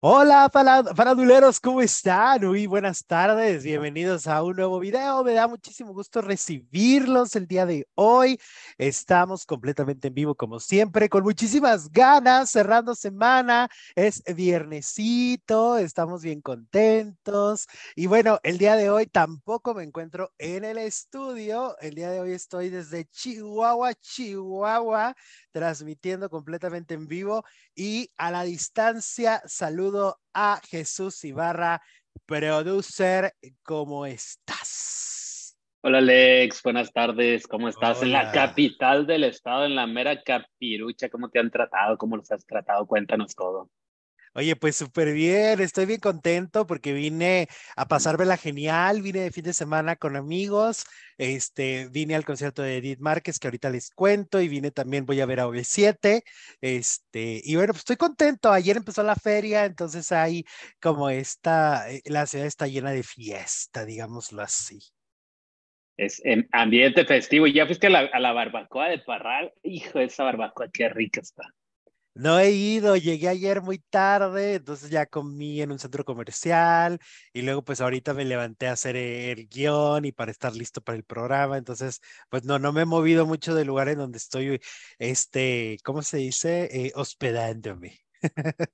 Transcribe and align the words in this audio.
Hola, 0.00 0.48
faraduleros, 0.94 1.58
¿cómo 1.58 1.82
están? 1.82 2.46
Muy 2.46 2.68
buenas 2.68 3.04
tardes, 3.04 3.64
bienvenidos 3.64 4.28
a 4.28 4.44
un 4.44 4.54
nuevo 4.54 4.78
video. 4.78 5.24
Me 5.24 5.32
da 5.32 5.48
muchísimo 5.48 5.92
gusto 5.92 6.20
recibirlos 6.22 7.34
el 7.34 7.48
día 7.48 7.66
de 7.66 7.84
hoy. 7.96 8.38
Estamos 8.76 9.44
completamente 9.44 10.06
en 10.06 10.14
vivo, 10.14 10.36
como 10.36 10.60
siempre, 10.60 11.08
con 11.08 11.24
muchísimas 11.24 11.90
ganas, 11.90 12.48
cerrando 12.48 12.94
semana. 12.94 13.68
Es 13.96 14.22
viernesito, 14.36 15.78
estamos 15.78 16.22
bien 16.22 16.42
contentos. 16.42 17.66
Y 17.96 18.06
bueno, 18.06 18.38
el 18.44 18.56
día 18.56 18.76
de 18.76 18.90
hoy 18.90 19.06
tampoco 19.06 19.74
me 19.74 19.82
encuentro 19.82 20.32
en 20.38 20.64
el 20.64 20.78
estudio. 20.78 21.76
El 21.80 21.96
día 21.96 22.10
de 22.10 22.20
hoy 22.20 22.34
estoy 22.34 22.68
desde 22.68 23.06
Chihuahua, 23.06 23.94
Chihuahua, 23.94 25.16
transmitiendo 25.50 26.30
completamente 26.30 26.94
en 26.94 27.08
vivo 27.08 27.44
y 27.74 28.12
a 28.16 28.30
la 28.30 28.44
distancia. 28.44 29.42
Saludo 29.88 30.20
a 30.34 30.60
Jesús 30.68 31.24
Ibarra, 31.24 31.80
producer. 32.26 33.32
¿Cómo 33.62 34.04
estás? 34.04 35.56
Hola 35.80 35.96
Alex, 35.96 36.62
buenas 36.62 36.92
tardes. 36.92 37.46
¿Cómo 37.46 37.70
estás? 37.70 38.02
En 38.02 38.12
la 38.12 38.30
capital 38.30 39.06
del 39.06 39.24
estado, 39.24 39.64
en 39.64 39.74
la 39.74 39.86
mera 39.86 40.22
capirucha. 40.22 41.08
¿Cómo 41.08 41.30
te 41.30 41.38
han 41.38 41.50
tratado? 41.50 41.96
¿Cómo 41.96 42.18
los 42.18 42.30
has 42.30 42.44
tratado? 42.44 42.86
Cuéntanos 42.86 43.34
todo. 43.34 43.70
Oye, 44.34 44.56
pues 44.56 44.76
súper 44.76 45.12
bien, 45.12 45.60
estoy 45.60 45.86
bien 45.86 46.00
contento 46.00 46.66
porque 46.66 46.92
vine 46.92 47.48
a 47.76 47.86
pasármela 47.86 48.36
genial, 48.36 49.02
vine 49.02 49.20
de 49.20 49.32
fin 49.32 49.44
de 49.44 49.52
semana 49.52 49.96
con 49.96 50.16
amigos, 50.16 50.84
este, 51.16 51.88
vine 51.90 52.14
al 52.14 52.24
concierto 52.24 52.62
de 52.62 52.76
Edith 52.78 53.00
Márquez 53.00 53.38
que 53.38 53.48
ahorita 53.48 53.70
les 53.70 53.90
cuento 53.90 54.40
y 54.40 54.48
vine 54.48 54.70
también, 54.70 55.06
voy 55.06 55.20
a 55.20 55.26
ver 55.26 55.40
a 55.40 55.46
OV7, 55.46 56.22
este, 56.60 57.40
y 57.42 57.56
bueno, 57.56 57.72
pues 57.72 57.80
estoy 57.80 57.96
contento, 57.96 58.52
ayer 58.52 58.76
empezó 58.76 59.02
la 59.02 59.16
feria, 59.16 59.64
entonces 59.64 60.12
ahí 60.12 60.44
como 60.80 61.10
está, 61.10 61.90
eh, 61.90 62.02
la 62.04 62.26
ciudad 62.26 62.46
está 62.46 62.66
llena 62.66 62.90
de 62.92 63.02
fiesta, 63.02 63.84
digámoslo 63.84 64.42
así. 64.42 64.80
Es 65.96 66.22
ambiente 66.52 67.04
festivo, 67.04 67.48
ya 67.48 67.66
fuiste 67.66 67.88
a 67.88 67.90
la, 67.90 68.00
a 68.00 68.20
la 68.20 68.32
barbacoa 68.32 68.88
de 68.88 69.00
Parral, 69.00 69.52
hijo, 69.64 69.98
esa 69.98 70.22
barbacoa, 70.22 70.68
qué 70.72 70.88
rica 70.88 71.20
está. 71.20 71.42
No 72.18 72.36
he 72.40 72.50
ido, 72.50 72.96
llegué 72.96 73.28
ayer 73.28 73.62
muy 73.62 73.78
tarde, 73.78 74.54
entonces 74.54 74.90
ya 74.90 75.06
comí 75.06 75.62
en 75.62 75.70
un 75.70 75.78
centro 75.78 76.04
comercial 76.04 76.98
y 77.32 77.42
luego 77.42 77.62
pues 77.62 77.80
ahorita 77.80 78.12
me 78.12 78.24
levanté 78.24 78.66
a 78.66 78.72
hacer 78.72 78.96
el 78.96 79.46
guion 79.46 80.04
y 80.04 80.10
para 80.10 80.32
estar 80.32 80.52
listo 80.52 80.80
para 80.80 80.96
el 80.98 81.04
programa, 81.04 81.58
entonces 81.58 82.00
pues 82.28 82.42
no, 82.42 82.58
no 82.58 82.72
me 82.72 82.82
he 82.82 82.86
movido 82.86 83.24
mucho 83.24 83.54
del 83.54 83.68
lugar 83.68 83.88
en 83.88 83.98
donde 83.98 84.18
estoy, 84.18 84.60
este, 84.98 85.78
¿cómo 85.84 86.02
se 86.02 86.16
dice? 86.16 86.68
Eh, 86.72 86.92
hospedándome. 86.96 88.00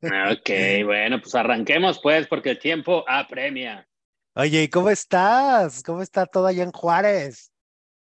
Ah, 0.02 0.32
ok, 0.32 0.84
bueno, 0.86 1.20
pues 1.20 1.34
arranquemos 1.34 2.00
pues 2.02 2.26
porque 2.26 2.52
el 2.52 2.58
tiempo 2.58 3.04
apremia. 3.06 3.86
Oye, 4.34 4.62
¿y 4.62 4.68
cómo 4.68 4.88
estás? 4.88 5.82
¿Cómo 5.82 6.00
está 6.00 6.24
todo 6.24 6.46
allá 6.46 6.62
en 6.62 6.72
Juárez? 6.72 7.53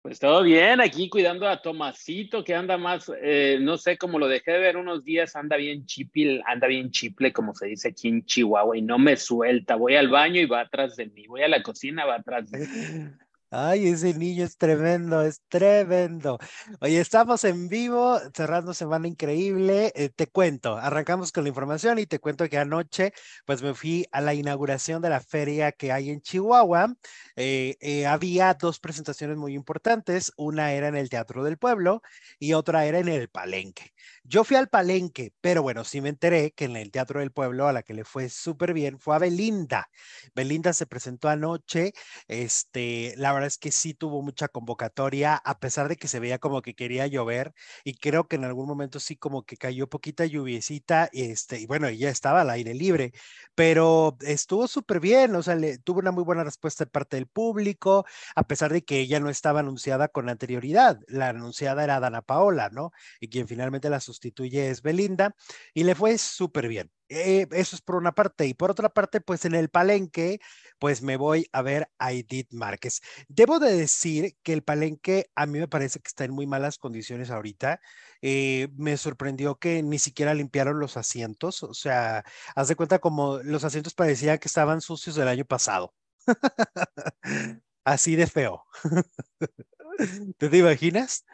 Pues 0.06 0.20
todo 0.20 0.44
bien, 0.44 0.82
aquí 0.82 1.10
cuidando 1.10 1.50
a 1.50 1.64
Tomasito, 1.64 2.44
que 2.44 2.54
anda 2.54 2.78
más, 2.78 3.12
eh, 3.24 3.58
no 3.60 3.76
sé, 3.76 3.98
como 3.98 4.20
lo 4.20 4.28
dejé 4.28 4.52
de 4.52 4.60
ver 4.60 4.78
unos 4.78 5.04
días, 5.04 5.36
anda 5.36 5.58
bien 5.58 5.88
chipil, 5.88 6.44
anda 6.46 6.68
bien 6.68 6.92
chiple, 6.92 7.34
como 7.34 7.56
se 7.56 7.66
dice 7.66 7.88
aquí 7.88 8.10
en 8.10 8.24
Chihuahua, 8.24 8.78
y 8.78 8.84
no 8.84 9.00
me 9.00 9.18
suelta. 9.18 9.74
Voy 9.74 9.96
al 9.96 10.10
baño 10.10 10.40
y 10.40 10.46
va 10.46 10.60
atrás 10.60 10.96
de 10.96 11.08
mí, 11.08 11.26
voy 11.26 11.42
a 11.42 11.48
la 11.48 11.64
cocina, 11.64 12.06
va 12.06 12.18
atrás 12.18 12.52
de 12.52 12.60
mí. 12.60 12.66
Ay, 13.58 13.88
ese 13.88 14.14
niño 14.16 14.44
es 14.44 14.58
tremendo, 14.58 15.22
es 15.22 15.42
tremendo. 15.48 16.38
Oye, 16.82 17.00
estamos 17.00 17.46
en 17.46 17.70
vivo, 17.70 18.20
cerrando 18.36 18.74
semana 18.74 19.08
increíble. 19.08 19.94
Eh, 19.96 20.10
te 20.10 20.28
cuento, 20.28 20.76
arrancamos 20.76 21.32
con 21.32 21.44
la 21.44 21.50
información 21.50 21.98
y 21.98 22.06
te 22.06 22.20
cuento 22.20 22.50
que 22.50 22.58
anoche, 22.58 23.14
pues 23.46 23.62
me 23.62 23.74
fui 23.74 24.06
a 24.12 24.20
la 24.20 24.34
inauguración 24.34 25.02
de 25.02 25.10
la 25.10 25.22
feria 25.22 25.72
que 25.72 25.94
hay 25.94 26.10
en 26.10 26.20
Chihuahua. 26.20 26.96
Eh, 27.38 27.78
eh, 27.80 28.06
había 28.06 28.54
dos 28.56 28.80
presentaciones 28.82 29.38
muy 29.38 29.54
importantes, 29.54 30.34
una 30.36 30.74
era 30.74 30.90
en 30.90 30.98
el 30.98 31.08
Teatro 31.10 31.42
del 31.46 31.58
Pueblo 31.58 32.02
y 32.40 32.52
otra 32.54 32.86
era 32.86 33.00
en 33.00 33.08
el 33.08 33.30
Palenque. 33.30 33.94
Yo 34.24 34.44
fui 34.44 34.58
al 34.58 34.68
Palenque, 34.68 35.32
pero 35.40 35.62
bueno, 35.62 35.86
sí 35.86 36.02
me 36.02 36.10
enteré 36.10 36.52
que 36.52 36.66
en 36.66 36.76
el 36.76 36.92
Teatro 36.92 37.22
del 37.22 37.32
Pueblo 37.32 37.68
a 37.68 37.74
la 37.74 37.84
que 37.84 37.94
le 37.94 38.04
fue 38.04 38.28
súper 38.28 38.74
bien 38.74 39.00
fue 39.00 39.16
a 39.16 39.20
Belinda. 39.20 39.88
Belinda 40.36 40.74
se 40.74 40.86
presentó 40.86 41.30
anoche, 41.30 41.94
este, 42.28 43.14
la 43.18 43.34
verdad 43.34 43.45
es 43.46 43.58
que 43.58 43.72
sí 43.72 43.94
tuvo 43.94 44.22
mucha 44.22 44.48
convocatoria, 44.48 45.36
a 45.36 45.60
pesar 45.60 45.88
de 45.88 45.96
que 45.98 46.08
se 46.08 46.20
veía 46.20 46.40
como 46.40 46.62
que 46.62 46.76
quería 46.76 47.08
llover 47.08 47.54
y 47.84 47.96
creo 47.96 48.28
que 48.28 48.36
en 48.36 48.46
algún 48.46 48.68
momento 48.68 49.00
sí 49.00 49.16
como 49.18 49.44
que 49.44 49.58
cayó 49.58 49.88
poquita 49.88 50.26
lluviecita, 50.26 51.10
este, 51.14 51.60
y 51.60 51.66
bueno, 51.66 51.90
ya 51.90 52.10
estaba 52.10 52.42
al 52.42 52.50
aire 52.50 52.74
libre, 52.74 53.14
pero 53.56 54.18
estuvo 54.22 54.68
súper 54.68 55.00
bien, 55.00 55.36
o 55.36 55.44
sea, 55.44 55.58
tuvo 55.84 56.00
una 56.00 56.12
muy 56.12 56.24
buena 56.24 56.44
respuesta 56.44 56.86
de 56.86 56.92
parte 56.92 57.18
del 57.18 57.28
público, 57.28 58.06
a 58.36 58.44
pesar 58.48 58.72
de 58.74 58.84
que 58.84 59.00
ella 59.00 59.20
no 59.20 59.30
estaba 59.30 59.62
anunciada 59.62 60.08
con 60.08 60.30
anterioridad, 60.30 61.00
la 61.08 61.30
anunciada 61.30 61.84
era 61.84 62.00
Dana 62.00 62.22
Paola, 62.22 62.70
¿no? 62.72 62.92
Y 63.20 63.30
quien 63.30 63.48
finalmente 63.48 63.90
la 63.90 64.00
sustituye 64.00 64.70
es 64.70 64.82
Belinda, 64.82 65.36
y 65.74 65.84
le 65.84 65.96
fue 65.96 66.18
súper 66.18 66.68
bien. 66.68 66.92
Eh, 67.10 67.48
eso 67.52 67.76
es 67.76 67.82
por 67.82 67.96
una 67.96 68.14
parte. 68.14 68.48
Y 68.48 68.54
por 68.54 68.72
otra 68.72 68.90
parte, 68.90 69.22
pues 69.22 69.46
en 69.46 69.56
el 69.56 69.70
palenque, 69.70 70.40
pues 70.80 71.02
me 71.02 71.18
voy 71.18 71.48
a 71.52 71.62
ver 71.62 71.90
a 72.00 72.12
Edith 72.14 72.52
Márquez. 72.52 73.02
Debo 73.28 73.60
de 73.60 73.74
decir 73.76 74.36
que 74.44 74.54
el 74.54 74.64
palenque 74.64 75.30
a 75.36 75.46
mí 75.46 75.60
me 75.60 75.68
parece 75.68 76.00
que 76.00 76.08
está 76.08 76.26
en 76.26 76.32
muy 76.32 76.48
malas 76.48 76.78
condiciones 76.78 77.30
ahorita. 77.32 77.80
Eh, 78.22 78.70
me 78.78 78.98
sorprendió 78.98 79.56
que 79.58 79.84
ni 79.84 80.00
siquiera 80.00 80.34
limpiaron 80.34 80.80
los 80.80 80.98
asientos. 80.98 81.64
O 81.64 81.74
sea, 81.74 82.24
haz 82.56 82.68
de 82.68 82.76
cuenta 82.76 83.00
como 83.00 83.38
los 83.40 83.64
asientos 83.64 83.94
parecían 83.94 84.38
que 84.40 84.48
estaban 84.48 84.82
sucios 84.82 85.16
del 85.16 85.28
año 85.28 85.46
pasado. 85.46 85.94
Así 87.86 88.16
de 88.16 88.28
feo. 88.28 88.64
¿Tú 90.38 90.50
te 90.50 90.58
imaginas? 90.58 91.26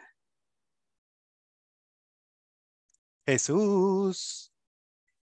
Jesús. 3.26 4.51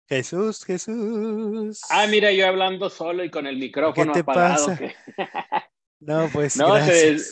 Jesús, 0.08 0.64
Jesús. 0.64 1.82
Ah, 1.90 2.08
mira, 2.08 2.32
yo 2.32 2.48
hablando 2.48 2.90
solo 2.90 3.24
y 3.24 3.30
con 3.30 3.46
el 3.46 3.58
micrófono 3.58 4.14
¿Qué 4.14 4.18
te 4.18 4.20
apagado. 4.22 4.68
Pasa? 4.68 4.94
No, 6.00 6.30
pues. 6.32 6.56
No, 6.56 6.76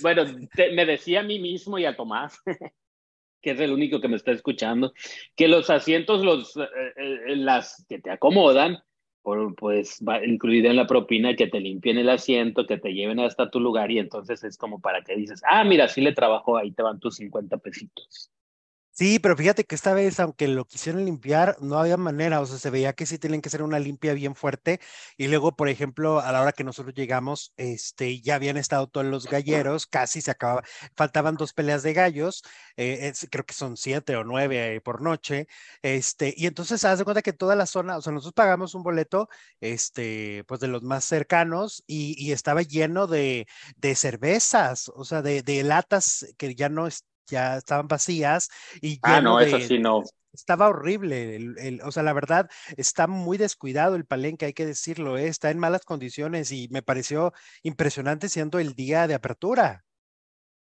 bueno, 0.01 0.25
me 0.73 0.85
decía 0.87 1.19
a 1.19 1.23
mí 1.23 1.37
mismo 1.37 1.77
y 1.77 1.85
a 1.85 1.95
Tomás, 1.95 2.41
que 3.41 3.51
es 3.51 3.59
el 3.59 3.71
único 3.71 4.01
que 4.01 4.07
me 4.07 4.15
está 4.15 4.31
escuchando, 4.31 4.91
que 5.35 5.47
los 5.47 5.69
asientos, 5.69 6.23
los, 6.23 6.57
eh, 6.57 6.67
eh, 6.95 7.35
las 7.35 7.85
que 7.87 7.99
te 7.99 8.09
acomodan, 8.09 8.79
pues 9.57 9.99
va 10.07 10.23
incluida 10.23 10.69
en 10.69 10.75
la 10.75 10.87
propina 10.87 11.35
que 11.35 11.47
te 11.47 11.59
limpien 11.59 11.97
el 11.97 12.09
asiento, 12.09 12.67
que 12.67 12.77
te 12.77 12.93
lleven 12.93 13.19
hasta 13.19 13.49
tu 13.49 13.59
lugar 13.59 13.91
y 13.91 13.99
entonces 13.99 14.43
es 14.43 14.57
como 14.57 14.79
para 14.79 15.03
que 15.03 15.15
dices, 15.15 15.41
ah, 15.47 15.63
mira, 15.63 15.87
sí 15.87 16.01
le 16.01 16.13
trabajo, 16.13 16.57
ahí 16.57 16.71
te 16.71 16.83
van 16.83 16.99
tus 16.99 17.15
50 17.17 17.57
pesitos. 17.57 18.31
Sí, 18.97 19.19
pero 19.19 19.35
fíjate 19.35 19.65
que 19.65 19.75
esta 19.75 19.93
vez, 19.93 20.21
aunque 20.21 20.47
lo 20.47 20.63
quisieron 20.63 21.03
limpiar, 21.03 21.57
no 21.59 21.77
había 21.77 21.97
manera, 21.97 22.39
o 22.39 22.45
sea, 22.45 22.57
se 22.57 22.69
veía 22.69 22.93
que 22.93 23.05
sí 23.05 23.17
tenían 23.19 23.41
que 23.41 23.49
hacer 23.49 23.61
una 23.61 23.77
limpia 23.77 24.13
bien 24.13 24.35
fuerte. 24.35 24.79
Y 25.17 25.27
luego, 25.27 25.53
por 25.53 25.67
ejemplo, 25.67 26.21
a 26.21 26.31
la 26.31 26.41
hora 26.41 26.53
que 26.53 26.63
nosotros 26.63 26.95
llegamos, 26.95 27.51
este, 27.57 28.21
ya 28.21 28.35
habían 28.35 28.55
estado 28.55 28.87
todos 28.87 29.05
los 29.05 29.25
galleros, 29.27 29.85
casi 29.85 30.21
se 30.21 30.31
acababa, 30.31 30.63
faltaban 30.95 31.35
dos 31.35 31.51
peleas 31.51 31.83
de 31.83 31.91
gallos, 31.91 32.41
eh, 32.77 33.11
creo 33.29 33.45
que 33.45 33.53
son 33.53 33.75
siete 33.75 34.15
o 34.15 34.23
nueve 34.23 34.75
eh, 34.77 34.81
por 34.81 35.01
noche, 35.01 35.47
este, 35.81 36.33
y 36.37 36.45
entonces 36.47 36.85
haz 36.85 36.97
de 36.99 37.03
cuenta 37.03 37.21
que 37.21 37.33
toda 37.33 37.55
la 37.57 37.65
zona, 37.65 37.97
o 37.97 38.01
sea, 38.01 38.13
nosotros 38.13 38.33
pagamos 38.33 38.75
un 38.75 38.83
boleto, 38.83 39.27
este, 39.59 40.45
pues 40.47 40.61
de 40.61 40.67
los 40.69 40.83
más 40.83 41.03
cercanos, 41.03 41.83
y, 41.85 42.31
estaba 42.31 42.61
lleno 42.61 43.07
de, 43.07 43.45
de 43.77 43.95
cervezas, 43.95 44.89
o 44.95 45.03
sea, 45.05 45.21
de, 45.21 45.41
de 45.41 45.63
latas 45.63 46.25
que 46.37 46.55
ya 46.55 46.69
no 46.69 46.87
ya 47.27 47.57
estaban 47.57 47.87
vacías 47.87 48.49
y 48.81 48.99
ah, 49.01 49.21
no, 49.21 49.39
eso 49.39 49.59
sí 49.59 49.79
no. 49.79 50.03
Estaba 50.33 50.67
horrible, 50.67 51.37
el, 51.37 51.81
o 51.83 51.91
sea, 51.93 52.03
la 52.03 52.11
verdad, 52.11 52.49
está 52.75 53.07
muy 53.07 53.37
descuidado 53.37 53.95
el 53.95 54.05
palenque, 54.05 54.47
hay 54.47 54.53
que 54.53 54.65
decirlo, 54.65 55.17
¿eh? 55.17 55.27
está 55.27 55.49
en 55.49 55.59
malas 55.59 55.85
condiciones 55.85 56.51
y 56.51 56.67
me 56.71 56.81
pareció 56.81 57.31
impresionante 57.63 58.27
siendo 58.27 58.59
el 58.59 58.73
día 58.73 59.07
de 59.07 59.13
apertura 59.13 59.85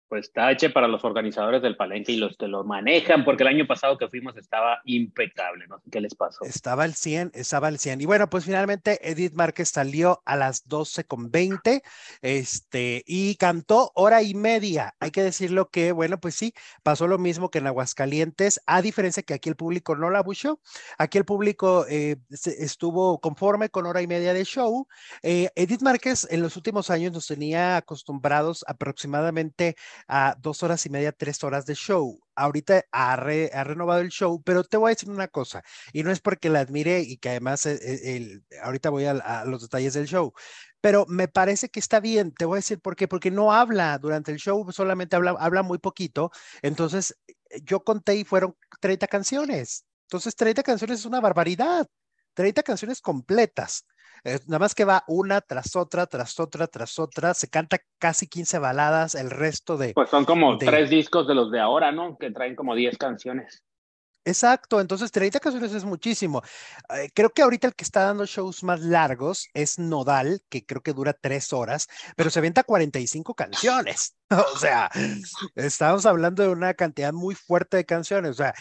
pues 0.07 0.31
tache 0.31 0.69
para 0.69 0.87
los 0.87 1.03
organizadores 1.03 1.61
del 1.61 1.75
palenque 1.75 2.11
y 2.13 2.17
los 2.17 2.37
que 2.37 2.47
lo 2.47 2.63
manejan, 2.63 3.25
porque 3.25 3.43
el 3.43 3.49
año 3.49 3.67
pasado 3.67 3.97
que 3.97 4.07
fuimos 4.07 4.37
estaba 4.37 4.81
impecable, 4.85 5.67
no 5.67 5.81
qué 5.91 6.01
les 6.01 6.15
pasó. 6.15 6.43
Estaba 6.43 6.83
al 6.83 6.93
100, 6.93 7.31
estaba 7.33 7.67
al 7.67 7.79
100. 7.79 8.01
Y 8.01 8.05
bueno, 8.05 8.29
pues 8.29 8.45
finalmente 8.45 8.99
Edith 9.09 9.33
Márquez 9.33 9.69
salió 9.69 10.21
a 10.25 10.35
las 10.35 10.67
12 10.67 11.05
con 11.05 11.31
20, 11.31 11.81
este, 12.21 13.03
y 13.05 13.35
cantó 13.35 13.91
hora 13.95 14.21
y 14.21 14.33
media. 14.33 14.95
Hay 14.99 15.11
que 15.11 15.23
decirlo 15.23 15.69
que, 15.69 15.91
bueno, 15.91 16.19
pues 16.19 16.35
sí, 16.35 16.53
pasó 16.83 17.07
lo 17.07 17.17
mismo 17.17 17.49
que 17.49 17.59
en 17.59 17.67
Aguascalientes, 17.67 18.61
a 18.65 18.81
diferencia 18.81 19.23
que 19.23 19.33
aquí 19.33 19.49
el 19.49 19.55
público 19.55 19.95
no 19.95 20.09
la 20.09 20.21
buchó, 20.21 20.59
aquí 20.97 21.17
el 21.17 21.25
público 21.25 21.85
eh, 21.89 22.17
estuvo 22.29 23.19
conforme 23.19 23.69
con 23.69 23.85
hora 23.85 24.01
y 24.01 24.07
media 24.07 24.33
de 24.33 24.45
show. 24.45 24.87
Eh, 25.21 25.49
Edith 25.55 25.81
Márquez 25.81 26.27
en 26.29 26.41
los 26.41 26.55
últimos 26.55 26.89
años 26.89 27.11
nos 27.11 27.27
tenía 27.27 27.77
acostumbrados 27.77 28.63
aproximadamente 28.67 29.75
a 30.07 30.35
dos 30.39 30.63
horas 30.63 30.85
y 30.85 30.89
media, 30.89 31.11
tres 31.11 31.43
horas 31.43 31.65
de 31.65 31.75
show. 31.75 32.19
Ahorita 32.35 32.83
ha, 32.91 33.15
renovado 33.15 34.01
el 34.01 34.09
show, 34.09 34.41
pero 34.43 34.63
te 34.63 34.77
voy 34.77 34.89
a 34.89 34.95
decir 34.95 35.09
una 35.09 35.27
cosa, 35.27 35.63
y 35.93 36.03
no 36.03 36.11
es 36.11 36.19
porque 36.19 36.49
la 36.49 36.59
admire 36.59 37.01
y 37.01 37.17
que 37.17 37.29
además 37.29 37.65
eh, 37.65 37.79
eh, 37.81 38.39
ahorita 38.63 38.89
voy 38.89 39.05
a, 39.05 39.43
los 39.45 39.61
detalles 39.61 39.93
del 39.93 40.07
show, 40.07 40.33
pero 40.81 41.05
me 41.07 41.27
parece 41.27 41.69
que 41.69 41.79
está 41.79 41.99
bien, 41.99 42.31
te 42.33 42.45
voy 42.45 42.57
a 42.57 42.59
decir 42.59 42.79
por 42.79 42.95
qué, 42.95 43.07
porque 43.07 43.31
no 43.31 43.53
habla 43.53 43.97
durante 43.97 44.31
el 44.31 44.37
show, 44.37 44.71
solamente 44.71 45.15
habla, 45.15 45.35
habla 45.39 45.63
muy 45.63 45.79
poquito, 45.79 46.31
entonces 46.61 47.15
yo 47.63 47.83
conté 47.83 48.15
y 48.15 48.23
fueron 48.23 48.55
30 48.81 49.07
canciones, 49.07 49.85
entonces 50.03 50.35
30 50.35 50.63
canciones 50.63 50.99
es 50.99 51.05
una 51.05 51.21
barbaridad, 51.21 51.87
30 52.33 52.63
canciones 52.63 53.01
completas. 53.01 53.85
Eh, 54.23 54.39
nada 54.47 54.59
más 54.59 54.75
que 54.75 54.85
va 54.85 55.03
una 55.07 55.41
tras 55.41 55.75
otra, 55.75 56.05
tras 56.07 56.39
otra, 56.39 56.67
tras 56.67 56.99
otra. 56.99 57.33
Se 57.33 57.49
canta 57.49 57.79
casi 57.99 58.27
15 58.27 58.59
baladas, 58.59 59.15
el 59.15 59.29
resto 59.29 59.77
de... 59.77 59.93
Pues 59.93 60.09
son 60.09 60.25
como 60.25 60.57
tres 60.57 60.89
discos 60.89 61.27
de 61.27 61.35
los 61.35 61.51
de 61.51 61.59
ahora, 61.59 61.91
¿no? 61.91 62.17
Que 62.17 62.31
traen 62.31 62.55
como 62.55 62.75
10 62.75 62.97
canciones. 62.97 63.63
Exacto, 64.27 64.81
entonces 64.81 65.09
30 65.09 65.39
canciones 65.39 65.71
es 65.71 65.85
muchísimo. 65.85 66.41
Eh, 66.89 67.09
creo 67.13 67.29
que 67.29 67.43
ahorita 67.43 67.67
el 67.67 67.75
que 67.75 67.85
está 67.85 68.03
dando 68.03 68.25
shows 68.25 68.61
más 68.61 68.81
largos 68.81 69.47
es 69.53 69.79
Nodal, 69.79 70.41
que 70.49 70.65
creo 70.65 70.81
que 70.81 70.91
dura 70.91 71.13
tres 71.13 71.53
horas, 71.53 71.87
pero 72.17 72.29
se 72.29 72.39
avienta 72.39 72.63
45 72.63 73.33
canciones. 73.33 74.15
O 74.53 74.57
sea, 74.57 74.91
estamos 75.55 76.05
hablando 76.05 76.43
de 76.43 76.49
una 76.49 76.73
cantidad 76.73 77.13
muy 77.13 77.33
fuerte 77.33 77.77
de 77.77 77.85
canciones. 77.85 78.31
O 78.31 78.33
sea, 78.33 78.53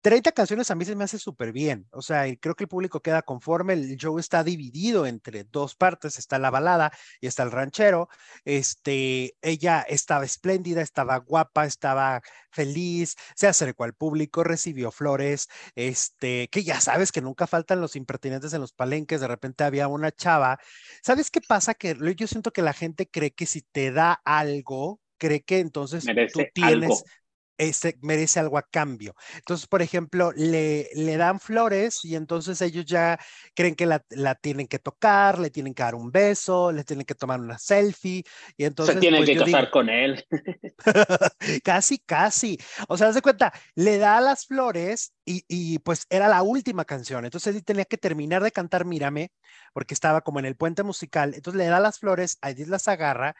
30 0.00 0.32
canciones 0.32 0.70
a 0.70 0.74
mí 0.74 0.84
se 0.84 0.96
me 0.96 1.04
hace 1.04 1.18
súper 1.18 1.52
bien, 1.52 1.86
o 1.90 2.02
sea, 2.02 2.24
creo 2.36 2.54
que 2.54 2.64
el 2.64 2.68
público 2.68 3.00
queda 3.00 3.22
conforme, 3.22 3.74
el 3.74 3.96
show 3.96 4.18
está 4.18 4.42
dividido 4.42 5.06
entre 5.06 5.44
dos 5.44 5.74
partes, 5.74 6.18
está 6.18 6.38
la 6.38 6.50
balada 6.50 6.90
y 7.20 7.26
está 7.26 7.42
el 7.42 7.50
ranchero, 7.50 8.08
este, 8.44 9.34
ella 9.42 9.80
estaba 9.82 10.24
espléndida, 10.24 10.80
estaba 10.80 11.18
guapa, 11.18 11.66
estaba 11.66 12.22
feliz, 12.50 13.16
se 13.34 13.46
acercó 13.46 13.84
al 13.84 13.94
público, 13.94 14.42
recibió 14.42 14.90
flores, 14.90 15.48
este, 15.74 16.48
que 16.48 16.64
ya 16.64 16.80
sabes 16.80 17.12
que 17.12 17.20
nunca 17.20 17.46
faltan 17.46 17.80
los 17.80 17.96
impertinentes 17.96 18.52
en 18.52 18.60
los 18.60 18.72
palenques, 18.72 19.20
de 19.20 19.28
repente 19.28 19.64
había 19.64 19.88
una 19.88 20.10
chava, 20.12 20.58
¿sabes 21.02 21.30
qué 21.30 21.40
pasa? 21.40 21.74
Que 21.74 21.96
yo 22.16 22.26
siento 22.26 22.52
que 22.52 22.62
la 22.62 22.72
gente 22.72 23.08
cree 23.08 23.32
que 23.32 23.46
si 23.46 23.62
te 23.62 23.92
da 23.92 24.20
algo, 24.24 25.00
cree 25.18 25.42
que 25.42 25.58
entonces 25.58 26.04
tú 26.32 26.40
tienes, 26.54 27.04
ese 27.60 27.98
merece 28.00 28.40
algo 28.40 28.56
a 28.56 28.62
cambio. 28.62 29.14
Entonces, 29.36 29.66
por 29.66 29.82
ejemplo, 29.82 30.32
le, 30.34 30.88
le 30.94 31.16
dan 31.18 31.38
flores 31.38 32.04
y 32.04 32.16
entonces 32.16 32.60
ellos 32.62 32.86
ya 32.86 33.18
creen 33.54 33.74
que 33.74 33.84
la, 33.84 34.02
la, 34.10 34.34
tienen 34.34 34.66
que 34.66 34.78
tocar, 34.78 35.38
le 35.38 35.50
tienen 35.50 35.74
que 35.74 35.82
dar 35.82 35.94
un 35.94 36.10
beso, 36.10 36.72
le 36.72 36.84
tienen 36.84 37.04
que 37.04 37.14
tomar 37.14 37.38
una 37.38 37.58
selfie 37.58 38.24
y 38.56 38.64
entonces... 38.64 38.94
Se 38.94 39.00
tienen 39.00 39.24
pues, 39.24 39.38
que 39.38 39.44
casar 39.44 39.70
con 39.70 39.90
él. 39.90 40.24
casi, 41.62 41.98
casi. 41.98 42.58
O 42.88 42.96
sea, 42.96 43.12
de 43.12 43.20
cuenta, 43.22 43.52
le 43.74 43.98
da 43.98 44.20
las 44.22 44.46
flores 44.46 45.12
y, 45.26 45.44
y, 45.46 45.80
pues 45.80 46.06
era 46.08 46.28
la 46.28 46.42
última 46.42 46.86
canción. 46.86 47.26
Entonces 47.26 47.54
él 47.54 47.64
tenía 47.64 47.84
que 47.84 47.98
terminar 47.98 48.42
de 48.42 48.52
cantar 48.52 48.86
Mírame 48.86 49.32
porque 49.74 49.92
estaba 49.92 50.22
como 50.22 50.38
en 50.38 50.46
el 50.46 50.56
puente 50.56 50.82
musical. 50.82 51.34
Entonces 51.34 51.58
le 51.58 51.66
da 51.66 51.78
las 51.78 51.98
flores, 51.98 52.38
Edith 52.42 52.68
las 52.68 52.88
agarra 52.88 53.36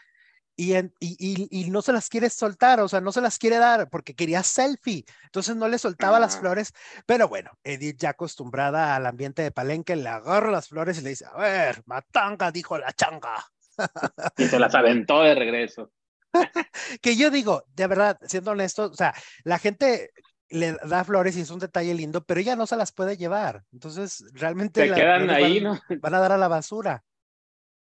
y, 0.60 0.76
y, 1.00 1.48
y, 1.50 1.70
no 1.70 1.80
se 1.80 1.94
las 1.94 2.10
quiere 2.10 2.28
soltar, 2.28 2.80
o 2.80 2.88
sea, 2.88 3.00
no 3.00 3.12
se 3.12 3.22
las 3.22 3.38
quiere 3.38 3.56
dar 3.56 3.88
porque 3.88 4.14
quería 4.14 4.42
selfie, 4.42 5.06
entonces 5.24 5.56
no 5.56 5.68
le 5.68 5.78
soltaba 5.78 6.20
las 6.20 6.38
flores, 6.38 6.74
pero 7.06 7.28
bueno, 7.28 7.50
Edith 7.64 7.96
ya 7.98 8.10
acostumbrada 8.10 8.94
al 8.94 9.06
ambiente 9.06 9.40
de 9.40 9.52
Palenque, 9.52 9.96
le 9.96 10.10
agarra 10.10 10.50
las 10.50 10.68
flores 10.68 10.98
y 10.98 11.02
le 11.02 11.10
dice, 11.10 11.24
a 11.24 11.38
ver, 11.38 11.82
matanga, 11.86 12.52
dijo 12.52 12.76
la 12.76 12.92
changa. 12.92 13.42
Y 14.36 14.44
se 14.44 14.58
las 14.58 14.74
aventó 14.74 15.22
de 15.22 15.34
regreso. 15.34 15.90
que 17.00 17.16
yo 17.16 17.30
digo, 17.30 17.64
de 17.74 17.86
verdad, 17.86 18.18
siendo 18.26 18.50
honesto, 18.50 18.90
o 18.90 18.94
sea, 18.94 19.14
la 19.44 19.58
gente 19.58 20.10
le 20.50 20.76
da 20.84 21.04
flores 21.04 21.38
y 21.38 21.40
es 21.40 21.50
un 21.50 21.60
detalle 21.60 21.94
lindo, 21.94 22.22
pero 22.22 22.38
ella 22.38 22.54
no 22.54 22.66
se 22.66 22.76
las 22.76 22.92
puede 22.92 23.16
llevar, 23.16 23.62
entonces 23.72 24.22
realmente... 24.34 24.86
Se 24.86 24.94
quedan 24.94 25.30
ahí, 25.30 25.62
¿no? 25.62 25.80
Van 26.00 26.14
a 26.14 26.20
dar 26.20 26.32
a 26.32 26.38
la 26.38 26.48
basura. 26.48 27.02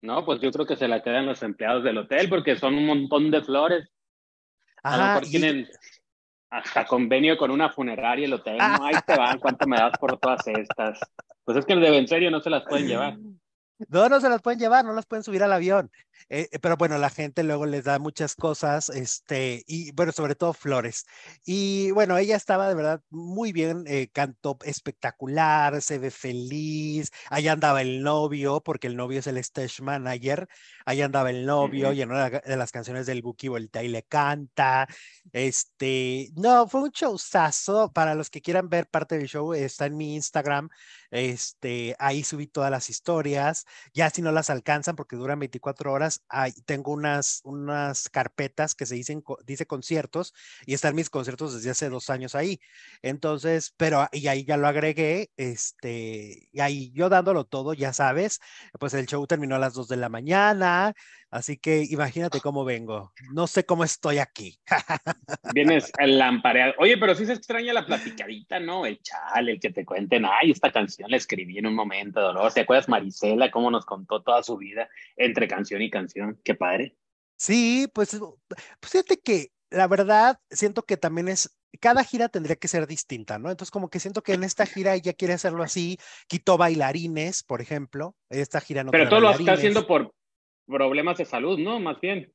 No, 0.02 0.26
pues 0.26 0.42
yo 0.42 0.52
creo 0.52 0.66
que 0.66 0.76
se 0.76 0.88
la 0.88 1.04
quedan 1.04 1.28
los 1.28 1.44
empleados 1.44 1.84
del 1.84 2.00
hotel 2.00 2.28
porque 2.28 2.56
son 2.56 2.76
un 2.76 2.86
montón 2.86 3.30
de 3.30 3.42
flores. 3.42 3.90
a 4.84 4.98
lo 4.98 5.04
mejor 5.04 5.24
tienen 5.24 5.68
hasta 6.50 6.86
convenio 6.86 7.38
con 7.38 7.52
una 7.52 7.70
funeraria 7.70 8.26
el 8.26 8.34
hotel. 8.34 8.58
No, 8.58 8.86
ahí 8.86 8.96
te 9.06 9.16
van, 9.16 9.40
¿cuánto 9.40 9.68
me 9.68 9.78
das 9.78 9.98
por 9.98 10.20
todas 10.20 10.46
estas? 10.48 11.00
Pues 11.44 11.58
es 11.58 11.66
que 11.66 11.76
de 11.76 11.98
en 11.98 12.08
serio 12.08 12.30
no 12.30 12.42
se 12.42 12.50
las 12.50 12.64
pueden 12.64 12.88
llevar. 12.88 13.18
No, 13.88 14.10
no 14.10 14.20
se 14.20 14.30
las 14.30 14.42
pueden 14.42 14.60
llevar, 14.60 14.86
no 14.86 14.94
las 14.94 15.06
pueden 15.06 15.24
subir 15.24 15.44
al 15.44 15.54
avión. 15.54 15.92
Eh, 16.30 16.50
eh, 16.52 16.60
pero 16.60 16.78
bueno, 16.78 16.98
la 16.98 17.10
gente 17.10 17.44
luego 17.44 17.66
les 17.66 17.84
da 17.84 18.00
muchas 18.00 18.36
cosas, 18.36 18.90
este, 18.90 19.64
y 19.68 19.92
bueno, 19.94 20.12
sobre 20.12 20.36
todo 20.36 20.54
flores. 20.54 21.06
Y 21.46 21.92
bueno, 21.92 22.18
ella 22.18 22.36
estaba 22.36 22.68
de 22.68 22.76
verdad 22.76 23.02
muy 23.10 23.52
bien, 23.52 23.84
eh, 23.88 24.10
cantó 24.12 24.58
espectacular, 24.64 25.82
se 25.82 26.00
ve 26.00 26.12
feliz. 26.12 27.12
Allá 27.30 27.54
andaba 27.54 27.82
el 27.82 28.04
novio, 28.04 28.62
porque 28.62 28.88
el 28.88 28.96
novio 28.96 29.20
es 29.20 29.28
el 29.28 29.38
stage 29.38 29.82
manager. 29.82 30.48
Allá 30.86 31.06
andaba 31.06 31.30
el 31.30 31.46
novio, 31.46 31.94
y 31.94 32.02
en 32.02 32.12
una 32.12 32.30
de 32.30 32.58
las 32.58 32.72
canciones 32.72 33.06
del 33.06 33.22
Buki 33.22 33.48
voltea 33.48 33.84
y 33.84 33.88
le 33.90 34.04
canta. 34.04 34.88
Este, 35.32 36.30
no, 36.36 36.68
fue 36.68 36.82
un 36.82 36.90
showzazo. 36.92 37.92
Para 37.94 38.16
los 38.16 38.30
que 38.30 38.42
quieran 38.42 38.70
ver 38.70 38.88
parte 38.88 39.18
del 39.18 39.28
show, 39.28 39.54
está 39.54 39.86
en 39.86 39.98
mi 39.98 40.16
Instagram. 40.16 40.70
Este, 41.12 41.96
ahí 42.00 42.24
subí 42.24 42.48
todas 42.48 42.72
las 42.72 42.90
historias. 42.90 43.66
Ya 43.94 44.10
si 44.10 44.22
no 44.22 44.32
las 44.32 44.50
alcanzan, 44.50 44.96
porque 44.96 45.16
duran 45.16 45.40
24 45.40 45.92
horas, 45.92 46.11
tengo 46.66 46.92
unas, 46.92 47.42
unas 47.44 48.10
carpetas 48.10 48.76
que 48.76 48.86
se 48.86 48.96
dicen, 48.96 49.24
dice 49.46 49.66
conciertos 49.66 50.34
y 50.66 50.74
están 50.74 50.96
mis 50.96 51.10
conciertos 51.10 51.54
desde 51.54 51.70
hace 51.72 51.90
dos 51.90 52.10
años 52.10 52.36
ahí. 52.36 52.60
Entonces, 53.02 53.74
pero 53.78 54.08
y 54.12 54.28
ahí 54.28 54.46
ya 54.46 54.58
lo 54.58 54.68
agregué, 54.68 55.32
este, 55.38 56.50
y 56.52 56.60
ahí 56.60 56.92
yo 56.94 57.10
dándolo 57.10 57.46
todo, 57.46 57.74
ya 57.74 57.94
sabes, 57.94 58.40
pues 58.80 58.94
el 58.94 59.06
show 59.06 59.26
terminó 59.28 59.56
a 59.56 59.60
las 59.60 59.74
dos 59.74 59.88
de 59.88 59.98
la 59.98 60.10
mañana, 60.10 60.94
Así 61.32 61.58
que 61.58 61.86
imagínate 61.90 62.42
cómo 62.42 62.66
vengo. 62.66 63.14
No 63.32 63.48
sé 63.48 63.66
cómo 63.66 63.86
estoy 63.86 64.18
aquí. 64.18 64.60
Vienes 65.54 65.90
lampareado. 65.98 66.74
Oye, 66.78 66.98
pero 66.98 67.16
sí 67.16 67.26
se 67.26 67.32
extraña 67.32 67.72
la 67.72 67.86
platicadita, 67.86 68.60
¿no? 68.60 68.86
El 68.86 69.02
chal, 69.02 69.48
el 69.48 69.60
que 69.60 69.70
te 69.72 69.86
cuenten, 69.86 70.26
ay, 70.26 70.52
esta 70.52 70.74
canción 70.74 71.10
la 71.10 71.16
escribí 71.16 71.58
en 71.58 71.68
un 71.68 71.74
momento 71.74 72.20
de 72.20 72.26
dolor. 72.26 72.52
¿Te 72.52 72.62
acuerdas 72.62 72.90
Marisela 72.90 73.50
cómo 73.50 73.72
nos 73.72 73.86
contó 73.86 74.22
toda 74.22 74.44
su 74.44 74.58
vida 74.58 74.90
entre 75.16 75.48
canción 75.48 75.82
y 75.82 75.90
canción? 75.90 76.38
Qué 76.44 76.54
padre. 76.54 76.98
Sí, 77.38 77.88
pues, 77.94 78.20
pues 78.50 78.92
fíjate 78.92 79.22
que 79.22 79.54
la 79.70 79.88
verdad 79.88 80.38
siento 80.50 80.84
que 80.84 80.98
también 80.98 81.30
es 81.30 81.58
cada 81.80 82.04
gira 82.04 82.28
tendría 82.28 82.58
que 82.58 82.68
ser 82.68 82.86
distinta, 82.86 83.40
¿no? 83.40 83.50
Entonces, 83.50 83.72
como 83.72 83.90
que 83.90 84.02
siento 84.02 84.22
que 84.22 84.34
en 84.34 84.44
esta 84.44 84.66
gira 84.66 84.94
ella 84.94 85.14
quiere 85.14 85.34
hacerlo 85.34 85.64
así, 85.64 85.98
quitó 86.28 86.58
bailarines, 86.58 87.44
por 87.44 87.62
ejemplo. 87.62 88.16
Esta 88.30 88.60
gira 88.60 88.84
no 88.84 88.92
Pero 88.92 89.08
todo 89.08 89.22
lo 89.22 89.32
está 89.32 89.54
haciendo 89.54 89.88
por, 89.88 90.14
problemas 90.72 91.18
de 91.18 91.26
salud, 91.26 91.60
¿no? 91.60 91.80
Más 91.80 92.00
bien. 92.00 92.34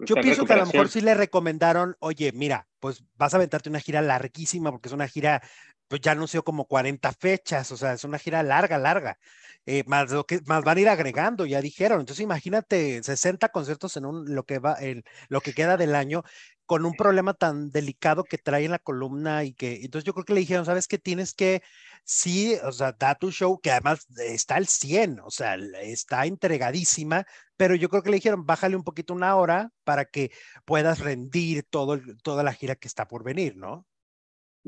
Yo 0.00 0.14
pienso 0.16 0.44
que 0.44 0.52
a 0.52 0.58
lo 0.58 0.66
mejor 0.66 0.88
sí 0.88 1.00
le 1.00 1.14
recomendaron, 1.14 1.96
oye, 2.00 2.32
mira, 2.32 2.66
pues 2.80 3.04
vas 3.16 3.34
a 3.34 3.36
aventarte 3.36 3.68
una 3.68 3.80
gira 3.80 4.00
larguísima 4.02 4.70
porque 4.70 4.88
es 4.88 4.92
una 4.92 5.08
gira, 5.08 5.42
pues 5.88 6.00
ya 6.00 6.12
anunció 6.12 6.44
como 6.44 6.66
40 6.66 7.12
fechas, 7.12 7.70
o 7.72 7.76
sea, 7.76 7.92
es 7.92 8.04
una 8.04 8.18
gira 8.18 8.42
larga, 8.42 8.78
larga. 8.78 9.18
Eh, 9.68 9.82
más 9.86 10.12
lo 10.12 10.24
que 10.24 10.40
más 10.46 10.62
van 10.62 10.78
a 10.78 10.80
ir 10.80 10.88
agregando, 10.88 11.44
ya 11.44 11.60
dijeron. 11.60 11.98
Entonces 12.00 12.22
imagínate 12.22 13.02
60 13.02 13.48
conciertos 13.48 13.96
en 13.96 14.06
un 14.06 14.32
lo 14.32 14.44
que 14.44 14.60
va 14.60 14.76
en 14.80 15.02
lo 15.28 15.40
que 15.40 15.54
queda 15.54 15.76
del 15.76 15.96
año 15.96 16.22
con 16.66 16.84
un 16.84 16.94
problema 16.94 17.32
tan 17.34 17.70
delicado 17.70 18.24
que 18.24 18.38
trae 18.38 18.64
en 18.64 18.72
la 18.72 18.78
columna 18.78 19.44
y 19.44 19.54
que 19.54 19.76
entonces 19.84 20.04
yo 20.04 20.12
creo 20.12 20.24
que 20.24 20.34
le 20.34 20.40
dijeron, 20.40 20.66
"¿Sabes 20.66 20.88
qué? 20.88 20.98
Tienes 20.98 21.32
que 21.34 21.62
sí, 22.04 22.54
o 22.64 22.72
sea, 22.72 22.92
da 22.92 23.14
tu 23.14 23.30
show 23.30 23.58
que 23.60 23.70
además 23.70 24.06
está 24.18 24.56
al 24.56 24.66
100, 24.66 25.20
o 25.20 25.30
sea, 25.30 25.56
está 25.82 26.26
entregadísima, 26.26 27.24
pero 27.56 27.74
yo 27.74 27.88
creo 27.88 28.02
que 28.02 28.10
le 28.10 28.16
dijeron, 28.16 28.44
"Bájale 28.46 28.76
un 28.76 28.84
poquito 28.84 29.14
una 29.14 29.36
hora 29.36 29.70
para 29.84 30.04
que 30.04 30.30
puedas 30.64 30.98
rendir 31.00 31.64
todo 31.64 32.00
toda 32.22 32.42
la 32.42 32.52
gira 32.52 32.74
que 32.76 32.88
está 32.88 33.08
por 33.08 33.24
venir", 33.24 33.56
¿no? 33.56 33.86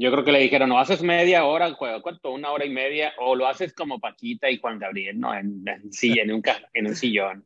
Yo 0.01 0.13
creo 0.13 0.25
que 0.25 0.31
le 0.31 0.39
dijeron, 0.39 0.69
no 0.69 0.79
haces 0.79 1.03
media 1.03 1.45
hora, 1.45 1.75
¿cuánto? 1.75 2.31
Una 2.31 2.53
hora 2.53 2.65
y 2.65 2.71
media, 2.71 3.13
o 3.19 3.35
lo 3.35 3.49
haces 3.49 3.75
como 3.75 3.99
Paquita 3.99 4.49
y 4.49 4.61
Juan 4.61 4.79
Gabriel, 4.79 5.19
¿no? 5.19 5.35
En, 5.35 5.65
en, 5.67 5.91
en, 6.01 6.33
un, 6.33 6.43
en 6.73 6.87
un 6.87 6.95
sillón. 6.95 7.45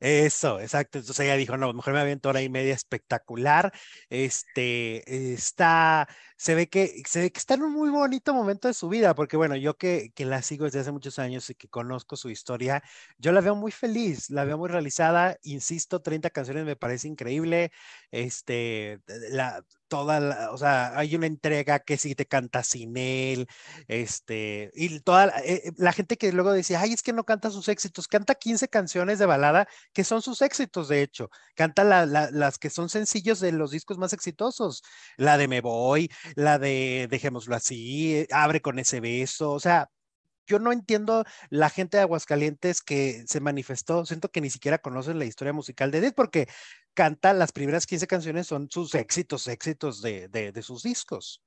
Eso, 0.00 0.60
exacto. 0.60 0.98
Entonces 0.98 1.24
ella 1.24 1.36
dijo, 1.36 1.56
no, 1.56 1.72
mejor 1.72 1.92
me 1.94 2.00
aviento 2.00 2.28
hora 2.28 2.42
y 2.42 2.48
media 2.48 2.74
espectacular. 2.74 3.72
Este, 4.10 5.32
está, 5.34 6.08
se 6.42 6.56
ve 6.56 6.68
que, 6.68 7.02
se 7.06 7.20
ve 7.20 7.30
que 7.30 7.38
está 7.38 7.54
en 7.54 7.62
un 7.62 7.72
muy 7.72 7.88
bonito 7.90 8.34
momento 8.34 8.66
de 8.66 8.74
su 8.74 8.88
vida, 8.88 9.14
porque 9.14 9.36
bueno, 9.36 9.54
yo 9.54 9.76
que, 9.76 10.10
que 10.12 10.24
la 10.24 10.42
sigo 10.42 10.64
desde 10.64 10.80
hace 10.80 10.90
muchos 10.90 11.20
años 11.20 11.48
y 11.50 11.54
que 11.54 11.68
conozco 11.68 12.16
su 12.16 12.30
historia, 12.30 12.82
yo 13.16 13.30
la 13.30 13.40
veo 13.40 13.54
muy 13.54 13.70
feliz, 13.70 14.28
la 14.28 14.44
veo 14.44 14.58
muy 14.58 14.68
realizada, 14.68 15.38
insisto, 15.44 16.02
30 16.02 16.30
canciones 16.30 16.64
me 16.64 16.74
parece 16.74 17.06
increíble, 17.06 17.70
este, 18.10 18.98
la, 19.30 19.64
toda, 19.92 20.20
la, 20.20 20.50
o 20.52 20.56
sea, 20.58 20.98
hay 20.98 21.14
una 21.14 21.26
entrega 21.26 21.78
que 21.80 21.98
sí 21.98 22.14
te 22.14 22.26
canta 22.26 22.62
sin 22.64 22.96
él, 22.96 23.46
este, 23.88 24.70
y 24.74 25.00
toda 25.00 25.26
la, 25.26 25.38
eh, 25.44 25.70
la, 25.76 25.92
gente 25.92 26.16
que 26.16 26.32
luego 26.32 26.50
decía, 26.52 26.80
ay, 26.80 26.94
es 26.94 27.02
que 27.02 27.12
no 27.12 27.24
canta 27.24 27.50
sus 27.50 27.68
éxitos, 27.68 28.08
canta 28.08 28.34
15 28.34 28.68
canciones 28.68 29.18
de 29.18 29.26
balada 29.26 29.68
que 29.92 30.02
son 30.02 30.22
sus 30.22 30.40
éxitos, 30.40 30.88
de 30.88 31.02
hecho, 31.02 31.28
canta 31.54 31.84
la, 31.84 32.06
la, 32.06 32.30
las 32.30 32.58
que 32.58 32.70
son 32.70 32.88
sencillos 32.88 33.38
de 33.38 33.52
los 33.52 33.70
discos 33.70 33.98
más 33.98 34.14
exitosos, 34.14 34.82
la 35.18 35.36
de 35.36 35.46
Me 35.46 35.60
Voy, 35.60 36.10
la 36.36 36.58
de 36.58 37.08
Dejémoslo 37.10 37.54
así, 37.56 38.26
Abre 38.30 38.60
con 38.60 38.78
ese 38.78 39.00
beso, 39.00 39.52
o 39.52 39.60
sea, 39.60 39.90
yo 40.46 40.58
no 40.58 40.72
entiendo 40.72 41.24
la 41.50 41.70
gente 41.70 41.96
de 41.96 42.02
Aguascalientes 42.02 42.82
que 42.82 43.24
se 43.26 43.40
manifestó, 43.40 44.04
siento 44.04 44.30
que 44.30 44.40
ni 44.40 44.50
siquiera 44.50 44.78
conocen 44.78 45.18
la 45.18 45.24
historia 45.24 45.52
musical 45.52 45.90
de 45.90 45.98
Edith 45.98 46.14
porque 46.16 46.48
canta 46.94 47.32
las 47.32 47.52
primeras 47.52 47.86
15 47.86 48.06
canciones 48.06 48.46
son 48.48 48.68
sus 48.70 48.94
éxitos, 48.94 49.46
éxitos 49.46 50.02
de, 50.02 50.28
de 50.28 50.62
sus 50.62 50.82
discos. 50.82 51.42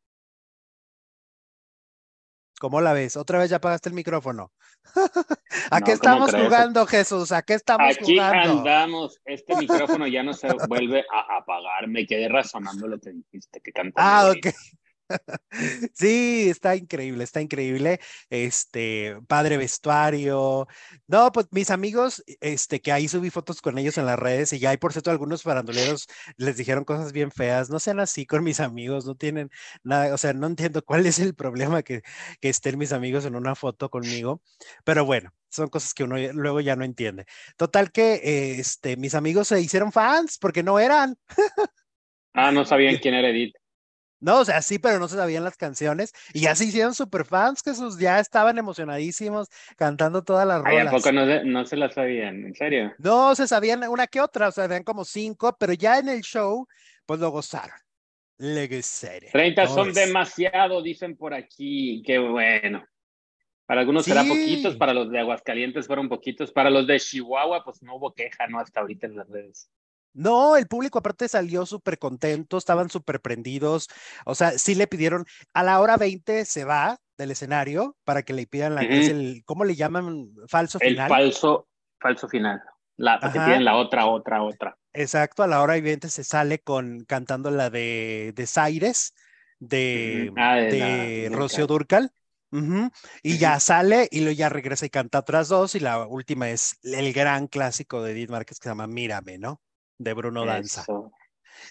¿Cómo 2.59 2.81
la 2.81 2.93
ves? 2.93 3.17
Otra 3.17 3.39
vez 3.39 3.49
ya 3.49 3.57
apagaste 3.57 3.89
el 3.89 3.95
micrófono. 3.95 4.51
¿A 5.71 5.79
no, 5.79 5.85
qué 5.85 5.91
estamos 5.91 6.31
jugando, 6.31 6.85
Jesús? 6.85 7.31
¿A 7.31 7.41
qué 7.41 7.55
estamos 7.55 7.95
Aquí 7.95 8.15
jugando? 8.15 8.37
Aquí 8.37 8.49
andamos. 8.49 9.19
Este 9.25 9.55
micrófono 9.57 10.07
ya 10.07 10.23
no 10.23 10.33
se 10.33 10.47
vuelve 10.67 11.03
a 11.11 11.37
apagar. 11.37 11.87
Me 11.87 12.05
quedé 12.05 12.29
razonando 12.29 12.87
lo 12.87 12.99
que 12.99 13.11
dijiste, 13.11 13.59
que 13.61 13.71
cantó. 13.71 13.95
Ah, 13.97 14.31
ok. 14.31 14.47
Sí, 15.93 16.49
está 16.49 16.75
increíble, 16.75 17.23
está 17.23 17.41
increíble. 17.41 17.99
Este, 18.29 19.17
padre 19.27 19.57
vestuario. 19.57 20.67
No, 21.07 21.31
pues 21.31 21.47
mis 21.51 21.69
amigos, 21.71 22.23
este, 22.41 22.81
que 22.81 22.91
ahí 22.91 23.07
subí 23.07 23.29
fotos 23.29 23.61
con 23.61 23.77
ellos 23.77 23.97
en 23.97 24.05
las 24.05 24.19
redes 24.19 24.53
y 24.53 24.59
ya 24.59 24.71
hay, 24.71 24.77
por 24.77 24.91
cierto, 24.91 25.11
algunos 25.11 25.43
faranduleros 25.43 26.07
les 26.37 26.57
dijeron 26.57 26.83
cosas 26.83 27.11
bien 27.13 27.31
feas. 27.31 27.69
No 27.69 27.79
sean 27.79 27.99
así 27.99 28.25
con 28.25 28.43
mis 28.43 28.59
amigos, 28.59 29.05
no 29.05 29.15
tienen 29.15 29.49
nada, 29.83 30.13
o 30.13 30.17
sea, 30.17 30.33
no 30.33 30.47
entiendo 30.47 30.83
cuál 30.83 31.05
es 31.05 31.19
el 31.19 31.35
problema 31.35 31.83
que, 31.83 32.01
que 32.41 32.49
estén 32.49 32.77
mis 32.77 32.91
amigos 32.91 33.25
en 33.25 33.35
una 33.35 33.55
foto 33.55 33.89
conmigo, 33.89 34.41
pero 34.83 35.05
bueno, 35.05 35.31
son 35.49 35.69
cosas 35.69 35.93
que 35.93 36.03
uno 36.03 36.17
luego 36.33 36.59
ya 36.61 36.75
no 36.75 36.83
entiende. 36.85 37.25
Total 37.57 37.91
que, 37.91 38.15
eh, 38.15 38.59
este, 38.59 38.97
mis 38.97 39.15
amigos 39.15 39.47
se 39.47 39.61
hicieron 39.61 39.91
fans 39.91 40.37
porque 40.37 40.63
no 40.63 40.79
eran. 40.79 41.17
Ah, 42.33 42.51
no 42.51 42.65
sabían 42.65 42.97
quién 43.01 43.13
era 43.13 43.29
Edith. 43.29 43.55
No, 44.19 44.39
o 44.39 44.45
sea, 44.45 44.61
sí, 44.61 44.79
pero 44.79 44.99
no 44.99 45.07
se 45.07 45.17
sabían 45.17 45.43
las 45.43 45.57
canciones 45.57 46.13
y 46.33 46.41
ya 46.41 46.55
se 46.55 46.65
hicieron 46.65 46.93
super 46.93 47.25
fans 47.25 47.61
que 47.61 47.73
sus 47.73 47.99
ya 47.99 48.19
estaban 48.19 48.57
emocionadísimos 48.57 49.49
cantando 49.75 50.23
todas 50.23 50.47
las 50.47 50.63
rolas. 50.63 50.81
Ay, 50.81 50.87
¿a 50.87 50.91
poco 50.91 51.11
no 51.11 51.25
se, 51.25 51.43
no 51.43 51.65
se 51.65 51.77
las 51.77 51.93
sabían? 51.93 52.45
¿En 52.45 52.55
serio? 52.55 52.93
No, 52.97 53.35
se 53.35 53.47
sabían 53.47 53.83
una 53.87 54.07
que 54.07 54.21
otra, 54.21 54.47
o 54.47 54.51
sea, 54.51 54.63
habían 54.63 54.83
como 54.83 55.05
cinco, 55.05 55.55
pero 55.59 55.73
ya 55.73 55.99
en 55.99 56.09
el 56.09 56.21
show, 56.21 56.67
pues 57.05 57.19
lo 57.19 57.29
gozaron. 57.29 57.77
Le 58.37 58.67
gozaron. 58.67 59.29
30 59.31 59.67
son 59.67 59.89
es? 59.89 59.95
demasiado, 59.95 60.81
dicen 60.81 61.15
por 61.15 61.33
aquí. 61.33 62.01
Qué 62.05 62.17
bueno. 62.17 62.85
Para 63.65 63.81
algunos 63.81 64.05
sí. 64.05 64.11
será 64.11 64.23
poquitos, 64.23 64.75
para 64.75 64.93
los 64.93 65.09
de 65.09 65.19
Aguascalientes 65.19 65.87
fueron 65.87 66.07
poquitos, 66.07 66.51
para 66.51 66.69
los 66.69 66.85
de 66.85 66.99
Chihuahua, 66.99 67.63
pues 67.63 67.81
no 67.81 67.95
hubo 67.95 68.13
queja, 68.13 68.47
¿no? 68.47 68.59
Hasta 68.59 68.81
ahorita 68.81 69.07
en 69.07 69.15
las 69.15 69.27
redes. 69.27 69.69
No, 70.15 70.55
el 70.55 70.65
público 70.67 70.99
aparte 70.99 71.27
salió 71.27 71.65
súper 71.65 71.99
contento, 71.99 72.57
estaban 72.57 72.89
súper 72.89 73.19
prendidos, 73.19 73.89
o 74.25 74.33
sea, 74.33 74.57
sí 74.57 74.73
le 74.73 74.87
pidieron, 74.87 75.25
a 75.53 75.61
la 75.61 75.81
hora 75.81 75.97
20 75.97 76.45
se 76.45 76.63
va 76.63 76.97
del 77.17 77.31
escenario 77.31 77.97
para 78.05 78.23
que 78.23 78.31
le 78.31 78.47
pidan 78.47 78.75
la, 78.75 78.81
uh 78.81 78.85
-huh. 78.85 79.09
el, 79.09 79.43
¿cómo 79.45 79.65
le 79.65 79.75
llaman? 79.75 80.29
Falso 80.47 80.77
el 80.79 80.91
final. 80.91 81.11
El 81.11 81.17
falso, 81.17 81.67
falso 81.99 82.29
final, 82.29 82.61
la, 82.95 83.19
porque 83.19 83.39
tienen 83.39 83.65
la 83.65 83.75
otra, 83.75 84.05
otra, 84.05 84.41
otra. 84.41 84.77
Exacto, 84.93 85.43
a 85.43 85.47
la 85.47 85.61
hora 85.61 85.73
20 85.81 86.07
se 86.07 86.23
sale 86.23 86.59
con, 86.59 87.03
cantando 87.03 87.51
la 87.51 87.69
de, 87.69 88.31
de 88.33 88.47
Zaires, 88.47 89.13
de, 89.59 90.29
uh 90.31 90.33
-huh. 90.33 90.41
ah, 90.41 90.55
de, 90.55 90.71
de 90.71 91.29
la, 91.29 91.35
Rocío 91.35 91.67
Durcal. 91.67 92.11
Uh 92.51 92.59
-huh. 92.59 92.91
Y 93.21 93.33
uh 93.33 93.35
-huh. 93.35 93.39
ya 93.39 93.59
sale 93.59 94.07
y 94.11 94.21
luego 94.21 94.37
ya 94.37 94.47
regresa 94.47 94.85
y 94.85 94.89
canta 94.89 95.19
otras 95.19 95.49
dos 95.49 95.75
y 95.75 95.81
la 95.81 96.07
última 96.07 96.49
es 96.49 96.77
el 96.83 97.11
gran 97.11 97.47
clásico 97.47 98.01
de 98.01 98.13
Edith 98.13 98.29
Márquez 98.29 98.59
que 98.59 98.63
se 98.63 98.69
llama 98.69 98.87
Mírame, 98.87 99.37
¿no? 99.37 99.59
De 99.97 100.13
Bruno 100.13 100.45
Danza. 100.45 100.85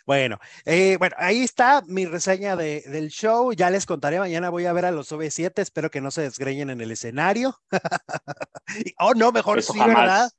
Bueno, 0.06 0.38
eh, 0.64 0.96
bueno, 0.98 1.14
ahí 1.18 1.42
está 1.42 1.82
mi 1.86 2.06
reseña 2.06 2.56
de, 2.56 2.82
del 2.86 3.08
show. 3.08 3.52
Ya 3.52 3.70
les 3.70 3.86
contaré. 3.86 4.18
Mañana 4.18 4.50
voy 4.50 4.66
a 4.66 4.72
ver 4.72 4.86
a 4.86 4.90
los 4.90 5.12
OV7. 5.12 5.60
Espero 5.60 5.90
que 5.90 6.00
no 6.00 6.10
se 6.10 6.22
desgreñen 6.22 6.70
en 6.70 6.80
el 6.80 6.90
escenario. 6.90 7.58
oh, 8.98 9.14
no, 9.14 9.32
mejor 9.32 9.58
Eso 9.58 9.72
sí, 9.72 9.78
¿verdad? 9.78 10.30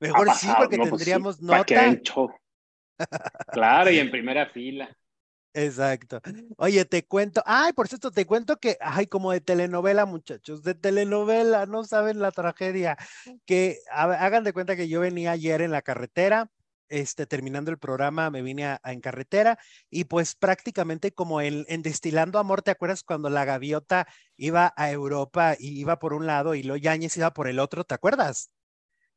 Mejor 0.00 0.32
sí, 0.34 0.48
porque 0.56 0.78
no, 0.78 0.84
tendríamos 0.84 1.38
pues 1.38 1.64
sí, 1.66 1.74
nota. 1.74 2.38
claro, 3.52 3.90
y 3.90 3.98
en 3.98 4.10
primera 4.10 4.46
fila. 4.50 4.96
Exacto. 5.54 6.20
Oye, 6.56 6.84
te 6.86 7.04
cuento, 7.04 7.42
ay, 7.44 7.74
por 7.74 7.86
cierto, 7.86 8.10
te 8.10 8.24
cuento 8.24 8.56
que, 8.56 8.78
ay, 8.80 9.06
como 9.06 9.32
de 9.32 9.42
telenovela, 9.42 10.06
muchachos, 10.06 10.62
de 10.62 10.74
telenovela, 10.74 11.66
no 11.66 11.84
saben 11.84 12.20
la 12.20 12.30
tragedia, 12.30 12.96
que 13.44 13.78
hagan 13.90 14.44
de 14.44 14.54
cuenta 14.54 14.76
que 14.76 14.88
yo 14.88 15.00
venía 15.00 15.32
ayer 15.32 15.60
en 15.60 15.70
la 15.70 15.82
carretera, 15.82 16.50
este, 16.92 17.26
terminando 17.26 17.70
el 17.70 17.78
programa, 17.78 18.30
me 18.30 18.42
vine 18.42 18.66
a, 18.66 18.80
a 18.82 18.92
en 18.92 19.00
carretera 19.00 19.58
y 19.90 20.04
pues 20.04 20.34
prácticamente 20.34 21.12
como 21.12 21.40
en, 21.40 21.64
en, 21.68 21.82
Destilando 21.82 22.38
Amor, 22.38 22.62
¿te 22.62 22.70
acuerdas 22.70 23.02
cuando 23.02 23.30
la 23.30 23.44
gaviota 23.44 24.06
iba 24.36 24.74
a 24.76 24.90
Europa 24.90 25.56
y 25.58 25.80
iba 25.80 25.98
por 25.98 26.12
un 26.12 26.26
lado 26.26 26.54
y 26.54 26.62
lo 26.62 26.76
Yáñez 26.76 27.16
iba 27.16 27.32
por 27.32 27.48
el 27.48 27.58
otro? 27.58 27.84
¿Te 27.84 27.94
acuerdas? 27.94 28.52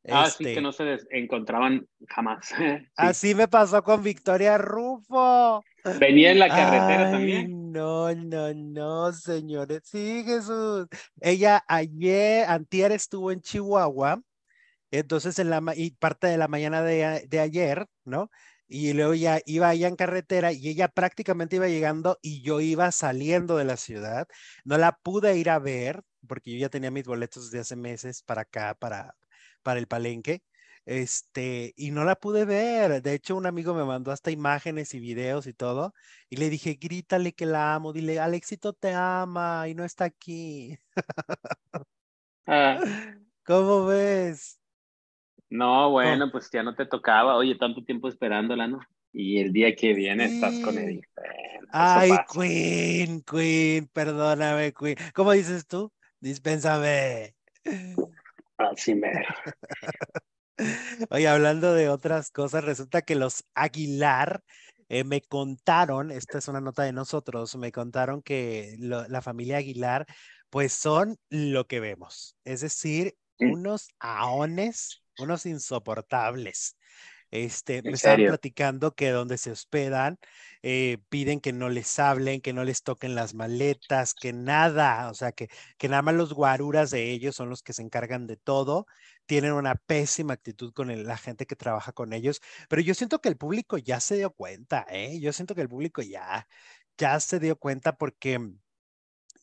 Ah, 0.08 0.26
este... 0.26 0.44
sí, 0.44 0.54
que 0.54 0.60
no 0.60 0.72
se 0.72 0.98
encontraban 1.10 1.86
jamás. 2.08 2.46
sí. 2.56 2.64
Así 2.96 3.34
me 3.34 3.46
pasó 3.46 3.82
con 3.82 4.02
Victoria 4.02 4.56
Rufo. 4.56 5.62
Venía 6.00 6.32
en 6.32 6.38
la 6.38 6.48
carretera 6.48 7.06
Ay, 7.08 7.12
también. 7.12 7.72
No, 7.72 8.14
no, 8.14 8.54
no, 8.54 9.12
señores. 9.12 9.82
Sí, 9.84 10.24
Jesús. 10.24 10.86
Ella 11.20 11.62
ayer, 11.68 12.48
antier 12.48 12.92
estuvo 12.92 13.30
en 13.30 13.40
Chihuahua 13.40 14.20
entonces, 14.98 15.38
en 15.38 15.50
la 15.50 15.62
y 15.76 15.92
parte 15.92 16.26
de 16.26 16.38
la 16.38 16.48
mañana 16.48 16.82
de, 16.82 17.26
de, 17.28 17.40
ayer, 17.40 17.86
¿no? 18.04 18.30
Y 18.68 18.92
luego 18.92 19.14
ya 19.14 19.40
iba 19.46 19.68
allá 19.68 19.88
en 19.88 19.96
carretera 19.96 20.52
y 20.52 20.68
ella 20.68 20.88
prácticamente 20.88 21.56
iba 21.56 21.68
llegando 21.68 22.18
y 22.22 22.42
yo 22.42 22.60
iba 22.60 22.90
saliendo 22.92 23.56
de 23.56 23.64
la 23.64 23.76
ciudad. 23.76 24.28
No 24.64 24.78
la 24.78 24.98
pude 25.02 25.36
ir 25.36 25.50
a 25.50 25.58
ver 25.58 26.02
porque 26.26 26.52
yo 26.52 26.58
ya 26.58 26.68
tenía 26.68 26.90
mis 26.90 27.04
boletos 27.06 27.50
desde 27.50 27.60
hace 27.60 27.76
meses 27.76 28.22
para 28.22 28.42
acá, 28.42 28.74
para, 28.74 29.14
para 29.62 29.78
el 29.80 29.86
palenque. 29.86 30.42
Este, 30.86 31.74
y 31.76 31.90
no 31.90 32.04
la 32.04 32.16
pude 32.16 32.44
ver. 32.44 33.02
De 33.02 33.14
hecho, 33.14 33.36
un 33.36 33.46
amigo 33.46 33.74
me 33.74 33.84
mandó 33.84 34.12
hasta 34.12 34.30
imágenes 34.30 34.94
y 34.94 35.00
videos 35.00 35.46
y 35.46 35.52
todo. 35.52 35.94
Y 36.30 36.36
le 36.36 36.50
dije, 36.50 36.74
grítale 36.80 37.34
que 37.34 37.46
la 37.46 37.74
amo. 37.74 37.92
Dile, 37.92 38.20
Alexito 38.20 38.72
te 38.72 38.92
ama 38.94 39.68
y 39.68 39.74
no 39.74 39.84
está 39.84 40.04
aquí. 40.06 40.78
Ah. 42.46 42.78
¿Cómo 43.44 43.86
ves? 43.86 44.60
No, 45.56 45.90
bueno, 45.90 46.30
pues 46.30 46.50
ya 46.52 46.62
no 46.62 46.74
te 46.74 46.84
tocaba. 46.84 47.36
Oye, 47.36 47.54
tanto 47.54 47.82
tiempo 47.82 48.08
esperándola, 48.08 48.66
¿no? 48.66 48.80
Y 49.10 49.38
el 49.38 49.54
día 49.54 49.74
que 49.74 49.94
viene 49.94 50.28
sí. 50.28 50.34
estás 50.34 50.58
con 50.60 50.76
Edith. 50.76 51.06
Bueno, 51.16 51.68
Ay, 51.72 52.10
Queen, 52.30 53.22
Queen, 53.22 53.88
perdóname, 53.88 54.74
Queen. 54.74 54.96
¿Cómo 55.14 55.32
dices 55.32 55.66
tú? 55.66 55.90
Dispénsame. 56.20 57.34
Así 58.58 58.94
me. 58.94 59.12
Oye, 61.10 61.26
hablando 61.26 61.72
de 61.72 61.88
otras 61.88 62.30
cosas, 62.30 62.62
resulta 62.62 63.00
que 63.00 63.14
los 63.14 63.44
Aguilar 63.54 64.42
eh, 64.90 65.04
me 65.04 65.22
contaron, 65.22 66.10
esta 66.10 66.36
es 66.36 66.48
una 66.48 66.60
nota 66.60 66.82
de 66.82 66.92
nosotros, 66.92 67.56
me 67.56 67.72
contaron 67.72 68.20
que 68.22 68.76
lo, 68.78 69.08
la 69.08 69.22
familia 69.22 69.56
Aguilar, 69.56 70.06
pues 70.50 70.74
son 70.74 71.16
lo 71.30 71.66
que 71.66 71.80
vemos, 71.80 72.36
es 72.44 72.60
decir, 72.60 73.14
¿Sí? 73.38 73.46
unos 73.46 73.88
aones 73.98 75.02
unos 75.18 75.46
insoportables. 75.46 76.76
Este, 77.32 77.82
me 77.82 77.92
estaban 77.92 78.24
platicando 78.24 78.94
que 78.94 79.10
donde 79.10 79.36
se 79.36 79.50
hospedan 79.50 80.18
eh, 80.62 80.98
piden 81.08 81.40
que 81.40 81.52
no 81.52 81.68
les 81.68 81.98
hablen, 81.98 82.40
que 82.40 82.52
no 82.52 82.64
les 82.64 82.82
toquen 82.82 83.14
las 83.16 83.34
maletas, 83.34 84.14
que 84.14 84.32
nada, 84.32 85.10
o 85.10 85.14
sea, 85.14 85.32
que, 85.32 85.48
que 85.76 85.88
nada 85.88 86.02
más 86.02 86.14
los 86.14 86.32
guaruras 86.34 86.90
de 86.90 87.10
ellos 87.10 87.34
son 87.36 87.50
los 87.50 87.62
que 87.62 87.72
se 87.72 87.82
encargan 87.82 88.26
de 88.28 88.36
todo, 88.36 88.86
tienen 89.26 89.52
una 89.52 89.74
pésima 89.74 90.34
actitud 90.34 90.72
con 90.72 90.90
el, 90.90 91.04
la 91.04 91.16
gente 91.16 91.46
que 91.46 91.56
trabaja 91.56 91.92
con 91.92 92.12
ellos, 92.12 92.40
pero 92.68 92.80
yo 92.82 92.94
siento 92.94 93.20
que 93.20 93.28
el 93.28 93.36
público 93.36 93.76
ya 93.78 94.00
se 94.00 94.16
dio 94.16 94.30
cuenta, 94.30 94.86
¿eh? 94.88 95.18
Yo 95.20 95.32
siento 95.32 95.54
que 95.54 95.62
el 95.62 95.68
público 95.68 96.02
ya, 96.02 96.46
ya 96.96 97.18
se 97.20 97.40
dio 97.40 97.56
cuenta 97.56 97.96
porque 97.96 98.40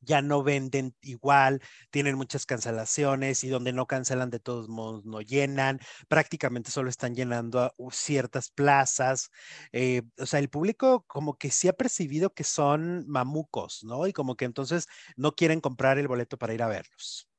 ya 0.04 0.22
no 0.22 0.44
venden 0.44 0.96
igual, 1.02 1.62
tienen 1.92 2.16
muchas 2.16 2.46
cancelaciones 2.46 3.44
y 3.44 3.50
donde 3.50 3.74
no 3.74 3.88
cancelan 3.88 4.30
de 4.30 4.40
todos 4.40 4.70
modos 4.70 5.06
no 5.06 5.22
llenan, 5.22 5.80
prácticamente 6.08 6.72
solo 6.72 6.90
están 6.90 7.16
llenando 7.16 7.60
a 7.60 7.74
ciertas 7.92 8.50
plazas. 8.50 9.32
Eh, 9.72 10.04
o 10.18 10.26
sea, 10.26 10.40
el 10.40 10.50
público 10.50 11.06
como 11.08 11.38
que 11.38 11.52
sí 11.52 11.68
ha 11.68 11.74
percibido 11.74 12.34
que 12.34 12.44
son 12.44 13.08
mamucos, 13.08 13.84
¿no? 13.84 14.08
Y 14.08 14.14
como 14.14 14.36
que 14.36 14.46
entonces 14.46 14.88
no 15.16 15.34
quieren 15.34 15.62
comprar 15.62 15.98
el 15.98 16.08
boleto 16.08 16.38
para 16.38 16.54
ir 16.54 16.64
a 16.64 16.68
verlos. 16.68 17.30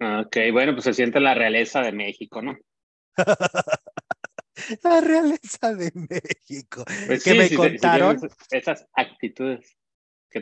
Ok, 0.00 0.36
bueno, 0.52 0.72
pues 0.72 0.84
se 0.84 0.94
siente 0.94 1.20
la 1.20 1.34
realeza 1.34 1.80
de 1.80 1.92
México, 1.92 2.42
¿no? 2.42 2.56
la 4.82 5.00
realeza 5.00 5.74
de 5.74 5.92
México. 5.94 6.84
Pues 7.06 7.22
que 7.22 7.34
me 7.34 7.54
contaron. 7.54 8.18
esas 8.50 8.86
actitudes 8.94 9.76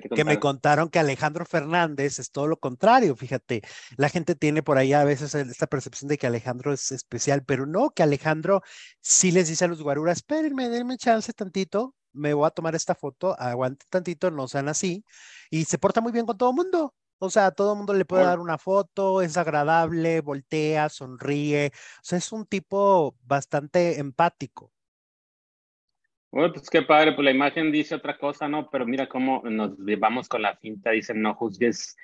que, 0.00 0.24
me 0.24 0.40
contaron 0.40 0.88
que 0.88 0.98
Alejandro 0.98 1.44
Fernández 1.44 2.18
es 2.18 2.30
todo 2.30 2.46
lo 2.46 2.58
contrario, 2.58 3.14
fíjate, 3.16 3.62
la 3.96 4.08
gente 4.08 4.34
tiene 4.34 4.62
por 4.62 4.78
ahí 4.78 4.92
a 4.92 5.04
veces 5.04 5.34
esta 5.34 5.66
percepción 5.66 6.08
de 6.08 6.18
que 6.18 6.26
Alejandro 6.26 6.72
es 6.72 6.92
especial, 6.92 7.44
pero 7.44 7.66
no, 7.66 7.90
que 7.90 8.02
Alejandro 8.02 8.62
sí 9.00 9.32
les 9.32 9.48
dice 9.48 9.64
a 9.64 9.68
los 9.68 9.82
guaruras, 9.82 10.18
espérenme, 10.18 10.68
denme 10.68 10.96
chance 10.96 11.32
tantito, 11.32 11.94
me 12.12 12.34
voy 12.34 12.46
a 12.46 12.50
tomar 12.50 12.74
esta 12.74 12.94
foto, 12.94 13.38
aguante 13.38 13.86
tantito, 13.88 14.30
no 14.30 14.48
sean 14.48 14.68
así, 14.68 15.04
y 15.50 15.64
se 15.64 15.78
porta 15.78 16.00
muy 16.00 16.12
bien 16.12 16.26
con 16.26 16.38
todo 16.38 16.50
el 16.50 16.56
mundo. 16.56 16.94
O 17.24 17.30
sea, 17.30 17.46
a 17.46 17.50
todo 17.52 17.72
el 17.72 17.76
mundo 17.76 17.94
le 17.94 18.04
puede 18.04 18.24
dar 18.24 18.40
una 18.40 18.58
foto, 18.58 19.22
es 19.22 19.36
agradable, 19.36 20.20
voltea, 20.22 20.88
sonríe. 20.88 21.70
O 21.72 22.00
sea, 22.02 22.18
es 22.18 22.32
un 22.32 22.46
tipo 22.46 23.16
bastante 23.22 24.00
empático. 24.00 24.72
Bueno, 26.32 26.50
pues 26.54 26.70
qué 26.70 26.80
padre, 26.80 27.12
pues 27.12 27.26
la 27.26 27.30
imagen 27.30 27.70
dice 27.70 27.94
otra 27.94 28.16
cosa, 28.16 28.48
¿no? 28.48 28.70
Pero 28.70 28.86
mira 28.86 29.06
cómo 29.06 29.42
nos 29.44 29.72
vamos 29.98 30.30
con 30.30 30.40
la 30.40 30.56
cinta, 30.56 30.90
dicen 30.90 31.20
no 31.20 31.34
juzgues 31.34 31.94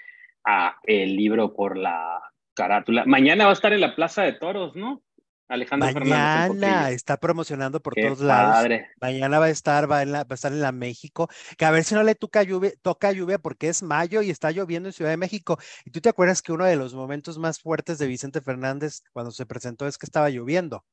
a 0.45 0.77
el 0.85 1.17
libro 1.17 1.55
por 1.55 1.79
la 1.79 2.21
carátula. 2.55 3.05
Mañana 3.07 3.45
va 3.45 3.51
a 3.51 3.55
estar 3.55 3.73
en 3.73 3.81
la 3.81 3.97
Plaza 3.97 4.23
de 4.23 4.35
Toros, 4.35 4.77
¿no? 4.77 5.03
Alejandro 5.49 5.91
Mañana 5.95 6.49
Fernández 6.49 6.95
está 6.95 7.17
promocionando 7.17 7.81
por 7.81 7.95
todos 7.95 8.21
lados. 8.21 8.69
Mañana 9.01 9.39
va 9.39 9.47
a 9.47 9.51
estar, 9.51 9.91
va, 9.91 10.01
a 10.01 10.35
estar 10.35 10.53
en 10.53 10.61
la 10.61 10.73
México, 10.73 11.31
que 11.57 11.65
a 11.65 11.71
ver 11.71 11.85
si 11.85 11.95
no 11.95 12.03
le 12.03 12.15
toca 12.15 12.43
lluvia, 12.43 12.73
toca 12.83 13.13
lluvia 13.13 13.39
porque 13.39 13.69
es 13.71 13.83
mayo 13.83 14.21
y 14.21 14.29
está 14.29 14.51
lloviendo 14.51 14.91
en 14.91 14.93
Ciudad 14.93 15.11
de 15.11 15.17
México. 15.17 15.59
Y 15.87 15.91
tú 15.91 16.03
te 16.03 16.11
acuerdas 16.11 16.43
que 16.43 16.53
uno 16.53 16.67
de 16.67 16.77
los 16.77 16.93
momentos 16.93 17.39
más 17.39 17.61
fuertes 17.61 17.97
de 17.97 18.07
Vicente 18.07 18.43
Fernández 18.43 19.01
cuando 19.15 19.31
se 19.31 19.47
presentó 19.47 19.87
es 19.87 19.97
que 19.97 20.05
estaba 20.05 20.29
lloviendo. 20.29 20.85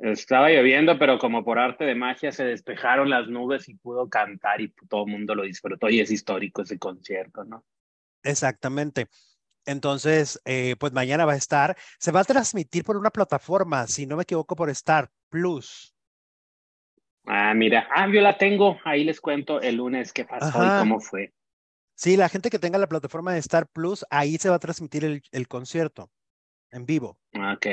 Estaba 0.00 0.48
lloviendo, 0.48 0.98
pero 0.98 1.18
como 1.18 1.44
por 1.44 1.58
arte 1.58 1.84
de 1.84 1.94
magia 1.94 2.32
se 2.32 2.44
despejaron 2.44 3.10
las 3.10 3.28
nubes 3.28 3.68
y 3.68 3.74
pudo 3.74 4.08
cantar 4.08 4.62
y 4.62 4.72
todo 4.88 5.04
el 5.04 5.12
mundo 5.12 5.34
lo 5.34 5.42
disfrutó 5.42 5.90
y 5.90 6.00
es 6.00 6.10
histórico 6.10 6.62
ese 6.62 6.78
concierto, 6.78 7.44
¿no? 7.44 7.64
Exactamente. 8.22 9.08
Entonces, 9.66 10.40
eh, 10.46 10.74
pues 10.80 10.94
mañana 10.94 11.26
va 11.26 11.34
a 11.34 11.36
estar, 11.36 11.76
se 11.98 12.12
va 12.12 12.20
a 12.20 12.24
transmitir 12.24 12.82
por 12.82 12.96
una 12.96 13.10
plataforma, 13.10 13.86
si 13.86 14.06
no 14.06 14.16
me 14.16 14.22
equivoco, 14.22 14.56
por 14.56 14.70
Star 14.70 15.10
Plus. 15.28 15.94
Ah, 17.26 17.52
mira, 17.54 17.86
ah, 17.94 18.08
yo 18.10 18.22
la 18.22 18.38
tengo, 18.38 18.78
ahí 18.84 19.04
les 19.04 19.20
cuento 19.20 19.60
el 19.60 19.76
lunes 19.76 20.14
qué 20.14 20.24
pasó 20.24 20.64
y 20.64 20.78
cómo 20.78 21.00
fue. 21.00 21.34
Sí, 21.94 22.16
la 22.16 22.30
gente 22.30 22.48
que 22.48 22.58
tenga 22.58 22.78
la 22.78 22.88
plataforma 22.88 23.34
de 23.34 23.40
Star 23.40 23.68
Plus, 23.68 24.06
ahí 24.08 24.38
se 24.38 24.48
va 24.48 24.56
a 24.56 24.60
transmitir 24.60 25.04
el, 25.04 25.22
el 25.30 25.46
concierto 25.46 26.10
en 26.70 26.86
vivo. 26.86 27.18
Ok. 27.34 27.66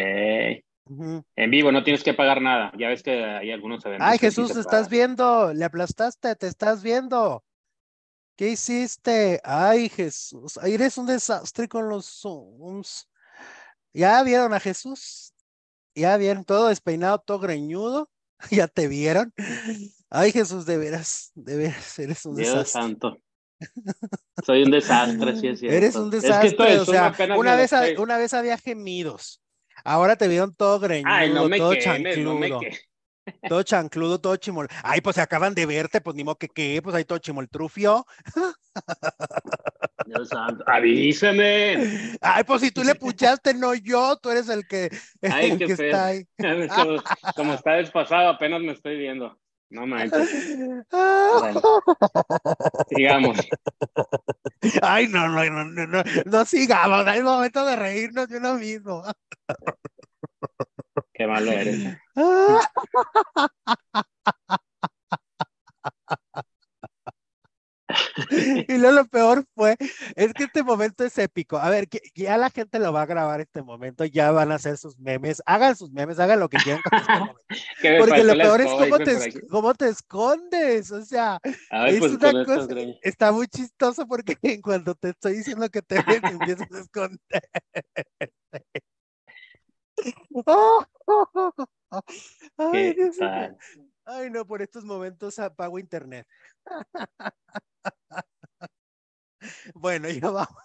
En 1.36 1.52
vivo, 1.52 1.72
no 1.72 1.84
tienes 1.84 2.04
que 2.04 2.14
pagar 2.14 2.42
nada. 2.42 2.72
Ya 2.78 2.90
ves 2.90 3.04
que 3.04 3.24
hay 3.24 3.52
algunos 3.52 3.86
eventos. 3.86 4.08
Ay, 4.08 4.18
Jesús, 4.18 4.54
te 4.54 4.60
estás 4.60 4.90
viendo. 4.90 5.54
Le 5.54 5.66
aplastaste, 5.66 6.36
te 6.36 6.48
estás 6.48 6.84
viendo. 6.84 7.44
¿Qué 8.36 8.50
hiciste? 8.50 9.42
Ay, 9.44 9.90
Jesús. 9.90 10.58
Eres 10.64 10.98
un 10.98 11.08
desastre 11.08 11.68
con 11.68 11.90
los 11.90 12.06
Zooms. 12.06 13.10
¿Ya 13.94 14.22
vieron 14.24 14.54
a 14.54 14.60
Jesús? 14.60 15.34
¿Ya 15.96 16.16
vieron 16.18 16.46
todo 16.46 16.68
despeinado, 16.68 17.18
todo 17.18 17.40
greñudo? 17.40 18.10
¿Ya 18.52 18.68
te 18.68 18.88
vieron? 18.88 19.34
Ay, 20.10 20.32
Jesús, 20.32 20.66
de 20.66 20.78
veras, 20.78 21.32
de 21.34 21.58
veras, 21.58 22.00
eres 22.00 22.26
un 22.26 22.36
Dios 22.36 22.50
desastre. 22.50 22.82
santo. 22.82 23.18
Soy 24.46 24.64
un 24.64 24.72
desastre, 24.72 25.36
sí 25.36 25.48
es 25.48 25.60
cierto. 25.60 25.76
Eres 25.76 25.96
un 25.96 26.12
desastre, 26.12 26.80
o 26.80 26.86
sea, 26.86 27.14
una 27.36 27.56
vez, 27.56 27.72
una 27.98 28.18
vez 28.18 28.34
había 28.36 28.58
gemidos, 28.58 29.42
Ahora 29.88 30.18
te 30.18 30.28
vieron 30.28 30.54
todo 30.54 30.82
greñudo, 30.82 31.50
todo 31.56 31.74
chancludo. 31.76 32.60
todo 33.50 33.64
chancludo, 33.64 34.20
todo 34.20 34.36
chimol. 34.36 34.68
Ay, 34.84 35.00
pues 35.00 35.16
se 35.16 35.22
acaban 35.22 35.54
de 35.54 35.66
verte, 35.66 36.02
pues 36.02 36.14
ni 36.14 36.26
modo 36.26 36.36
que 36.36 36.50
qué, 36.50 36.82
pues 36.84 36.94
ahí 36.94 37.06
todo 37.06 37.20
chimoltrufio. 37.20 38.06
Dios 40.06 40.28
santo, 40.28 40.62
avísame. 40.68 42.18
Ay, 42.20 42.44
pues 42.44 42.62
si 42.64 42.72
tú 42.72 42.84
le 42.84 42.96
puchaste, 43.00 43.54
no 43.54 43.74
yo, 43.76 44.18
tú 44.18 44.30
eres 44.30 44.50
el 44.50 44.68
que, 44.68 44.90
Ay, 45.22 45.58
qué 45.58 45.64
está 45.64 46.08
ahí. 46.08 46.26
Como, 46.38 47.02
como, 47.38 47.54
está 47.54 47.76
despasado, 47.76 48.28
apenas 48.28 48.60
me 48.60 48.74
estoy 48.74 48.98
viendo. 48.98 49.40
No 49.70 49.86
manches. 49.86 50.30
sigamos. 52.90 53.38
Ay, 54.82 55.08
no, 55.08 55.28
no, 55.28 55.44
no, 55.50 55.66
no, 55.66 55.88
no, 55.88 56.04
no 56.26 56.46
sigamos. 56.46 57.06
Hay 57.06 57.22
momento 57.22 57.66
de 57.66 57.76
reírnos 57.76 58.30
de 58.30 58.38
uno 58.38 58.54
mismo. 58.56 59.04
Qué 61.14 61.28
malo 61.28 61.52
eres. 61.52 61.98
y 68.68 68.78
luego 68.78 68.96
lo 68.96 69.06
peor 69.06 69.46
fue, 69.56 69.76
es 70.16 70.34
que 70.34 70.46
este 70.46 70.64
momento 70.64 71.04
es 71.04 71.18
épico. 71.18 71.58
A 71.58 71.70
ver, 71.70 71.88
que, 71.88 72.02
ya 72.16 72.38
la 72.38 72.50
gente 72.50 72.80
lo 72.80 72.92
va 72.92 73.04
a 73.04 73.06
grabar 73.06 73.42
este 73.42 73.62
momento, 73.62 74.06
ya 74.06 74.32
van 74.32 74.52
a 74.52 74.56
hacer 74.56 74.78
sus 74.78 74.98
memes, 75.00 75.42
hagan 75.46 75.76
sus 75.76 75.92
memes, 75.92 76.20
hagan 76.20 76.40
lo 76.40 76.50
que 76.50 76.58
quieran 76.58 76.82
con 76.84 77.00
este 77.00 77.14
momento. 77.14 77.42
Porque 78.00 78.24
lo 78.24 78.34
peor 78.34 78.62
es 78.62 78.68
cómo 78.68 79.00
te, 79.00 79.48
cómo 79.50 79.74
te, 79.74 79.90
escondes, 79.90 80.92
o 80.92 81.04
sea, 81.04 81.40
es 81.44 82.00
pues, 82.00 82.14
una 82.14 82.46
cosa, 82.46 82.68
está 83.02 83.32
muy 83.32 83.48
chistoso 83.48 84.08
porque 84.08 84.38
cuando 84.62 84.96
te 84.96 85.10
estoy 85.10 85.38
diciendo 85.38 85.70
que 85.70 85.82
te 85.82 85.96
ves, 86.02 86.22
empiezas 86.24 86.68
a 86.72 86.80
esconder. 86.80 87.20
Ay, 92.58 92.96
Ay, 94.10 94.30
no, 94.30 94.48
por 94.48 94.62
estos 94.62 94.86
momentos 94.86 95.38
apago 95.38 95.78
internet. 95.80 96.26
bueno, 99.76 100.10
ya 100.10 100.30
vamos. 100.30 100.64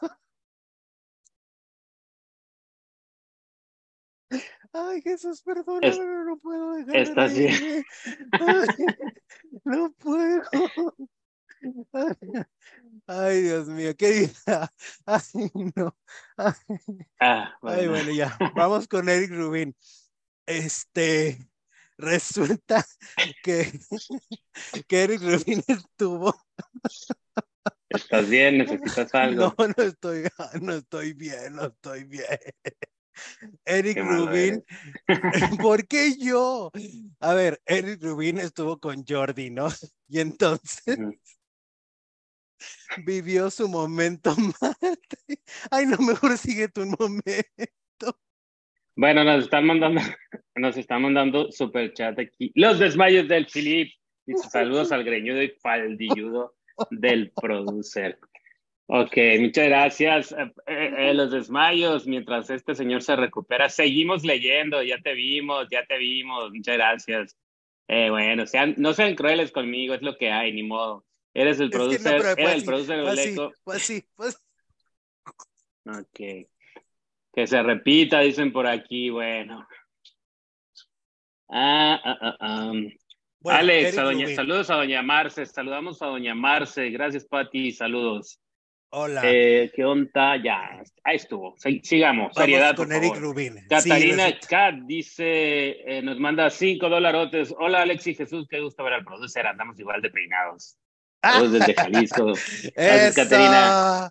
Ay, 4.73 5.03
Jesús, 5.03 5.43
perdóname, 5.43 6.25
no 6.25 6.39
puedo 6.39 6.73
dejar 6.75 6.97
Estás 6.97 7.35
bien. 7.35 7.85
no 9.65 9.93
puedo. 9.99 10.43
Ay, 13.09 13.43
Dios 13.43 13.69
mío, 13.69 13.97
qué 13.97 14.11
vida. 14.47 14.73
Ay, 15.05 15.51
no. 15.75 15.97
Ah, 17.19 17.57
Ay, 17.61 17.89
bueno, 17.89 18.13
ya. 18.13 18.39
Vamos 18.55 18.87
con 18.87 19.09
Eric 19.09 19.33
Rubin. 19.33 19.75
Este, 20.47 21.39
resulta 22.03 22.85
que, 23.43 23.73
que 24.89 25.03
Eric 25.03 25.23
Rubin 25.23 25.63
estuvo. 25.69 26.35
¿Estás 27.89 28.29
bien? 28.29 28.59
¿Necesitas 28.59 29.15
algo? 29.15 29.55
No, 29.59 29.69
no 29.77 29.83
estoy, 29.85 30.25
no 30.61 30.75
estoy 30.75 31.13
bien, 31.13 31.55
no 31.55 31.67
estoy 31.67 32.05
bien. 32.05 32.39
Eric 33.67 33.99
Rubin, 33.99 34.65
¿por 35.61 35.87
qué 35.87 36.17
yo? 36.17 36.71
A 37.21 37.35
ver, 37.35 37.61
Eric 37.67 38.03
Rubin 38.03 38.39
estuvo 38.39 38.81
con 38.81 39.05
Jordi, 39.07 39.51
¿no? 39.51 39.69
Y 40.09 40.21
entonces 40.21 40.99
vivió 43.05 43.51
su 43.51 43.69
momento 43.69 44.35
Marte. 44.37 45.43
Ay, 45.71 45.85
no, 45.85 45.99
mejor 45.99 46.39
sigue 46.39 46.69
tu 46.69 46.87
momento. 46.87 47.82
Bueno, 48.95 49.25
nos 49.25 49.45
están 49.45 49.67
mandando, 49.67 50.01
nos 50.55 50.77
están 50.77 51.03
mandando 51.03 51.51
super 51.51 51.93
chat 51.93 52.19
aquí. 52.19 52.53
Los 52.55 52.79
desmayos 52.79 53.29
del 53.29 53.47
Philip. 53.47 53.93
Y 54.25 54.35
saludos 54.35 54.93
al 54.93 55.03
greñudo 55.03 55.43
y 55.43 55.49
faldilludo 55.61 56.55
del 56.91 57.33
producer. 57.33 58.19
Ok, 58.87 59.17
muchas 59.41 59.67
gracias. 59.67 60.33
Eh, 60.33 60.53
eh, 60.67 60.95
eh, 60.99 61.15
los 61.15 61.33
desmayos, 61.33 62.07
mientras 62.07 62.51
este 62.51 62.75
señor 62.75 63.03
se 63.03 63.17
recupera, 63.17 63.69
seguimos 63.69 64.23
leyendo, 64.25 64.83
ya 64.83 64.99
te 64.99 65.15
vimos, 65.15 65.67
ya 65.71 65.85
te 65.87 65.99
vimos, 65.99 66.53
muchas 66.53 66.77
gracias. 66.77 67.37
bueno, 67.89 68.47
sean, 68.47 68.75
no 68.79 68.93
sean 68.93 69.17
crueles 69.17 69.51
conmigo, 69.51 69.95
es 69.95 70.03
lo 70.03 70.17
que 70.17 70.31
hay, 70.31 70.53
ni 70.53 70.63
modo. 70.63 71.05
Eres 71.35 71.59
el 71.59 71.71
producer, 71.71 72.17
eres 72.37 72.37
el 72.37 72.37
pues 72.37 72.65
producer 72.65 73.03
pues, 73.03 73.37
pues 73.65 73.83
sí, 73.83 74.05
pues 74.15 74.39
Ok. 75.85 76.49
Que 77.33 77.47
se 77.47 77.63
repita, 77.63 78.21
dicen 78.21 78.53
por 78.53 78.67
aquí, 78.67 79.11
bueno. 79.11 79.67
Ah, 81.49 82.01
ah, 82.05 82.19
ah, 82.21 82.37
ah. 82.41 82.73
Alex, 83.45 83.95
saludos 83.95 84.71
a 84.71 84.77
doña 84.77 85.03
Marce, 85.03 85.47
saludamos 85.47 86.01
a 86.01 86.07
doña 86.07 86.35
Marce, 86.35 86.91
gracias 86.91 87.25
Pati, 87.25 87.73
saludos. 87.73 88.39
Hola. 88.95 89.23
Eh, 89.25 89.73
¿Qué 89.75 89.85
onda? 89.85 90.37
Ya, 90.37 90.83
ahí 91.03 91.17
estuvo. 91.17 91.57
sigamos. 91.83 92.35
Seriedad. 92.35 92.77
con 92.77 92.93
Eric 92.93 93.17
Rubin. 93.17 93.67
Catarina 93.67 94.39
Cat 94.39 94.75
dice, 94.85 95.81
eh, 95.87 96.03
nos 96.03 96.19
manda 96.19 96.51
cinco 96.51 96.91
dolarotes. 96.91 97.55
Hola, 97.59 97.83
Alex 97.83 98.07
y 98.09 98.15
Jesús, 98.15 98.47
qué 98.51 98.61
gusto 98.61 98.85
ver 98.85 98.93
al 98.93 99.05
producer. 99.05 99.47
Andamos 99.47 99.81
igual 99.81 100.03
de 100.03 100.11
peinados. 100.11 100.77
Todos 101.23 101.53
desde 101.53 101.75
Jalisco. 101.75 102.27
Gracias, 102.77 103.17
Catarina. 103.17 104.11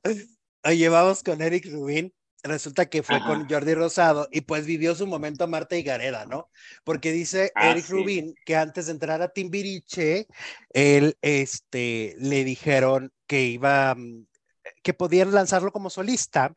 Oye, 0.63 0.89
vamos 0.89 1.21
con 1.21 1.41
Eric 1.41 1.67
Rubin 1.71 2.11
resulta 2.43 2.87
que 2.87 3.03
fue 3.03 3.19
con 3.21 3.47
Jordi 3.49 3.73
Rosado 3.73 4.27
y 4.31 4.41
pues 4.41 4.65
vivió 4.65 4.95
su 4.95 5.07
momento 5.07 5.47
Marta 5.47 5.75
y 5.77 5.83
Gareda, 5.83 6.25
¿no? 6.25 6.49
Porque 6.83 7.11
dice 7.11 7.51
ah, 7.55 7.71
Eric 7.71 7.89
Rubin 7.89 8.35
que 8.45 8.55
antes 8.55 8.87
de 8.87 8.93
entrar 8.93 9.21
a 9.21 9.29
Timbiriche, 9.29 10.27
él, 10.69 11.17
este, 11.21 12.15
le 12.19 12.43
dijeron 12.43 13.11
que 13.27 13.43
iba, 13.43 13.95
mm, 13.95 14.25
que 14.83 14.93
podían 14.93 15.31
lanzarlo 15.31 15.71
como 15.71 15.89
solista 15.89 16.53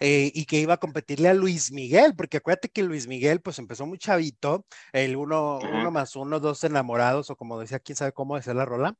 eh, 0.00 0.30
y 0.34 0.44
que 0.44 0.60
iba 0.60 0.74
a 0.74 0.78
competirle 0.78 1.28
a 1.28 1.34
Luis 1.34 1.72
Miguel, 1.72 2.14
porque 2.16 2.38
acuérdate 2.38 2.68
que 2.68 2.82
Luis 2.82 3.06
Miguel 3.06 3.40
pues 3.40 3.58
empezó 3.58 3.86
muy 3.86 3.98
chavito, 3.98 4.66
el 4.92 5.16
uno, 5.16 5.58
uno 5.58 5.90
más 5.90 6.16
uno, 6.16 6.40
dos 6.40 6.62
enamorados 6.64 7.30
o 7.30 7.36
como 7.36 7.58
decía, 7.58 7.80
quién 7.80 7.96
sabe 7.96 8.12
cómo 8.12 8.36
decía 8.36 8.54
la 8.54 8.64
rola. 8.64 8.96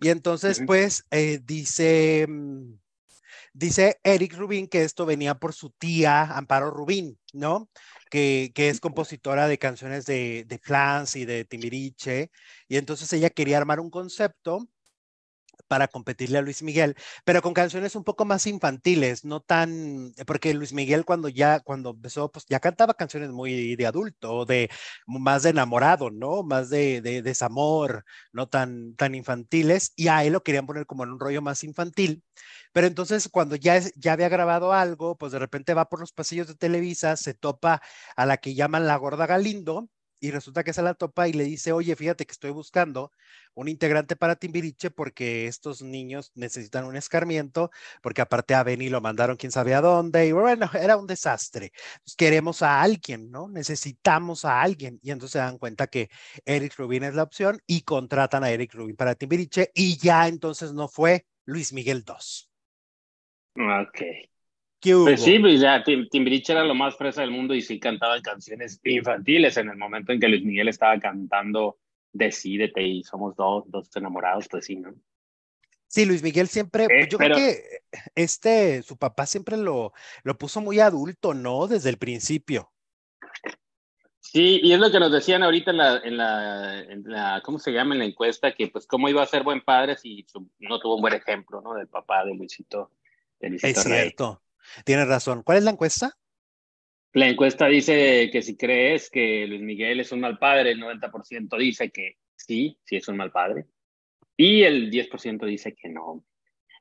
Y 0.00 0.08
entonces 0.08 0.62
pues 0.66 1.04
eh, 1.10 1.40
dice... 1.42 2.26
Dice 3.56 4.00
Eric 4.02 4.34
Rubin 4.34 4.66
que 4.66 4.82
esto 4.82 5.06
venía 5.06 5.36
por 5.36 5.54
su 5.54 5.70
tía 5.70 6.24
Amparo 6.24 6.72
Rubin, 6.72 7.16
¿no? 7.32 7.70
Que, 8.10 8.50
que 8.52 8.68
es 8.68 8.80
compositora 8.80 9.46
de 9.46 9.58
canciones 9.58 10.06
de, 10.06 10.44
de 10.48 10.58
Flans 10.58 11.14
y 11.14 11.24
de 11.24 11.44
Timbiriche. 11.44 12.32
Y 12.66 12.78
entonces 12.78 13.12
ella 13.12 13.30
quería 13.30 13.58
armar 13.58 13.78
un 13.78 13.90
concepto 13.90 14.68
para 15.68 15.88
competirle 15.88 16.38
a 16.38 16.42
Luis 16.42 16.62
Miguel, 16.62 16.96
pero 17.24 17.42
con 17.42 17.54
canciones 17.54 17.96
un 17.96 18.04
poco 18.04 18.24
más 18.24 18.46
infantiles, 18.46 19.24
no 19.24 19.40
tan, 19.40 20.12
porque 20.26 20.54
Luis 20.54 20.72
Miguel 20.72 21.04
cuando 21.04 21.28
ya, 21.28 21.60
cuando 21.60 21.90
empezó, 21.90 22.30
pues 22.30 22.44
ya 22.48 22.60
cantaba 22.60 22.94
canciones 22.94 23.30
muy 23.30 23.76
de 23.76 23.86
adulto, 23.86 24.44
de 24.44 24.70
más 25.06 25.42
de 25.44 25.50
enamorado, 25.50 26.10
¿no? 26.10 26.42
Más 26.42 26.70
de, 26.70 27.00
de, 27.00 27.22
desamor, 27.22 28.04
no 28.32 28.48
tan, 28.48 28.94
tan 28.96 29.14
infantiles, 29.14 29.92
y 29.96 30.08
a 30.08 30.24
él 30.24 30.32
lo 30.34 30.42
querían 30.42 30.66
poner 30.66 30.86
como 30.86 31.04
en 31.04 31.10
un 31.10 31.20
rollo 31.20 31.42
más 31.42 31.64
infantil, 31.64 32.22
pero 32.72 32.86
entonces 32.86 33.28
cuando 33.28 33.56
ya, 33.56 33.80
ya 33.96 34.12
había 34.12 34.28
grabado 34.28 34.72
algo, 34.72 35.16
pues 35.16 35.32
de 35.32 35.38
repente 35.38 35.74
va 35.74 35.88
por 35.88 36.00
los 36.00 36.12
pasillos 36.12 36.48
de 36.48 36.54
Televisa, 36.56 37.16
se 37.16 37.34
topa 37.34 37.82
a 38.16 38.26
la 38.26 38.36
que 38.38 38.54
llaman 38.54 38.86
la 38.86 38.96
gorda 38.96 39.26
Galindo, 39.26 39.88
y 40.24 40.30
resulta 40.30 40.64
que 40.64 40.72
se 40.72 40.80
la 40.80 40.94
topa 40.94 41.28
y 41.28 41.34
le 41.34 41.44
dice, 41.44 41.72
oye, 41.72 41.94
fíjate 41.94 42.24
que 42.24 42.32
estoy 42.32 42.50
buscando 42.50 43.12
un 43.52 43.68
integrante 43.68 44.16
para 44.16 44.36
Timbiriche 44.36 44.90
porque 44.90 45.46
estos 45.46 45.82
niños 45.82 46.32
necesitan 46.34 46.86
un 46.86 46.96
escarmiento, 46.96 47.70
porque 48.00 48.22
aparte 48.22 48.54
a 48.54 48.62
Benny 48.62 48.88
lo 48.88 49.02
mandaron 49.02 49.36
quién 49.36 49.52
sabe 49.52 49.74
a 49.74 49.82
dónde, 49.82 50.26
y 50.26 50.32
bueno, 50.32 50.70
era 50.80 50.96
un 50.96 51.06
desastre. 51.06 51.72
queremos 52.16 52.62
a 52.62 52.80
alguien, 52.80 53.30
¿no? 53.30 53.48
Necesitamos 53.48 54.46
a 54.46 54.62
alguien. 54.62 54.98
Y 55.02 55.10
entonces 55.10 55.32
se 55.32 55.38
dan 55.40 55.58
cuenta 55.58 55.88
que 55.88 56.08
Eric 56.46 56.74
Rubin 56.78 57.04
es 57.04 57.14
la 57.14 57.24
opción 57.24 57.60
y 57.66 57.82
contratan 57.82 58.44
a 58.44 58.50
Eric 58.50 58.72
Rubin 58.72 58.96
para 58.96 59.14
Timbiriche 59.16 59.72
y 59.74 59.98
ya 59.98 60.26
entonces 60.26 60.72
no 60.72 60.88
fue 60.88 61.26
Luis 61.44 61.74
Miguel 61.74 62.02
II. 62.06 62.48
Ok. 63.56 64.33
Pues 64.84 65.22
sí, 65.22 65.38
pues 65.38 65.60
ya 65.60 65.82
Timbiriche 65.82 66.52
era 66.52 66.64
lo 66.64 66.74
más 66.74 66.96
fresa 66.96 67.22
del 67.22 67.30
mundo 67.30 67.54
y 67.54 67.62
sí 67.62 67.80
cantaban 67.80 68.20
canciones 68.22 68.80
infantiles 68.84 69.56
en 69.56 69.70
el 69.70 69.76
momento 69.76 70.12
en 70.12 70.20
que 70.20 70.28
Luis 70.28 70.44
Miguel 70.44 70.68
estaba 70.68 70.98
cantando 70.98 71.78
Decídete 72.12 72.80
y 72.80 73.02
somos 73.02 73.34
dos, 73.34 73.64
dos 73.66 73.88
enamorados, 73.96 74.46
pues 74.48 74.66
sí, 74.66 74.76
¿no? 74.76 74.94
Sí, 75.88 76.04
Luis 76.04 76.22
Miguel 76.22 76.46
siempre, 76.48 76.86
pues 76.86 77.06
eh, 77.06 77.08
yo 77.10 77.18
creo 77.18 77.36
que 77.36 77.82
este, 78.14 78.82
su 78.82 78.96
papá 78.96 79.26
siempre 79.26 79.56
lo, 79.56 79.92
lo 80.22 80.38
puso 80.38 80.60
muy 80.60 80.78
adulto, 80.78 81.34
¿no? 81.34 81.66
Desde 81.66 81.90
el 81.90 81.98
principio. 81.98 82.72
Sí, 84.20 84.60
y 84.62 84.72
es 84.72 84.78
lo 84.78 84.90
que 84.90 85.00
nos 85.00 85.12
decían 85.12 85.42
ahorita 85.42 85.72
en 85.72 85.76
la, 85.76 85.96
en 85.98 86.16
la, 86.16 86.80
en 86.80 87.02
la 87.04 87.42
¿cómo 87.44 87.58
se 87.58 87.72
llama? 87.72 87.94
En 87.94 88.00
la 88.00 88.06
encuesta, 88.06 88.54
que 88.54 88.68
pues 88.68 88.86
cómo 88.86 89.08
iba 89.08 89.22
a 89.22 89.26
ser 89.26 89.42
buen 89.42 89.60
padre 89.60 89.96
si 89.96 90.24
no 90.58 90.78
tuvo 90.78 90.96
un 90.96 91.02
buen 91.02 91.14
ejemplo, 91.14 91.60
¿no? 91.60 91.74
Del 91.74 91.88
papá 91.88 92.24
de 92.24 92.34
Luisito. 92.34 92.90
De 93.40 93.50
Luisito 93.50 93.80
es 93.80 93.84
cierto. 93.84 94.43
Tienes 94.84 95.08
razón. 95.08 95.42
¿Cuál 95.42 95.58
es 95.58 95.64
la 95.64 95.70
encuesta? 95.70 96.12
La 97.12 97.28
encuesta 97.28 97.68
dice 97.68 98.28
que 98.32 98.42
si 98.42 98.56
crees 98.56 99.08
que 99.08 99.46
Luis 99.46 99.62
Miguel 99.62 100.00
es 100.00 100.10
un 100.10 100.20
mal 100.20 100.38
padre, 100.38 100.72
el 100.72 100.80
90% 100.80 101.56
dice 101.58 101.90
que 101.90 102.16
sí, 102.34 102.76
sí 102.84 102.96
es 102.96 103.06
un 103.06 103.16
mal 103.16 103.30
padre. 103.30 103.66
Y 104.36 104.62
el 104.62 104.90
10% 104.90 105.46
dice 105.46 105.74
que 105.74 105.88
no. 105.88 106.24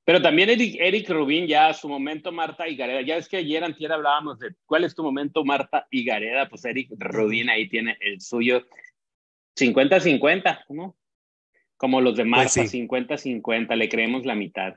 Pero 0.06 0.22
también 0.22 0.50
Eric, 0.50 1.10
Rubín, 1.10 1.48
ya 1.48 1.68
a 1.68 1.74
su 1.74 1.88
momento 1.88 2.32
Marta 2.32 2.68
y 2.68 2.76
Gareda, 2.76 3.02
ya 3.02 3.16
es 3.16 3.30
que 3.30 3.38
ayer 3.38 3.64
antier 3.64 3.92
hablábamos 3.94 4.40
de 4.40 4.54
cuál 4.66 4.84
es 4.84 4.96
tu 4.96 5.04
momento 5.04 5.46
Marta 5.46 5.88
y 5.90 6.04
Gareda, 6.04 6.50
pues 6.50 6.66
Eric 6.66 6.90
Rubín 6.98 7.50
ahí 7.50 7.70
tiene 7.70 7.98
el 8.02 8.20
suyo 8.20 8.66
50-50, 9.58 10.66
¿no? 10.70 10.98
Como 11.78 12.02
los 12.02 12.18
de 12.18 12.26
Marta, 12.26 12.64
50-50, 12.64 13.76
le 13.76 13.88
creemos 13.88 14.26
la 14.26 14.36
mitad. 14.36 14.74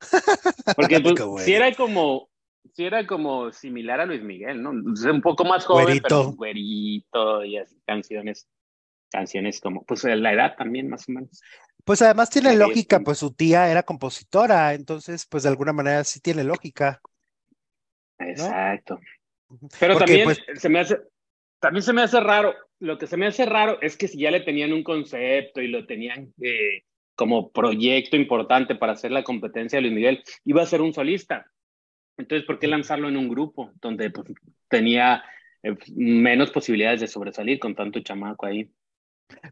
Porque 0.76 1.00
pues, 1.00 1.44
si 1.44 1.52
era 1.52 1.72
como 1.74 2.29
sí 2.74 2.84
era 2.84 3.06
como 3.06 3.52
similar 3.52 4.00
a 4.00 4.06
Luis 4.06 4.22
Miguel, 4.22 4.62
¿no? 4.62 4.70
un 4.70 5.22
poco 5.22 5.44
más 5.44 5.64
joven, 5.64 5.84
güerito. 5.84 6.06
pero 6.08 6.32
güerito 6.32 7.44
y 7.44 7.58
así, 7.58 7.80
canciones, 7.86 8.48
canciones 9.10 9.60
como, 9.60 9.84
pues 9.84 10.04
la 10.04 10.32
edad 10.32 10.56
también 10.56 10.88
más 10.88 11.08
o 11.08 11.12
menos. 11.12 11.40
Pues 11.84 12.02
además 12.02 12.30
tiene 12.30 12.54
lógica, 12.56 13.00
pues 13.00 13.18
su 13.18 13.32
tía 13.32 13.70
era 13.70 13.82
compositora, 13.82 14.74
entonces 14.74 15.26
pues 15.26 15.42
de 15.42 15.48
alguna 15.48 15.72
manera 15.72 16.04
sí 16.04 16.20
tiene 16.20 16.44
lógica. 16.44 17.00
Exacto. 18.18 19.00
Pero 19.78 19.96
también 19.96 20.24
pues 20.24 20.40
se 20.54 20.68
me 20.68 20.80
hace, 20.80 20.98
también 21.58 21.82
se 21.82 21.92
me 21.92 22.02
hace 22.02 22.20
raro, 22.20 22.54
lo 22.78 22.98
que 22.98 23.06
se 23.06 23.16
me 23.16 23.26
hace 23.26 23.46
raro 23.46 23.80
es 23.80 23.96
que 23.96 24.08
si 24.08 24.18
ya 24.18 24.30
le 24.30 24.40
tenían 24.40 24.72
un 24.72 24.84
concepto 24.84 25.60
y 25.60 25.68
lo 25.68 25.86
tenían 25.86 26.32
eh, 26.40 26.84
como 27.14 27.50
proyecto 27.50 28.16
importante 28.16 28.74
para 28.74 28.92
hacer 28.92 29.10
la 29.10 29.24
competencia 29.24 29.76
de 29.78 29.82
Luis 29.82 29.94
Miguel, 29.94 30.22
iba 30.44 30.62
a 30.62 30.66
ser 30.66 30.80
un 30.80 30.92
solista. 30.92 31.50
Entonces, 32.20 32.46
¿por 32.46 32.58
qué 32.58 32.66
lanzarlo 32.66 33.08
en 33.08 33.16
un 33.16 33.28
grupo 33.28 33.72
donde 33.80 34.10
pues, 34.10 34.26
tenía 34.68 35.24
eh, 35.62 35.76
menos 35.94 36.50
posibilidades 36.50 37.00
de 37.00 37.08
sobresalir 37.08 37.58
con 37.58 37.74
tanto 37.74 38.00
chamaco 38.00 38.46
ahí? 38.46 38.70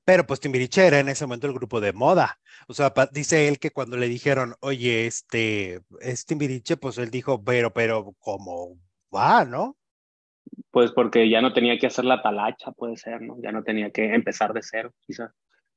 Pero 0.05 0.27
pues 0.27 0.41
Timbiriche 0.41 0.87
era 0.87 0.99
en 0.99 1.09
ese 1.09 1.25
momento 1.25 1.47
el 1.47 1.55
grupo 1.55 1.81
de 1.81 1.93
moda. 1.93 2.41
O 2.67 2.75
sea, 2.75 2.93
dice 3.13 3.49
él 3.49 3.59
que 3.59 3.71
cuando 3.71 3.97
le 3.97 4.09
dijeron, 4.09 4.55
oye, 4.61 5.07
este, 5.07 5.81
es 6.01 6.27
Timbiriche, 6.27 6.77
pues 6.77 6.99
él 6.99 7.11
dijo, 7.11 7.43
pero, 7.43 7.73
pero, 7.73 8.15
¿cómo 8.19 8.79
va, 9.15 9.45
no? 9.45 9.77
Pues 10.71 10.93
porque 10.93 11.29
ya 11.29 11.41
no 11.41 11.53
tenía 11.53 11.79
que 11.79 11.87
hacer 11.87 12.05
la 12.05 12.23
talacha, 12.23 12.73
puede 12.73 12.97
ser, 12.97 13.23
¿no? 13.23 13.37
Ya 13.43 13.53
no 13.53 13.63
tenía 13.63 13.91
que 13.91 14.15
empezar 14.15 14.53
de 14.53 14.63
cero, 14.63 14.93
quizás. 15.07 15.31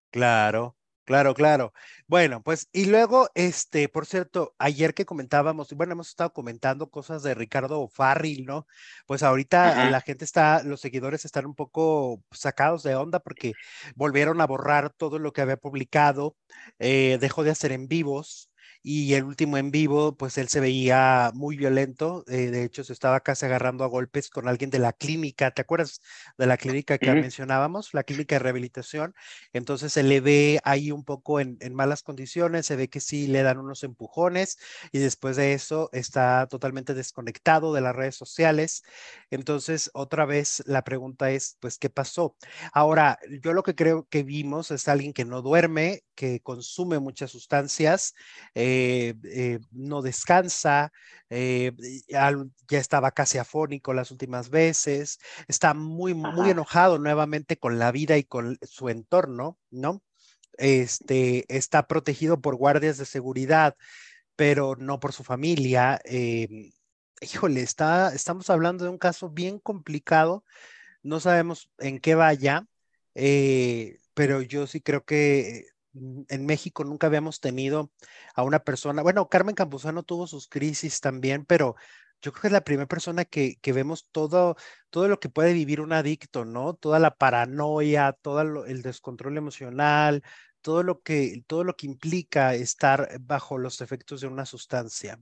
Claro. 0.10 0.75
Claro, 1.12 1.34
claro. 1.34 1.74
Bueno, 2.08 2.41
pues 2.41 2.69
y 2.71 2.86
luego, 2.86 3.30
este, 3.36 3.89
por 3.89 4.06
cierto, 4.06 4.56
ayer 4.58 4.93
que 4.93 5.06
comentábamos, 5.06 5.74
bueno, 5.74 5.91
hemos 5.91 6.08
estado 6.08 6.32
comentando 6.32 6.89
cosas 6.89 7.21
de 7.21 7.34
Ricardo 7.34 7.86
Farril, 7.89 8.45
¿no? 8.45 8.65
Pues 9.08 9.21
ahorita 9.21 9.89
la 9.89 10.00
gente 10.00 10.24
está, 10.24 10.63
los 10.63 10.80
seguidores 10.80 11.26
están 11.26 11.45
un 11.45 11.54
poco 11.54 12.24
sacados 12.32 12.84
de 12.84 12.95
onda 12.95 13.19
porque 13.19 13.52
volvieron 13.95 14.39
a 14.39 14.47
borrar 14.47 14.89
todo 14.89 15.19
lo 15.19 15.34
que 15.34 15.41
había 15.41 15.58
publicado, 15.58 16.38
eh, 16.80 17.17
dejó 17.19 17.43
de 17.43 17.52
hacer 17.52 17.74
en 17.74 17.89
vivos, 17.89 18.50
y 18.83 19.13
el 19.13 19.25
último 19.25 19.57
en 19.57 19.69
vivo, 19.71 20.15
pues 20.17 20.37
él 20.37 20.47
se 20.47 20.59
veía 20.59 21.31
muy 21.35 21.55
violento, 21.55 22.23
eh, 22.27 22.49
de 22.49 22.63
hecho 22.63 22.83
se 22.83 22.93
estaba 22.93 23.19
casi 23.19 23.45
agarrando 23.45 23.83
a 23.83 23.87
golpes 23.87 24.29
con 24.29 24.47
alguien 24.47 24.71
de 24.71 24.79
la 24.79 24.93
clínica, 24.93 25.51
¿te 25.51 25.61
acuerdas 25.61 26.01
de 26.37 26.47
la 26.47 26.57
clínica 26.57 26.97
que 26.97 27.11
mencionábamos? 27.13 27.93
La 27.93 28.03
clínica 28.03 28.35
de 28.35 28.39
rehabilitación, 28.39 29.13
entonces 29.53 29.93
se 29.93 30.03
le 30.03 30.19
ve 30.19 30.59
ahí 30.63 30.91
un 30.91 31.03
poco 31.03 31.39
en, 31.39 31.57
malas 31.73 32.01
condiciones, 32.03 32.65
se 32.65 32.75
ve 32.75 32.89
que 32.89 32.99
sí 32.99 33.27
le 33.27 33.43
dan 33.43 33.59
unos 33.59 33.83
empujones 33.83 34.57
y 34.91 34.99
después 34.99 35.37
de 35.37 35.53
eso 35.53 35.89
está 35.93 36.47
totalmente 36.47 36.93
desconectado 36.93 37.73
de 37.73 37.81
las 37.81 37.95
redes 37.95 38.15
sociales, 38.15 38.83
entonces 39.29 39.91
otra 39.93 40.25
vez 40.25 40.63
la 40.65 40.83
pregunta 40.83 41.31
es, 41.31 41.57
pues, 41.59 41.77
¿qué 41.77 41.89
pasó? 41.89 42.35
Ahora, 42.73 43.19
yo 43.41 43.53
lo 43.53 43.63
que 43.63 43.75
creo 43.75 44.07
que 44.09 44.23
vimos 44.23 44.71
es 44.71 44.87
alguien 44.87 45.13
que 45.13 45.25
no 45.25 45.41
duerme, 45.41 46.03
que 46.15 46.41
consume 46.41 46.99
muchas 46.99 47.31
sustancias, 47.31 48.13
eh, 48.55 48.70
eh, 48.71 49.15
eh, 49.25 49.60
no 49.71 50.01
descansa, 50.01 50.91
eh, 51.29 51.73
ya, 52.07 52.31
estaba 52.69 53.12
casi 53.12 53.38
afónico 53.38 53.93
las 53.93 54.12
últimas 54.12 54.49
veces, 54.49 55.19
está 55.47 55.73
muy, 55.73 56.13
muy 56.13 56.49
enojado 56.49 56.97
nuevamente 56.99 57.57
con 57.57 57.79
la 57.79 57.91
vida 57.91 58.17
y 58.17 58.23
con 58.23 58.57
su 58.62 58.89
entorno, 58.89 59.57
¿no? 59.71 60.01
Este, 60.57 61.45
está 61.55 61.88
protegido 61.88 62.41
por 62.41 62.55
guardias 62.55 62.97
de 62.97 63.05
seguridad, 63.05 63.75
pero 64.36 64.75
no 64.77 64.99
por 64.99 65.13
su 65.13 65.23
familia. 65.23 66.01
híjole, 67.21 67.62
está, 67.62 68.13
estamos 68.13 68.49
hablando 68.49 68.86
de 68.86 68.91
un 68.91 68.97
caso 68.97 69.29
bien 69.29 69.60
complicado, 69.60 70.43
no 71.03 71.19
sabemos 71.19 71.69
en 71.79 71.99
qué 71.99 72.15
vaya, 72.15 72.65
pero 74.13 74.41
yo 74.41 74.67
sí 74.67 74.81
creo 74.81 75.03
que 75.05 75.70
en 75.93 76.45
México 76.45 76.84
nunca 76.84 77.08
habíamos 77.08 77.39
tenido 77.39 77.91
a 78.36 78.43
una 78.43 78.60
persona, 78.60 79.01
bueno, 79.01 79.30
Carmen 79.30 79.56
Campuzano 79.56 80.04
tuvo 80.04 80.27
sus 80.27 80.47
crisis 80.47 81.01
también, 81.01 81.45
pero 81.45 81.75
yo 82.21 82.32
creo 82.32 82.41
que 82.41 82.47
es 82.47 82.54
la 82.54 82.63
primera 82.63 82.88
persona 82.88 83.25
que, 83.25 83.58
vemos 83.73 84.08
todo, 84.12 84.56
todo 84.89 85.08
lo 85.08 85.19
que 85.19 85.30
puede 85.30 85.54
vivir 85.54 85.82
un 85.82 85.93
adicto, 85.93 86.45
¿no? 86.45 86.75
Toda 86.75 86.99
la 86.99 87.15
paranoia, 87.15 88.13
todo 88.21 88.65
el 88.65 88.82
descontrol 88.84 89.38
emocional, 89.38 90.23
todo 90.62 90.84
lo 90.84 91.01
que, 91.01 91.43
todo 91.47 91.63
lo 91.63 91.75
que 91.75 91.88
implica 91.88 92.54
estar 92.56 93.10
bajo 93.21 93.58
los 93.58 93.82
efectos 93.82 94.21
de 94.21 94.27
una 94.27 94.45
sustancia. 94.45 95.19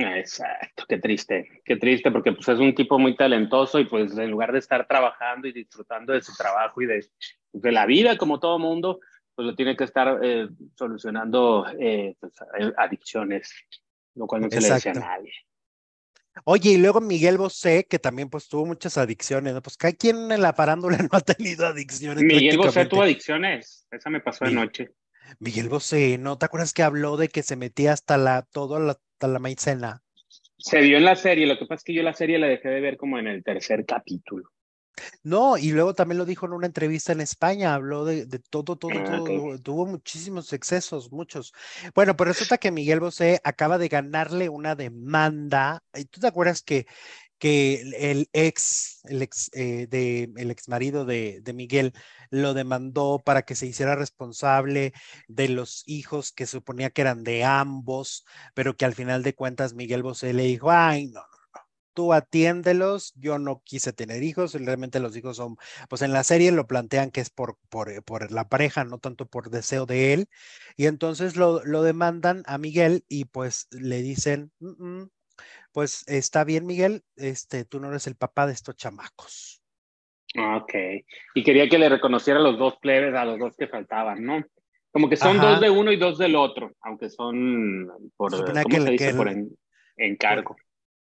Exacto, 0.00 0.84
qué 0.88 0.98
triste, 0.98 1.60
qué 1.64 1.76
triste, 1.76 2.12
porque 2.12 2.30
pues 2.30 2.48
es 2.48 2.58
un 2.60 2.72
tipo 2.72 3.00
muy 3.00 3.16
talentoso 3.16 3.80
y 3.80 3.84
pues 3.84 4.16
en 4.16 4.30
lugar 4.30 4.52
de 4.52 4.60
estar 4.60 4.86
trabajando 4.86 5.48
y 5.48 5.52
disfrutando 5.52 6.12
de 6.12 6.22
su 6.22 6.36
trabajo 6.36 6.80
y 6.80 6.86
de, 6.86 7.04
de 7.52 7.72
la 7.72 7.84
vida 7.84 8.16
como 8.16 8.38
todo 8.38 8.60
mundo, 8.60 9.00
pues 9.34 9.46
lo 9.46 9.56
tiene 9.56 9.76
que 9.76 9.82
estar 9.82 10.20
eh, 10.22 10.48
solucionando 10.76 11.66
eh, 11.80 12.14
pues, 12.20 12.32
adicciones, 12.76 13.52
lo 14.14 14.28
cual 14.28 14.42
no 14.42 14.50
se 14.50 14.60
le 14.60 14.72
dice 14.72 14.90
a 14.90 14.94
nadie. 14.94 15.32
Oye, 16.44 16.70
y 16.70 16.76
luego 16.76 17.00
Miguel 17.00 17.36
Bosé, 17.36 17.84
que 17.90 17.98
también 17.98 18.30
pues 18.30 18.48
tuvo 18.48 18.66
muchas 18.66 18.96
adicciones, 18.98 19.52
¿no? 19.52 19.62
Pues 19.62 19.76
cada 19.76 19.94
quien 19.94 20.30
en 20.30 20.42
la 20.42 20.54
parándula 20.54 20.98
no 20.98 21.08
ha 21.10 21.20
tenido 21.22 21.66
adicciones. 21.66 22.22
Miguel 22.22 22.56
Bosé 22.56 22.86
tuvo 22.86 23.02
adicciones, 23.02 23.84
esa 23.90 24.10
me 24.10 24.20
pasó 24.20 24.44
anoche. 24.44 24.92
Miguel 25.40 25.68
Bosé, 25.68 26.18
¿no 26.18 26.38
te 26.38 26.46
acuerdas 26.46 26.72
que 26.72 26.84
habló 26.84 27.16
de 27.16 27.28
que 27.28 27.42
se 27.42 27.56
metía 27.56 27.92
hasta 27.92 28.16
la, 28.16 28.42
todo 28.42 28.78
la, 28.78 28.96
hasta 29.18 29.26
la 29.26 29.40
maicena? 29.40 30.00
Se 30.56 30.80
vio 30.80 30.96
en 30.96 31.04
la 31.04 31.16
serie, 31.16 31.46
lo 31.46 31.58
que 31.58 31.66
pasa 31.66 31.80
es 31.80 31.84
que 31.84 31.94
yo 31.94 32.04
la 32.04 32.14
serie 32.14 32.38
la 32.38 32.46
dejé 32.46 32.68
de 32.68 32.80
ver 32.80 32.96
como 32.96 33.18
en 33.18 33.26
el 33.26 33.42
tercer 33.42 33.84
capítulo. 33.84 34.50
No, 35.22 35.58
y 35.58 35.70
luego 35.70 35.94
también 35.94 36.18
lo 36.18 36.24
dijo 36.24 36.46
en 36.46 36.52
una 36.52 36.66
entrevista 36.66 37.12
en 37.12 37.20
España, 37.20 37.74
habló 37.74 38.04
de, 38.04 38.26
de 38.26 38.38
todo, 38.38 38.76
todo, 38.76 38.90
ah, 38.94 39.22
todo, 39.24 39.58
tuvo 39.60 39.86
muchísimos 39.86 40.52
excesos, 40.52 41.12
muchos. 41.12 41.52
Bueno, 41.94 42.16
pues 42.16 42.28
resulta 42.28 42.58
que 42.58 42.72
Miguel 42.72 43.00
Bosé 43.00 43.40
acaba 43.44 43.78
de 43.78 43.88
ganarle 43.88 44.48
una 44.48 44.74
demanda. 44.74 45.82
¿Y 45.94 46.04
tú 46.04 46.20
te 46.20 46.26
acuerdas 46.26 46.62
que 46.62 46.86
que 47.38 47.82
el 48.10 48.28
ex, 48.32 49.00
el 49.04 49.22
ex, 49.22 49.50
eh, 49.54 49.86
de, 49.88 50.30
el 50.36 50.50
ex 50.50 50.68
marido 50.68 51.04
de, 51.04 51.40
de, 51.42 51.52
Miguel 51.52 51.92
lo 52.30 52.54
demandó 52.54 53.20
para 53.24 53.42
que 53.42 53.54
se 53.54 53.66
hiciera 53.66 53.94
responsable 53.96 54.92
de 55.28 55.48
los 55.48 55.82
hijos 55.86 56.32
que 56.32 56.46
suponía 56.46 56.90
que 56.90 57.02
eran 57.02 57.24
de 57.24 57.44
ambos, 57.44 58.24
pero 58.54 58.76
que 58.76 58.84
al 58.84 58.94
final 58.94 59.22
de 59.22 59.34
cuentas 59.34 59.74
Miguel 59.74 60.02
Bosé 60.02 60.32
le 60.32 60.44
dijo, 60.44 60.70
ay, 60.70 61.06
no, 61.08 61.20
no, 61.20 61.38
no, 61.54 61.60
tú 61.94 62.12
atiéndelos, 62.12 63.12
yo 63.16 63.38
no 63.38 63.62
quise 63.64 63.92
tener 63.92 64.22
hijos, 64.22 64.54
realmente 64.54 65.00
los 65.00 65.16
hijos 65.16 65.36
son, 65.36 65.56
pues 65.88 66.02
en 66.02 66.12
la 66.12 66.24
serie 66.24 66.52
lo 66.52 66.66
plantean 66.66 67.10
que 67.10 67.20
es 67.20 67.30
por, 67.30 67.58
por, 67.68 68.02
por 68.04 68.30
la 68.32 68.48
pareja, 68.48 68.84
no 68.84 68.98
tanto 68.98 69.26
por 69.26 69.50
deseo 69.50 69.86
de 69.86 70.12
él, 70.14 70.28
y 70.76 70.86
entonces 70.86 71.36
lo, 71.36 71.64
lo 71.64 71.82
demandan 71.82 72.42
a 72.46 72.58
Miguel 72.58 73.04
y 73.08 73.26
pues 73.26 73.68
le 73.70 74.02
dicen, 74.02 74.52
mm, 74.60 75.02
mm, 75.02 75.10
pues 75.72 76.06
está 76.08 76.44
bien, 76.44 76.66
Miguel, 76.66 77.02
este, 77.16 77.64
tú 77.64 77.80
no 77.80 77.88
eres 77.88 78.06
el 78.06 78.16
papá 78.16 78.46
de 78.46 78.52
estos 78.52 78.76
chamacos. 78.76 79.62
Ok. 80.36 80.74
Y 81.34 81.42
quería 81.42 81.68
que 81.68 81.78
le 81.78 81.88
reconociera 81.88 82.38
a 82.38 82.42
los 82.42 82.58
dos 82.58 82.76
plebes, 82.80 83.14
a 83.14 83.24
los 83.24 83.38
dos 83.38 83.56
que 83.56 83.66
faltaban, 83.66 84.24
¿no? 84.24 84.44
Como 84.90 85.08
que 85.08 85.16
son 85.16 85.38
dos 85.38 85.60
de 85.60 85.70
uno 85.70 85.92
y 85.92 85.96
dos 85.96 86.18
del 86.18 86.34
otro, 86.34 86.72
aunque 86.80 87.10
son 87.10 87.88
por, 88.16 88.30
¿cómo 88.62 88.84
se 88.84 88.90
dice? 88.90 89.14
por 89.14 89.30
encargo. 89.96 90.56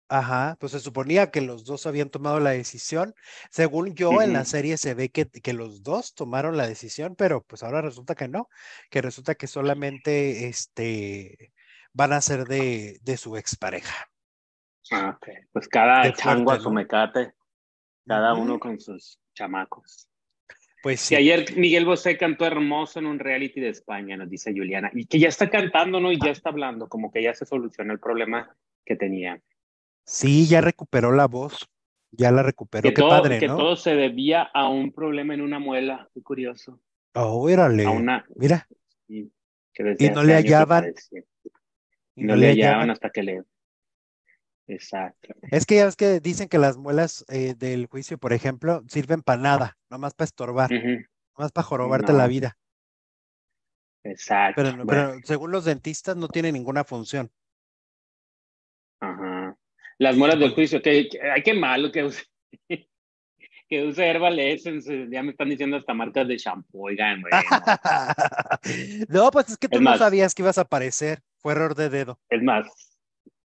Ajá, 0.09 0.55
pues 0.59 0.71
se 0.71 0.79
suponía 0.79 1.31
que 1.31 1.41
los 1.41 1.65
dos 1.65 1.85
habían 1.85 2.09
tomado 2.09 2.39
la 2.39 2.51
decisión. 2.51 3.13
Según 3.51 3.93
yo, 3.93 4.21
en 4.21 4.31
la 4.31 4.45
serie 4.45 4.77
se 4.77 4.93
ve 4.93 5.09
que, 5.09 5.27
que, 5.29 5.53
los 5.53 5.83
dos 5.83 6.15
tomaron 6.15 6.55
la 6.55 6.65
decisión, 6.65 7.15
pero 7.15 7.43
pues 7.43 7.61
ahora 7.61 7.81
resulta 7.81 8.15
que 8.15 8.29
no, 8.29 8.47
que 8.89 9.01
resulta 9.01 9.35
que 9.35 9.47
solamente 9.47 10.47
este, 10.47 11.51
van 11.91 12.13
a 12.13 12.21
ser 12.21 12.45
de, 12.45 12.99
de 13.01 13.17
su 13.17 13.35
expareja. 13.35 14.09
Ah, 14.91 15.15
ok. 15.15 15.29
Pues 15.51 15.67
cada 15.67 16.11
chango 16.13 16.51
a 16.51 16.59
su 16.59 16.71
mecate, 16.71 17.33
cada 18.05 18.33
uno 18.33 18.59
con 18.59 18.79
sus 18.79 19.19
chamacos. 19.33 20.07
Pues 20.83 21.01
sí. 21.01 21.15
Y 21.15 21.17
ayer 21.17 21.57
Miguel 21.57 21.85
Bosé 21.85 22.17
cantó 22.17 22.45
hermoso 22.45 22.99
en 22.99 23.07
un 23.07 23.19
reality 23.19 23.59
de 23.59 23.69
España, 23.69 24.15
nos 24.15 24.29
dice 24.29 24.53
Juliana, 24.53 24.91
y 24.93 25.05
que 25.05 25.19
ya 25.19 25.27
está 25.27 25.49
cantando, 25.49 25.99
¿no? 25.99 26.11
Y 26.11 26.19
ya 26.19 26.31
está 26.31 26.49
hablando, 26.49 26.87
como 26.87 27.11
que 27.11 27.23
ya 27.23 27.33
se 27.33 27.45
solucionó 27.45 27.93
el 27.93 27.99
problema 27.99 28.55
que 28.85 28.95
tenía. 28.95 29.41
Sí, 30.05 30.47
ya 30.47 30.61
recuperó 30.61 31.11
la 31.11 31.27
voz, 31.27 31.67
ya 32.11 32.31
la 32.31 32.43
recuperó. 32.43 32.83
Que 32.83 32.93
Qué 32.93 33.01
todo, 33.01 33.09
padre, 33.09 33.39
que 33.39 33.47
todo 33.47 33.75
se 33.75 33.95
debía 33.95 34.43
a 34.43 34.69
un 34.69 34.93
problema 34.93 35.33
en 35.33 35.41
una 35.41 35.59
muela, 35.59 36.09
qué 36.13 36.21
curioso. 36.21 36.79
Oh, 37.13 37.41
órale. 37.41 37.85
A 37.85 37.89
una, 37.89 38.25
Mira. 38.35 38.67
y 39.07 39.29
no 40.13 40.23
le 40.23 40.35
hallaban. 40.35 40.93
Y 42.15 42.23
no, 42.23 42.35
le 42.35 42.49
hallaban 42.49 42.89
hasta 42.89 43.09
que 43.09 43.23
le 43.23 43.43
Exacto. 44.67 45.33
Es 45.49 45.65
que 45.65 45.75
ya 45.75 45.85
ves 45.85 45.95
que 45.95 46.19
dicen 46.19 46.49
que 46.49 46.57
las 46.57 46.77
muelas 46.77 47.25
eh, 47.29 47.55
del 47.57 47.87
juicio, 47.87 48.17
por 48.17 48.33
ejemplo, 48.33 48.83
sirven 48.87 49.21
para 49.21 49.41
nada, 49.41 49.77
nomás 49.89 50.13
para 50.13 50.25
estorbar, 50.25 50.69
nomás 50.71 51.51
para 51.53 51.65
jorobarte 51.65 52.11
la 52.11 52.27
vida. 52.27 52.57
Exacto. 54.03 54.63
Pero, 54.85 55.15
según 55.23 55.51
los 55.51 55.65
dentistas 55.65 56.15
no 56.17 56.27
tiene 56.27 56.51
ninguna 56.51 56.83
función. 56.83 57.31
Ajá. 58.99 59.57
Las 59.99 60.15
muelas 60.15 60.39
del 60.39 60.53
juicio, 60.53 60.81
que, 60.81 61.09
hay 61.33 61.43
que 61.43 61.53
malo 61.53 61.91
que 61.91 62.03
use, 62.03 62.23
que 63.69 63.85
use 63.85 64.05
Herbal 64.05 64.39
Essence, 64.39 65.07
ya 65.09 65.23
me 65.23 65.31
están 65.31 65.49
diciendo 65.49 65.77
hasta 65.77 65.93
marcas 65.93 66.27
de 66.27 66.37
shampoo, 66.37 66.87
oigan, 66.87 67.23
No, 69.09 69.31
pues 69.31 69.49
es 69.49 69.57
que 69.57 69.69
tú 69.69 69.81
no 69.81 69.97
sabías 69.97 70.35
que 70.35 70.41
ibas 70.41 70.57
a 70.57 70.61
aparecer, 70.61 71.21
fue 71.37 71.53
error 71.53 71.73
de 71.73 71.89
dedo. 71.89 72.19
Es 72.29 72.43
más, 72.43 72.96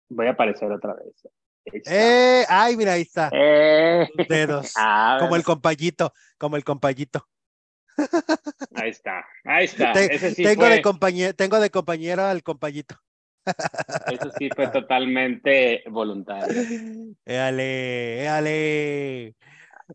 Voy 0.09 0.27
a 0.27 0.31
aparecer 0.31 0.71
otra 0.71 0.93
vez. 0.95 1.13
Eh, 1.85 2.45
ay, 2.49 2.75
mira, 2.75 2.93
ahí 2.93 3.01
está. 3.01 3.29
Eh. 3.31 4.07
Dedos. 4.27 4.73
Ah, 4.77 5.17
como 5.19 5.35
el 5.35 5.43
compañito, 5.43 6.13
como 6.37 6.55
el 6.55 6.63
compañito. 6.63 7.27
Ahí 8.75 8.91
está, 8.91 9.25
ahí 9.43 9.65
está. 9.65 9.91
tengo, 9.93 10.65
de 10.69 10.81
compañero, 10.81 11.33
tengo 11.33 11.59
de 11.59 11.69
compañero 11.69 12.23
al 12.25 12.43
compañito. 12.43 12.95
Eso 14.07 14.31
sí 14.37 14.49
fue 14.55 14.67
totalmente 14.69 15.83
voluntario. 15.87 16.61
Éale, 17.25 18.23
éale. 18.23 19.35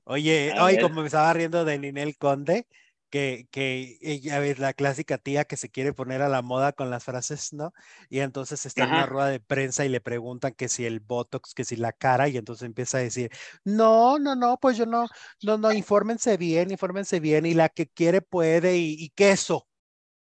Oye, 0.05 0.53
hoy 0.61 0.79
como 0.79 1.01
me 1.01 1.07
estaba 1.07 1.33
riendo 1.33 1.65
de 1.65 1.79
Ninel 1.79 2.17
Conde, 2.19 2.67
que, 3.11 3.47
que 3.51 3.99
ella 4.01 4.45
es 4.45 4.59
la 4.59 4.73
clásica 4.73 5.19
tía 5.19 5.45
que 5.45 5.57
se 5.57 5.71
quiere 5.71 5.93
poner 5.93 6.23
a 6.23 6.29
la 6.29 6.43
moda 6.43 6.73
con 6.73 6.91
las 6.91 7.05
frases, 7.05 7.53
¿no? 7.53 7.73
Y 8.09 8.21
entonces 8.21 8.67
está 8.67 8.85
en 8.85 8.91
una 8.91 9.07
rueda 9.07 9.29
de 9.29 9.41
prensa 9.41 9.85
y 9.85 9.89
le 9.89 10.01
preguntan 10.01 10.55
que 10.55 10.69
si 10.69 10.85
el 10.85 11.01
Botox, 11.01 11.55
que 11.55 11.65
si 11.65 11.77
la 11.77 11.93
cara, 11.93 12.29
y 12.29 12.37
entonces 12.37 12.67
empieza 12.67 12.99
a 12.99 13.03
decir, 13.03 13.31
no, 13.65 14.19
no, 14.19 14.35
no, 14.35 14.59
pues 14.59 14.77
yo 14.77 14.87
no, 14.87 15.07
no, 15.43 15.59
no, 15.59 15.73
infórmense 15.73 16.37
bien, 16.37 16.71
infórmense 16.71 17.21
bien, 17.21 17.47
y 17.47 17.55
la 17.55 17.69
que 17.69 17.87
quiere 17.87 18.21
puede, 18.21 18.77
y, 18.79 19.11
queso. 19.11 19.69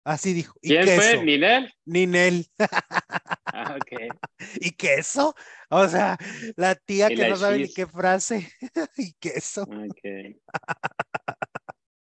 Así 0.04 0.32
dijo. 0.32 0.54
¿Y 0.62 0.68
¿Quién 0.68 0.88
fue? 0.88 1.22
¿Ninel? 1.22 1.74
Ninel. 1.84 2.46
Ah, 3.44 3.76
ok. 3.76 4.16
¿Y 4.60 4.70
queso? 4.70 5.34
O 5.68 5.86
sea, 5.88 6.16
la 6.56 6.74
tía 6.74 7.08
que 7.08 7.28
no 7.28 7.36
sabe 7.36 7.58
ni 7.58 7.72
qué 7.72 7.86
frase. 7.86 8.50
y 8.96 9.12
queso. 9.14 9.62
Ok. 9.64 10.36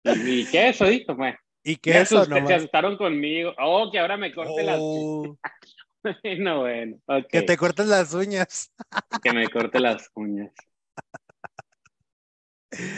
¿Y 0.03 0.45
qué 0.45 0.69
eso 0.69 0.85
dijo? 0.85 1.15
Pues. 1.15 1.35
¿Y 1.63 1.75
qué 1.77 2.01
eso? 2.01 2.25
Que 2.27 2.45
se 2.45 2.53
asustaron 2.53 2.97
conmigo. 2.97 3.53
Oh, 3.59 3.91
que 3.91 3.99
ahora 3.99 4.17
me 4.17 4.33
corte 4.33 4.63
las 4.63 4.79
uñas. 4.79 5.37
bueno, 6.23 6.59
bueno. 6.59 6.97
Que 7.29 7.41
te 7.43 7.57
cortes 7.57 7.87
las 7.87 8.13
uñas. 8.13 8.73
que 9.21 9.31
me 9.33 9.47
corte 9.49 9.79
las 9.79 10.09
uñas. 10.15 10.51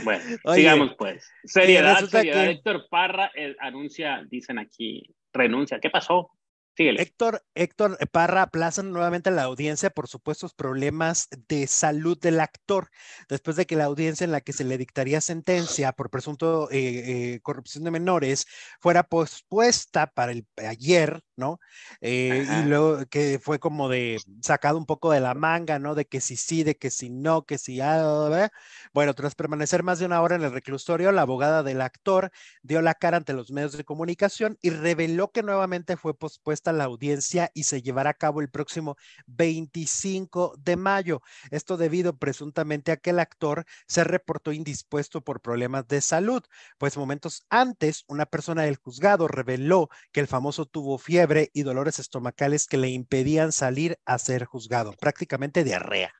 Bueno, 0.03 0.23
sigamos 0.53 0.95
pues. 0.97 1.29
Seriedad, 1.43 2.05
seriedad. 2.05 2.47
Héctor 2.47 2.87
Parra 2.89 3.31
eh, 3.35 3.55
anuncia, 3.59 4.23
dicen 4.29 4.59
aquí, 4.59 5.13
renuncia. 5.33 5.79
¿Qué 5.79 5.89
pasó? 5.89 6.31
Héctor, 6.75 7.43
Héctor 7.53 7.97
Parra 8.11 8.43
aplaza 8.43 8.81
nuevamente 8.83 9.29
a 9.29 9.31
la 9.31 9.43
audiencia 9.43 9.91
por 9.91 10.07
supuestos 10.07 10.53
problemas 10.53 11.27
de 11.47 11.67
salud 11.67 12.17
del 12.19 12.39
actor, 12.39 12.89
después 13.29 13.55
de 13.55 13.65
que 13.65 13.75
la 13.75 13.85
audiencia 13.85 14.25
en 14.25 14.31
la 14.31 14.41
que 14.41 14.53
se 14.53 14.63
le 14.63 14.77
dictaría 14.77 15.21
sentencia 15.21 15.91
por 15.91 16.09
presunto 16.09 16.69
eh, 16.71 17.33
eh, 17.35 17.39
corrupción 17.41 17.83
de 17.83 17.91
menores 17.91 18.45
fuera 18.79 19.03
pospuesta 19.03 20.07
para 20.07 20.31
el 20.31 20.47
ayer, 20.57 21.21
¿no? 21.35 21.59
Eh, 22.01 22.45
y 22.47 22.65
luego 22.67 23.05
que 23.07 23.39
fue 23.41 23.59
como 23.59 23.89
de 23.89 24.19
sacado 24.41 24.77
un 24.77 24.85
poco 24.85 25.11
de 25.11 25.19
la 25.19 25.33
manga, 25.33 25.79
¿no? 25.79 25.95
De 25.95 26.05
que 26.05 26.21
si 26.21 26.35
sí, 26.35 26.63
de 26.63 26.75
que 26.75 26.91
si 26.91 27.09
no, 27.09 27.45
que 27.45 27.57
si 27.57 27.81
ah, 27.81 28.49
bueno, 28.93 29.13
tras 29.13 29.35
permanecer 29.35 29.83
más 29.83 29.99
de 29.99 30.05
una 30.05 30.21
hora 30.21 30.35
en 30.35 30.43
el 30.43 30.51
reclusorio, 30.51 31.11
la 31.11 31.23
abogada 31.23 31.63
del 31.63 31.81
actor 31.81 32.31
dio 32.61 32.81
la 32.81 32.93
cara 32.93 33.17
ante 33.17 33.33
los 33.33 33.51
medios 33.51 33.73
de 33.77 33.83
comunicación 33.83 34.57
y 34.61 34.69
reveló 34.69 35.31
que 35.31 35.43
nuevamente 35.43 35.97
fue 35.97 36.17
pospuesta 36.17 36.71
la 36.73 36.85
audiencia 36.85 37.51
y 37.53 37.63
se 37.63 37.81
llevará 37.81 38.11
a 38.11 38.13
cabo 38.13 38.41
el 38.41 38.49
próximo 38.49 38.95
25 39.27 40.55
de 40.57 40.75
mayo. 40.75 41.21
Esto 41.51 41.77
debido 41.77 42.17
presuntamente 42.17 42.91
a 42.91 42.97
que 42.97 43.11
el 43.11 43.19
actor 43.19 43.65
se 43.87 44.03
reportó 44.03 44.51
indispuesto 44.51 45.21
por 45.21 45.41
problemas 45.41 45.87
de 45.87 46.01
salud, 46.01 46.43
pues 46.77 46.97
momentos 46.97 47.45
antes 47.49 48.03
una 48.07 48.25
persona 48.25 48.63
del 48.63 48.77
juzgado 48.77 49.27
reveló 49.27 49.89
que 50.11 50.19
el 50.19 50.27
famoso 50.27 50.65
tuvo 50.65 50.97
fiebre 50.97 51.22
y 51.53 51.63
dolores 51.63 51.99
estomacales 51.99 52.67
que 52.67 52.77
le 52.77 52.89
impedían 52.89 53.51
salir 53.51 53.97
a 54.05 54.17
ser 54.17 54.45
juzgado, 54.45 54.93
prácticamente 54.99 55.63
diarrea. 55.63 56.13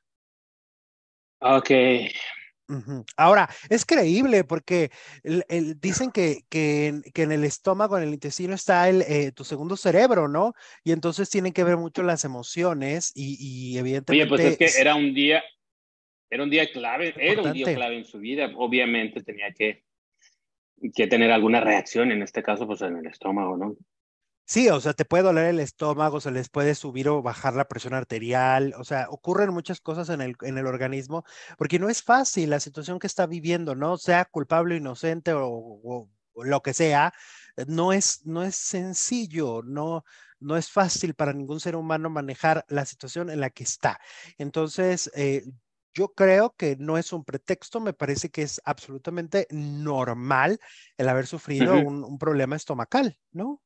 Ok. 1.40 1.70
Ahora, 3.16 3.48
es 3.68 3.84
creíble 3.84 4.44
porque 4.44 4.90
dicen 5.80 6.10
que, 6.10 6.40
que, 6.48 7.02
en 7.14 7.32
el 7.32 7.44
estómago, 7.44 7.98
en 7.98 8.04
el 8.04 8.14
intestino 8.14 8.54
está 8.54 8.88
el, 8.88 9.02
eh, 9.02 9.32
tu 9.32 9.44
segundo 9.44 9.76
cerebro, 9.76 10.28
¿no? 10.28 10.54
Y 10.82 10.92
entonces 10.92 11.28
tienen 11.28 11.52
que 11.52 11.64
ver 11.64 11.76
mucho 11.76 12.02
las 12.02 12.24
emociones 12.24 13.12
y, 13.14 13.36
y 13.38 13.78
evidentemente... 13.78 14.24
Oye, 14.24 14.28
pues 14.28 14.58
es 14.60 14.74
que 14.74 14.80
era 14.80 14.94
un 14.94 15.12
día, 15.12 15.42
era 16.30 16.42
un 16.42 16.50
día 16.50 16.70
clave, 16.72 17.14
era 17.18 17.42
un 17.42 17.52
día 17.52 17.74
clave 17.74 17.98
en 17.98 18.04
su 18.04 18.18
vida. 18.18 18.50
Obviamente 18.56 19.22
tenía 19.22 19.52
que, 19.52 19.84
que 20.94 21.06
tener 21.06 21.30
alguna 21.30 21.60
reacción, 21.60 22.12
en 22.12 22.22
este 22.22 22.42
caso, 22.42 22.66
pues 22.66 22.80
en 22.80 22.96
el 22.96 23.06
estómago, 23.06 23.58
¿no? 23.58 23.76
Sí, 24.46 24.68
o 24.68 24.78
sea, 24.78 24.92
te 24.92 25.06
puede 25.06 25.22
doler 25.24 25.46
el 25.46 25.60
estómago, 25.60 26.20
se 26.20 26.30
les 26.30 26.50
puede 26.50 26.74
subir 26.74 27.08
o 27.08 27.22
bajar 27.22 27.54
la 27.54 27.66
presión 27.66 27.94
arterial, 27.94 28.74
o 28.76 28.84
sea, 28.84 29.06
ocurren 29.08 29.50
muchas 29.54 29.80
cosas 29.80 30.10
en 30.10 30.20
el, 30.20 30.36
en 30.42 30.58
el 30.58 30.66
organismo, 30.66 31.24
porque 31.56 31.78
no 31.78 31.88
es 31.88 32.02
fácil 32.02 32.50
la 32.50 32.60
situación 32.60 32.98
que 32.98 33.06
está 33.06 33.26
viviendo, 33.26 33.74
¿no? 33.74 33.96
Sea 33.96 34.26
culpable 34.26 34.74
o 34.74 34.78
inocente 34.78 35.32
o, 35.34 36.10
lo 36.36 36.62
que 36.62 36.74
sea, 36.74 37.14
no 37.68 37.92
es, 37.92 38.26
no 38.26 38.42
es 38.42 38.56
sencillo, 38.56 39.62
no, 39.62 40.04
no 40.40 40.56
es 40.56 40.70
fácil 40.70 41.14
para 41.14 41.32
ningún 41.32 41.60
ser 41.60 41.76
humano 41.76 42.10
manejar 42.10 42.64
la 42.68 42.84
situación 42.84 43.30
en 43.30 43.40
la 43.40 43.50
que 43.50 43.64
está. 43.64 44.00
Entonces, 44.36 45.10
eh, 45.14 45.44
yo 45.94 46.12
creo 46.12 46.54
que 46.56 46.76
no 46.78 46.98
es 46.98 47.12
un 47.12 47.24
pretexto, 47.24 47.80
me 47.80 47.92
parece 47.94 48.30
que 48.30 48.42
es 48.42 48.60
absolutamente 48.64 49.46
normal 49.50 50.60
el 50.98 51.08
haber 51.08 51.26
sufrido 51.26 51.78
un, 51.78 52.04
un 52.04 52.18
problema 52.18 52.56
estomacal, 52.56 53.16
¿no? 53.32 53.63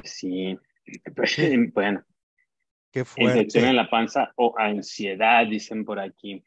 Pues 0.00 0.12
sí, 0.12 0.58
bueno. 1.74 2.04
Qué 2.90 3.04
fuerte. 3.04 3.38
Infección 3.38 3.64
en 3.66 3.76
la 3.76 3.88
panza 3.88 4.32
o 4.36 4.54
ansiedad, 4.58 5.46
dicen 5.46 5.84
por 5.84 5.98
aquí. 5.98 6.44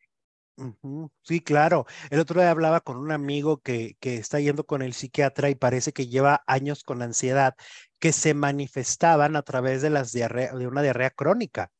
Sí, 1.23 1.41
claro. 1.41 1.85
El 2.09 2.19
otro 2.19 2.39
día 2.39 2.49
hablaba 2.49 2.79
con 2.79 2.97
un 2.97 3.11
amigo 3.11 3.57
que, 3.57 3.97
que 3.99 4.15
está 4.15 4.39
yendo 4.39 4.65
con 4.65 4.81
el 4.81 4.93
psiquiatra 4.93 5.49
y 5.49 5.55
parece 5.55 5.91
que 5.91 6.07
lleva 6.07 6.43
años 6.47 6.83
con 6.83 7.01
ansiedad 7.01 7.55
que 7.99 8.13
se 8.13 8.33
manifestaban 8.33 9.35
a 9.35 9.41
través 9.41 9.81
de, 9.81 9.89
las 9.89 10.13
diarrea, 10.13 10.53
de 10.53 10.67
una 10.67 10.81
diarrea 10.81 11.09
crónica. 11.09 11.71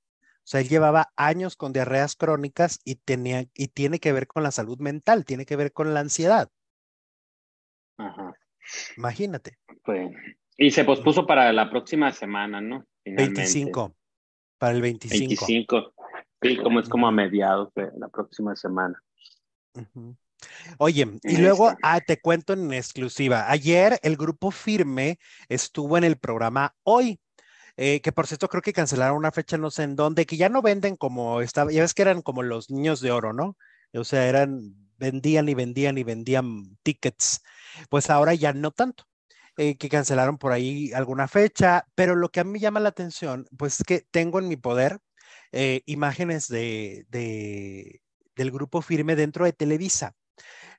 O 0.46 0.48
sea, 0.48 0.60
él 0.60 0.68
llevaba 0.68 1.12
años 1.16 1.56
con 1.56 1.74
diarreas 1.74 2.16
crónicas 2.16 2.80
y, 2.84 2.96
tenía, 2.96 3.46
y 3.54 3.70
tiene 3.70 4.00
que 4.00 4.12
ver 4.12 4.28
con 4.28 4.44
la 4.44 4.52
salud 4.52 4.80
mental, 4.80 5.26
tiene 5.26 5.46
que 5.46 5.56
ver 5.56 5.72
con 5.72 5.94
la 5.94 6.02
ansiedad. 6.02 6.50
Ajá. 7.98 8.34
Imagínate. 8.98 9.58
Pues, 9.84 10.12
y 10.58 10.72
se 10.72 10.86
pospuso 10.86 11.26
para 11.26 11.52
la 11.54 11.70
próxima 11.70 12.12
semana, 12.12 12.62
¿no? 12.62 12.86
25. 13.06 13.96
Para 14.58 14.74
el 14.74 14.82
25. 14.82 15.20
25. 15.20 15.94
Sí, 16.42 16.58
como 16.58 16.80
es 16.80 16.90
como 16.90 17.08
a 17.08 17.12
mediados 17.12 17.74
de 17.76 17.90
la 17.98 18.08
próxima 18.08 18.56
semana. 18.56 19.02
Oye, 20.78 21.08
y 21.24 21.38
luego 21.38 21.74
ah, 21.82 22.00
te 22.02 22.20
cuento 22.22 22.54
en 22.54 22.72
exclusiva. 22.74 23.50
Ayer 23.50 24.00
el 24.04 24.16
grupo 24.16 24.52
Firme 24.52 25.18
estuvo 25.50 25.98
en 25.98 26.04
el 26.04 26.18
programa 26.18 26.76
Hoy. 26.84 27.20
Eh, 27.78 28.00
que 28.00 28.14
por 28.14 28.26
cierto 28.26 28.48
creo 28.48 28.62
que 28.62 28.72
cancelaron 28.72 29.18
una 29.18 29.34
fecha 29.34 29.58
no 29.58 29.70
sé 29.70 29.84
en 29.84 29.98
dónde, 29.98 30.26
que 30.26 30.38
ya 30.38 30.48
no 30.48 30.62
venden 30.62 30.96
como 30.96 31.42
estaba, 31.42 31.74
ya 31.74 31.82
ves 31.82 31.94
que 31.94 32.04
eran 32.04 32.22
como 32.22 32.42
los 32.42 32.70
niños 32.70 33.02
de 33.02 33.12
oro, 33.12 33.34
¿no? 33.34 33.58
O 33.94 34.06
sea, 34.06 34.30
eran, 34.30 34.74
vendían 34.98 35.50
y 35.50 35.56
vendían 35.56 35.98
y 35.98 36.04
vendían 36.04 36.78
tickets, 36.84 37.44
pues 37.90 38.10
ahora 38.10 38.34
ya 38.34 38.54
no 38.54 38.72
tanto. 38.72 39.04
Eh, 39.58 39.78
que 39.78 39.88
cancelaron 39.88 40.38
por 40.38 40.52
ahí 40.52 40.92
alguna 40.94 41.28
fecha, 41.30 41.88
pero 41.96 42.16
lo 42.16 42.30
que 42.30 42.42
a 42.42 42.44
mí 42.44 42.60
llama 42.60 42.82
la 42.82 42.90
atención, 42.90 43.48
pues 43.58 43.80
es 43.80 43.86
que 43.86 44.02
tengo 44.12 44.40
en 44.40 44.50
mi 44.50 44.58
poder 44.58 45.00
eh, 45.54 45.82
imágenes 45.86 46.50
de, 46.50 47.06
de, 47.10 48.02
del 48.36 48.52
grupo 48.52 48.82
firme 48.82 49.16
dentro 49.16 49.46
de 49.46 49.54
Televisa. 49.54 50.14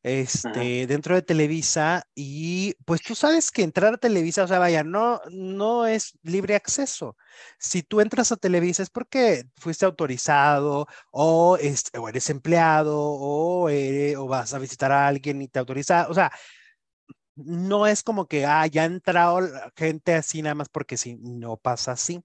Este, 0.03 0.87
dentro 0.87 1.15
de 1.17 1.23
Televisa, 1.23 2.05
y 2.15 2.75
pues 2.85 3.03
tú 3.03 3.15
sabes 3.15 3.51
que 3.51 3.63
entrar 3.63 3.95
a 3.95 3.97
Televisa, 3.97 4.45
o 4.45 4.49
sea, 4.49 4.59
vaya, 4.61 4.85
no, 4.85 5.21
no 5.31 5.87
es 5.87 6.13
libre 6.23 6.55
acceso. 6.55 7.17
Si 7.59 7.83
tú 7.83 8.01
entras 8.01 8.31
a 8.31 8.37
Televisa 8.37 8.83
es 8.85 8.91
porque 8.91 9.45
fuiste 9.57 9.85
autorizado 9.85 10.87
o, 11.11 11.59
o 11.99 12.09
eres 12.09 12.31
empleado 12.31 12.97
o, 12.99 13.69
o 13.69 14.29
vas 14.29 14.55
a 14.55 14.59
visitar 14.59 14.93
a 14.93 15.09
alguien 15.09 15.43
y 15.43 15.49
te 15.49 15.59
autoriza, 15.59 16.07
o 16.09 16.15
sea, 16.15 16.31
no 17.37 17.87
es 17.87 18.03
como 18.03 18.27
que, 18.27 18.47
ah, 18.47 18.67
ya 18.67 18.83
ha 18.83 18.87
entrado 18.87 19.41
gente 19.77 20.15
así 20.15 20.43
nada 20.43 20.55
más 20.55 20.69
porque 20.71 20.97
si 20.97 21.17
no 21.17 21.59
pasa 21.59 21.93
así. 21.93 22.25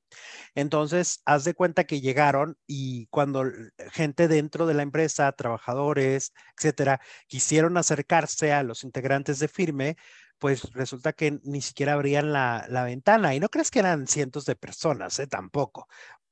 Entonces, 0.56 1.22
haz 1.26 1.44
de 1.44 1.54
cuenta 1.54 1.84
que 1.86 2.02
llegaron 2.02 2.58
y 2.66 3.08
cuando 3.08 3.44
gente 3.92 4.28
dentro 4.28 4.66
de 4.66 4.74
la 4.74 4.84
empresa, 4.84 5.32
trabajadores, 5.34 6.34
etcétera, 6.58 7.02
quisieron 7.28 7.78
acercarse 7.78 8.54
a 8.54 8.64
los 8.64 8.84
integrantes 8.84 9.40
de 9.40 9.48
firme, 9.50 9.98
pues 10.40 10.72
resulta 10.74 11.14
que 11.14 11.40
ni 11.44 11.62
siquiera 11.62 11.94
abrían 11.94 12.34
la, 12.34 12.66
ventana. 12.86 13.36
Y 13.36 13.40
no 13.40 13.50
crees 13.50 13.70
que 13.72 13.80
eran 13.80 14.08
cientos 14.08 14.46
de 14.46 14.56
personas, 14.56 15.20
¿eh? 15.20 15.28
tampoco. 15.28 15.88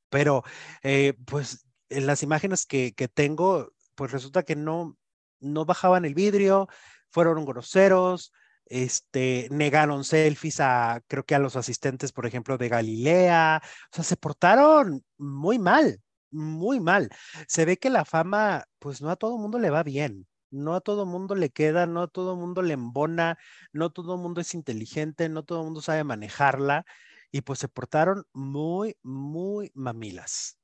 Pero, 0.10 0.44
eh, 0.84 1.16
pues, 1.26 1.66
en 1.90 2.08
las 2.08 2.24
imágenes 2.24 2.66
que, 2.66 2.94
que 2.94 3.08
tengo, 3.08 3.74
pues 3.96 4.12
resulta 4.12 4.44
que 4.44 4.56
no, 4.56 4.98
no 5.40 5.66
bajaban 5.66 6.06
el 6.06 6.16
vidrio, 6.16 6.68
fueron 7.12 7.46
groseros, 7.46 8.32
este, 8.70 9.48
negaron 9.52 10.04
selfies 10.04 10.60
a, 10.60 11.02
creo 11.08 11.26
que 11.26 11.36
a 11.36 11.40
los 11.40 11.56
asistentes, 11.56 12.12
por 12.12 12.26
ejemplo, 12.26 12.58
de 12.58 12.70
Galilea, 12.70 13.62
o 13.64 13.96
sea, 13.96 14.04
se 14.04 14.16
portaron 14.18 15.04
muy 15.18 15.60
mal, 15.60 16.02
muy 16.32 16.80
mal. 16.80 17.10
Se 17.48 17.66
ve 17.66 17.78
que 17.78 17.90
la 17.90 18.06
fama, 18.06 18.66
pues 18.80 19.02
no 19.02 19.10
a 19.10 19.16
todo 19.16 19.38
mundo 19.38 19.60
le 19.60 19.70
va 19.70 19.84
bien, 19.84 20.28
no 20.52 20.76
a 20.76 20.82
todo 20.82 21.06
mundo 21.06 21.36
le 21.36 21.50
queda, 21.50 21.86
no 21.86 22.04
a 22.04 22.08
todo 22.08 22.36
mundo 22.36 22.62
le 22.62 22.74
embona, 22.74 23.38
no 23.74 23.92
todo 23.92 24.18
mundo 24.18 24.42
es 24.42 24.54
inteligente, 24.54 25.30
no 25.30 25.44
todo 25.44 25.64
mundo 25.64 25.82
sabe 25.82 26.04
manejarla, 26.04 26.86
y 27.32 27.42
pues 27.42 27.60
se 27.60 27.68
portaron 27.68 28.26
muy, 28.34 28.98
muy 29.04 29.72
mamilas. 29.76 30.58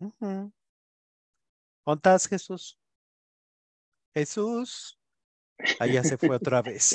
Uh 0.00 0.50
Jesús? 2.28 2.78
Jesús. 4.14 4.99
Allá 5.78 6.04
se 6.04 6.16
fue 6.16 6.36
otra 6.36 6.62
vez. 6.62 6.94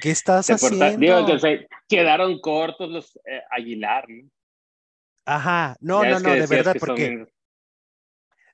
¿Qué 0.00 0.10
estás 0.10 0.48
haciendo? 0.48 0.96
Digo 0.96 1.26
que 1.26 1.38
se 1.38 1.68
quedaron 1.88 2.40
cortos 2.40 2.90
los 2.90 3.16
eh, 3.24 3.42
Aguilar, 3.50 4.04
¿no? 4.08 4.30
Ajá, 5.26 5.76
no, 5.80 6.04
no, 6.04 6.20
no, 6.20 6.32
de 6.34 6.46
verdad, 6.46 6.76
porque... 6.78 7.26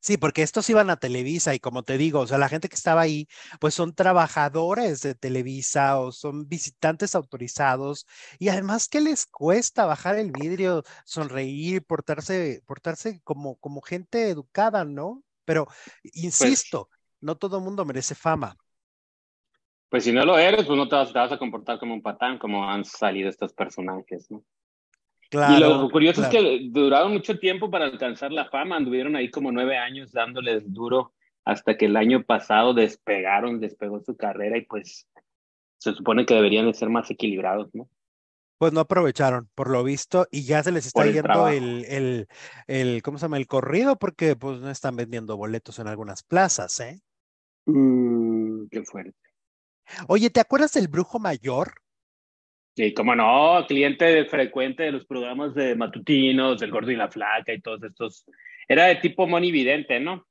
Sí, 0.00 0.16
porque 0.16 0.42
estos 0.42 0.68
iban 0.68 0.90
a 0.90 0.96
Televisa 0.96 1.54
y 1.54 1.60
como 1.60 1.84
te 1.84 1.96
digo, 1.96 2.20
o 2.20 2.26
sea, 2.26 2.36
la 2.36 2.48
gente 2.48 2.68
que 2.68 2.74
estaba 2.74 3.02
ahí, 3.02 3.28
pues 3.60 3.74
son 3.74 3.94
trabajadores 3.94 5.00
de 5.00 5.14
Televisa 5.14 6.00
o 6.00 6.10
son 6.10 6.48
visitantes 6.48 7.14
autorizados 7.14 8.08
y 8.40 8.48
además, 8.48 8.88
¿qué 8.88 9.00
les 9.00 9.26
cuesta 9.26 9.86
bajar 9.86 10.18
el 10.18 10.32
vidrio, 10.32 10.82
sonreír, 11.04 11.84
portarse, 11.84 12.64
portarse 12.66 13.20
como, 13.22 13.54
como 13.58 13.80
gente 13.80 14.28
educada, 14.28 14.84
¿no? 14.84 15.22
Pero, 15.44 15.66
pues 15.66 15.76
insisto, 16.14 16.88
no 17.20 17.36
todo 17.36 17.58
el 17.58 17.64
mundo 17.64 17.84
merece 17.84 18.16
fama. 18.16 18.56
Pues 19.92 20.04
si 20.04 20.12
no 20.12 20.24
lo 20.24 20.38
eres, 20.38 20.64
pues 20.64 20.78
no 20.78 20.88
te 20.88 20.96
vas, 20.96 21.32
a 21.32 21.36
comportar 21.36 21.78
como 21.78 21.92
un 21.92 22.00
patán, 22.00 22.38
como 22.38 22.66
han 22.66 22.82
salido 22.82 23.28
estos 23.28 23.52
personajes, 23.52 24.30
¿no? 24.30 24.42
Claro, 25.28 25.54
y 25.54 25.60
lo 25.60 25.90
curioso 25.90 26.22
es 26.22 26.28
que 26.28 26.60
duraron 26.70 27.12
mucho 27.12 27.38
tiempo 27.38 27.70
para 27.70 27.84
alcanzar 27.84 28.32
la 28.32 28.48
fama, 28.48 28.76
anduvieron 28.76 29.16
ahí 29.16 29.30
como 29.30 29.52
nueve 29.52 29.76
años 29.76 30.10
dándoles 30.10 30.72
duro 30.72 31.12
hasta 31.44 31.76
que 31.76 31.84
el 31.84 31.98
año 31.98 32.22
pasado 32.22 32.72
despegaron, 32.72 33.60
despegó 33.60 34.00
su 34.00 34.16
carrera 34.16 34.56
y 34.56 34.62
pues 34.62 35.06
se 35.76 35.92
supone 35.92 36.24
que 36.24 36.36
deberían 36.36 36.64
de 36.64 36.72
ser 36.72 36.88
más 36.88 37.10
equilibrados, 37.10 37.68
¿no? 37.74 37.86
Pues 38.56 38.72
no 38.72 38.80
aprovecharon, 38.80 39.50
por 39.54 39.68
lo 39.68 39.84
visto, 39.84 40.26
y 40.30 40.46
ya 40.46 40.62
se 40.62 40.72
les 40.72 40.86
está 40.86 41.04
yendo 41.04 41.48
el, 41.48 41.84
el, 41.84 42.28
el, 42.66 43.02
¿cómo 43.02 43.18
se 43.18 43.26
llama? 43.26 43.36
El 43.36 43.46
corrido, 43.46 43.98
porque 43.98 44.36
pues 44.36 44.58
no 44.60 44.70
están 44.70 44.96
vendiendo 44.96 45.36
boletos 45.36 45.78
en 45.80 45.88
algunas 45.88 46.22
plazas, 46.22 46.80
¿eh? 46.80 47.02
Mm, 47.66 48.68
qué 48.70 48.82
fuerte. 48.84 49.31
Oye, 50.08 50.30
¿te 50.30 50.40
acuerdas 50.40 50.72
del 50.72 50.88
brujo 50.88 51.18
mayor? 51.18 51.74
Sí, 52.74 52.94
como 52.94 53.14
no, 53.14 53.64
cliente 53.66 54.24
frecuente 54.26 54.84
de 54.84 54.92
los 54.92 55.04
programas 55.04 55.54
de 55.54 55.76
matutinos, 55.76 56.58
del 56.58 56.70
gordo 56.70 56.90
y 56.90 56.96
la 56.96 57.10
flaca 57.10 57.52
y 57.52 57.60
todos 57.60 57.82
estos. 57.82 58.24
Era 58.66 58.86
de 58.86 58.96
tipo 58.96 59.26
monividente, 59.26 60.00
¿no? 60.00 60.26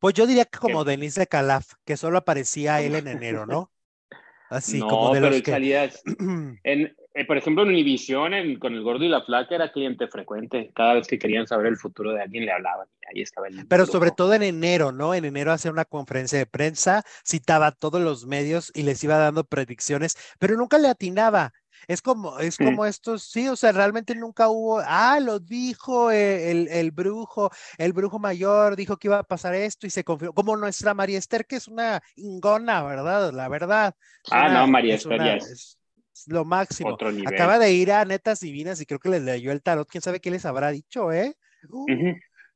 Pues 0.00 0.14
yo 0.14 0.26
diría 0.26 0.46
que 0.46 0.58
como 0.58 0.82
Denise 0.82 1.20
de 1.20 1.26
Calaf, 1.26 1.74
que 1.84 1.96
solo 1.96 2.18
aparecía 2.18 2.80
él 2.80 2.96
en 2.96 3.06
enero, 3.06 3.46
¿no? 3.46 3.70
Así 4.50 4.80
como 4.80 5.14
de 5.14 5.20
los 5.20 5.42
que... 5.42 5.52
en, 6.64 6.96
eh, 7.12 7.24
por 7.24 7.36
ejemplo, 7.36 7.64
en 7.64 7.70
Univision, 7.70 8.56
con 8.60 8.72
el 8.72 8.82
gordo 8.82 9.04
y 9.04 9.08
la 9.08 9.22
flaca, 9.22 9.54
era 9.54 9.72
cliente 9.72 10.06
frecuente. 10.06 10.70
Cada 10.74 10.94
vez 10.94 11.08
que 11.08 11.18
querían 11.18 11.46
saber 11.46 11.66
el 11.66 11.76
futuro 11.76 12.12
de 12.12 12.22
alguien, 12.22 12.46
le 12.46 12.52
hablaban. 12.52 12.86
Ahí 13.12 13.22
estaba 13.22 13.48
el. 13.48 13.66
Pero 13.66 13.86
sobre 13.86 14.12
todo 14.12 14.32
en 14.34 14.44
enero, 14.44 14.92
¿no? 14.92 15.14
En 15.14 15.24
enero 15.24 15.50
hacía 15.50 15.72
una 15.72 15.84
conferencia 15.84 16.38
de 16.38 16.46
prensa, 16.46 17.02
citaba 17.26 17.68
a 17.68 17.72
todos 17.72 18.00
los 18.00 18.26
medios 18.26 18.70
y 18.74 18.84
les 18.84 19.02
iba 19.02 19.16
dando 19.16 19.42
predicciones, 19.42 20.16
pero 20.38 20.56
nunca 20.56 20.78
le 20.78 20.88
atinaba. 20.88 21.52
Es 21.88 22.02
como, 22.02 22.38
es 22.38 22.58
como 22.58 22.84
estos, 22.84 23.24
sí, 23.24 23.48
o 23.48 23.56
sea, 23.56 23.72
realmente 23.72 24.14
nunca 24.14 24.48
hubo, 24.48 24.82
ah, 24.84 25.18
lo 25.18 25.38
dijo 25.38 26.10
eh, 26.10 26.50
el, 26.50 26.68
el, 26.68 26.90
brujo, 26.90 27.50
el 27.78 27.94
brujo 27.94 28.18
mayor 28.18 28.76
dijo 28.76 28.98
que 28.98 29.08
iba 29.08 29.20
a 29.20 29.24
pasar 29.24 29.54
esto 29.54 29.86
y 29.86 29.90
se 29.90 30.04
confirmó, 30.04 30.34
como 30.34 30.58
nuestra 30.58 30.92
María 30.92 31.18
Esther, 31.18 31.46
que 31.46 31.56
es 31.56 31.68
una 31.68 32.02
ingona, 32.16 32.82
¿verdad? 32.82 33.32
La 33.32 33.48
verdad. 33.48 33.94
Ah, 34.30 34.50
no, 34.50 34.66
María 34.66 34.96
Esther 34.96 35.22
es, 35.22 35.79
lo 36.28 36.44
máximo. 36.44 36.96
Acaba 37.26 37.58
de 37.58 37.72
ir 37.72 37.92
a 37.92 38.04
Netas 38.04 38.40
Divinas 38.40 38.80
y 38.80 38.86
creo 38.86 38.98
que 38.98 39.08
le 39.08 39.20
leyó 39.20 39.52
el 39.52 39.62
tarot, 39.62 39.88
quién 39.88 40.02
sabe 40.02 40.20
qué 40.20 40.30
les 40.30 40.44
habrá 40.44 40.70
dicho, 40.70 41.12
¿eh? 41.12 41.36
Uh, 41.68 41.86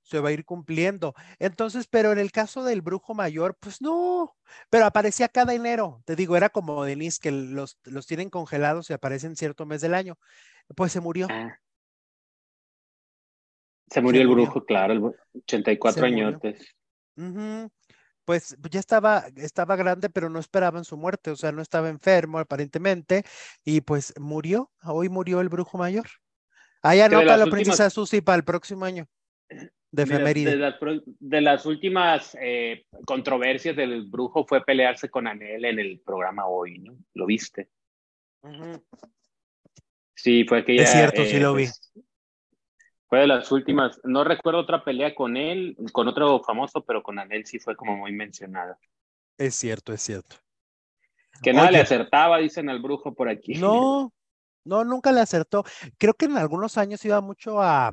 se 0.03 0.21
va 0.21 0.29
a 0.29 0.33
ir 0.33 0.45
cumpliendo. 0.45 1.15
Entonces, 1.39 1.87
pero 1.87 2.13
en 2.13 2.19
el 2.19 2.31
caso 2.31 2.63
del 2.65 2.83
brujo 2.83 3.15
mayor, 3.15 3.57
pues 3.59 3.81
no, 3.81 4.37
pero 4.71 4.85
aparecía 4.85 5.29
cada 5.29 5.55
enero. 5.55 6.03
Te 6.05 6.15
digo, 6.15 6.37
era 6.37 6.51
como 6.51 6.85
Denise, 6.85 7.19
que 7.21 7.33
los, 7.33 7.79
los 7.85 8.07
tienen 8.07 8.31
congelados 8.31 8.91
y 8.91 8.93
aparecen 8.93 9.35
cierto 9.35 9.67
mes 9.67 9.81
del 9.81 9.95
año. 9.95 10.19
Pues 10.77 10.93
se 10.93 11.01
murió. 11.01 11.27
Ah. 11.31 11.59
Se 13.89 14.01
murió 14.01 14.23
el 14.23 14.29
brujo, 14.29 14.65
claro, 14.65 14.93
el 14.93 15.03
84 15.43 16.07
años. 16.07 16.35
Pues 18.25 18.57
ya 18.71 18.81
estaba, 18.81 19.25
estaba 19.37 19.77
grande, 19.77 20.09
pero 20.09 20.31
no 20.31 20.39
esperaban 20.39 20.85
su 20.85 20.97
muerte, 20.97 21.31
o 21.31 21.37
sea, 21.37 21.53
no 21.53 21.61
estaba 21.63 21.89
enfermo 21.89 22.39
aparentemente, 22.39 23.25
y 23.65 23.83
pues 23.83 24.15
murió, 24.19 24.71
hoy 24.83 25.09
murió 25.09 25.41
el 25.41 25.49
brujo 25.49 25.77
mayor. 25.79 26.07
Ahí 26.83 27.01
anota 27.01 27.37
la 27.37 27.47
princesa 27.47 27.91
Susi 27.91 28.21
para 28.21 28.37
el 28.37 28.45
próximo 28.45 28.85
año 28.85 29.07
de 29.95 31.05
De, 31.21 31.41
las, 31.41 31.67
últimas 31.67 32.37
eh, 32.41 32.85
controversias 33.07 33.77
del 33.77 34.07
brujo 34.07 34.45
fue 34.45 34.65
pelearse 34.65 35.09
con 35.09 35.27
Anel 35.27 35.65
en 35.65 35.79
el 35.79 36.01
programa 36.01 36.47
hoy, 36.47 36.81
¿no? 36.81 36.97
¿Lo 37.15 37.27
viste? 37.27 37.69
Sí, 40.15 40.45
fue 40.45 40.59
aquella. 40.59 40.83
Es 40.83 40.91
cierto, 40.91 41.25
sí 41.25 41.39
lo 41.39 41.55
vi. 41.55 41.65
Pues, 41.65 41.93
fue 43.09 43.21
de 43.21 43.27
las 43.27 43.51
últimas. 43.53 44.01
No 44.05 44.25
recuerdo 44.25 44.61
otra 44.61 44.85
pelea 44.85 45.15
con 45.15 45.37
él, 45.37 45.77
con 45.93 46.09
otro 46.09 46.43
famoso, 46.43 46.85
pero 46.85 47.03
con 47.03 47.19
Anel 47.19 47.47
sí 47.47 47.59
fue 47.59 47.77
como 47.77 47.97
muy 47.97 48.13
mencionada. 48.13 48.79
Es 49.39 49.55
cierto, 49.55 49.93
es 49.93 50.03
cierto. 50.03 50.37
Que 51.43 51.53
nada 51.53 51.71
le 51.71 51.81
acertaba, 51.81 52.39
dicen 52.39 52.69
al 52.69 52.81
brujo 52.81 53.15
por 53.15 53.29
aquí. 53.29 53.55
No, 53.55 54.13
no, 54.65 54.85
nunca 54.85 55.13
le 55.13 55.21
acertó. 55.21 55.65
Creo 55.99 56.15
que 56.15 56.27
en 56.27 56.37
algunos 56.37 56.79
años 56.79 57.05
iba 57.05 57.21
mucho 57.21 57.61
a, 57.61 57.93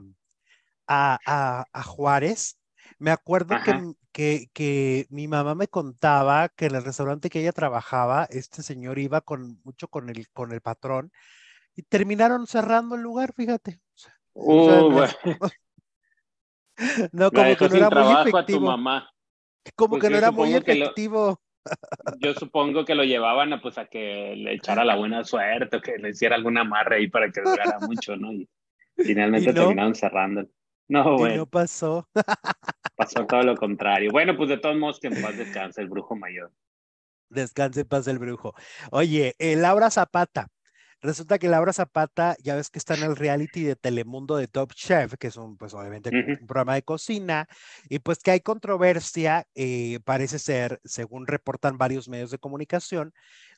a, 0.87 1.83
Juárez, 1.83 2.57
me 2.99 3.11
acuerdo 3.11 3.55
que, 3.63 3.93
que, 4.11 4.49
que, 4.53 5.07
mi 5.09 5.27
mamá 5.27 5.55
me 5.55 5.67
contaba 5.67 6.49
que 6.49 6.65
en 6.65 6.75
el 6.75 6.83
restaurante 6.83 7.29
que 7.29 7.41
ella 7.41 7.51
trabajaba, 7.51 8.25
este 8.29 8.61
señor 8.61 8.99
iba 8.99 9.21
con 9.21 9.59
mucho 9.63 9.87
con 9.87 10.09
el, 10.09 10.29
con 10.29 10.51
el 10.51 10.61
patrón 10.61 11.11
y 11.75 11.83
terminaron 11.83 12.47
cerrando 12.47 12.95
el 12.95 13.01
lugar, 13.01 13.33
fíjate. 13.33 13.79
Uh, 14.33 15.05
no, 17.11 17.31
como 17.31 17.57
que 17.57 17.69
no 17.69 17.75
era 17.75 17.89
muy 17.89 18.29
efectivo. 18.29 18.77
Como 19.75 19.99
que 19.99 20.09
no 20.09 20.17
era 20.17 20.31
muy 20.31 20.53
efectivo. 20.53 21.41
yo 22.19 22.33
supongo 22.33 22.85
que 22.85 22.95
lo 22.95 23.03
llevaban 23.03 23.53
a, 23.53 23.61
pues, 23.61 23.77
a 23.77 23.85
que 23.85 24.35
le 24.35 24.53
echara 24.53 24.83
la 24.83 24.95
buena 24.95 25.23
suerte 25.23 25.77
o 25.77 25.81
que 25.81 25.97
le 25.97 26.09
hiciera 26.09 26.35
alguna 26.35 26.61
amarre 26.61 26.97
ahí 26.97 27.07
para 27.07 27.29
que 27.31 27.41
durara 27.41 27.79
mucho, 27.81 28.15
¿no? 28.15 28.33
Y 28.33 28.49
finalmente 28.95 29.53
terminaron 29.53 29.95
cerrando. 29.95 30.47
No, 30.87 31.17
bueno. 31.17 31.37
no 31.37 31.45
pasó. 31.45 32.07
pasó 32.97 33.25
todo 33.25 33.43
lo 33.43 33.55
contrario. 33.55 34.11
Bueno, 34.11 34.35
pues 34.35 34.49
de 34.49 34.57
todos 34.57 34.75
modos 34.75 34.99
que 34.99 35.07
en 35.07 35.21
paz 35.21 35.37
descanse 35.37 35.81
el 35.81 35.87
brujo 35.87 36.15
mayor. 36.15 36.51
Descanse 37.29 37.81
en 37.81 37.87
paz 37.87 38.07
el 38.07 38.19
brujo. 38.19 38.53
Oye, 38.91 39.35
eh, 39.39 39.55
Laura 39.55 39.89
Zapata. 39.89 40.49
Resulta 41.01 41.39
que 41.39 41.47
Laura 41.47 41.73
Zapata, 41.73 42.35
ya 42.43 42.55
ves 42.55 42.69
que 42.69 42.79
está 42.79 42.93
en 42.95 43.03
el 43.03 43.15
reality 43.15 43.63
de 43.63 43.75
Telemundo 43.75 44.37
de 44.37 44.47
Top 44.47 44.73
Chef, 44.73 45.15
que 45.19 45.27
es 45.27 45.35
un, 45.35 45.57
pues 45.57 45.73
obviamente 45.73 46.11
un 46.11 46.47
programa 46.47 46.75
de 46.75 46.83
cocina, 46.83 47.47
y 47.89 47.99
pues 47.99 48.19
que 48.19 48.31
hay 48.31 48.41
controversia, 48.41 49.47
eh, 49.55 49.99
parece 50.03 50.37
ser, 50.37 50.79
según 50.83 51.27
reportan 51.27 51.77
varios 51.77 52.07
medios 52.07 52.29
de 52.31 52.37
comunicación, 52.37 53.13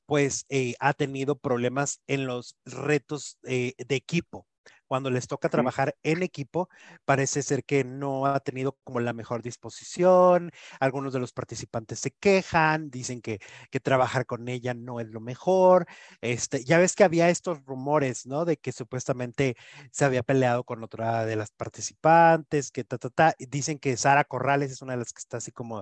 pues 0.06 0.46
eh, 0.50 0.76
ha 0.80 0.94
tenido 0.94 1.38
problemas 1.38 2.02
en 2.08 2.26
los 2.26 2.56
retos 2.66 3.38
de 3.44 3.76
equipo 3.90 4.48
cuando 4.94 5.10
les 5.10 5.28
toca 5.28 5.50
trabajar 5.50 5.96
en 6.04 6.22
equipo, 6.22 6.70
parece 7.04 7.42
ser 7.42 7.64
que 7.66 7.84
no 7.84 8.28
ha 8.28 8.40
tenido 8.42 8.78
como 8.84 9.00
la 9.00 9.12
mejor 9.12 9.42
disposición, 9.42 10.52
algunos 10.80 11.14
de 11.14 11.20
los 11.20 11.34
participantes 11.34 11.98
se 11.98 12.12
quejan, 12.12 12.92
dicen 12.92 13.20
que, 13.20 13.40
que 13.72 13.80
trabajar 13.80 14.28
con 14.28 14.48
ella 14.48 14.76
no 14.76 15.00
es 15.00 15.08
lo 15.08 15.20
mejor, 15.20 15.88
este, 16.22 16.64
ya 16.64 16.78
ves 16.78 16.96
que 16.96 17.04
había 17.04 17.30
estos 17.30 17.66
rumores, 17.66 18.28
¿no? 18.28 18.46
De 18.46 18.58
que 18.58 18.72
supuestamente 18.72 19.56
se 19.92 20.06
había 20.06 20.22
peleado 20.22 20.64
con 20.64 20.84
otra 20.84 21.26
de 21.26 21.38
las 21.38 21.50
participantes, 21.50 22.70
que 22.70 22.84
ta, 22.84 23.00
ta, 23.00 23.10
ta, 23.10 23.36
dicen 23.40 23.80
que 23.80 23.98
Sara 23.98 24.26
Corrales 24.26 24.72
es 24.72 24.84
una 24.84 24.94
de 24.94 25.00
las 25.00 25.12
que 25.12 25.22
está 25.22 25.38
así 25.38 25.52
como, 25.52 25.82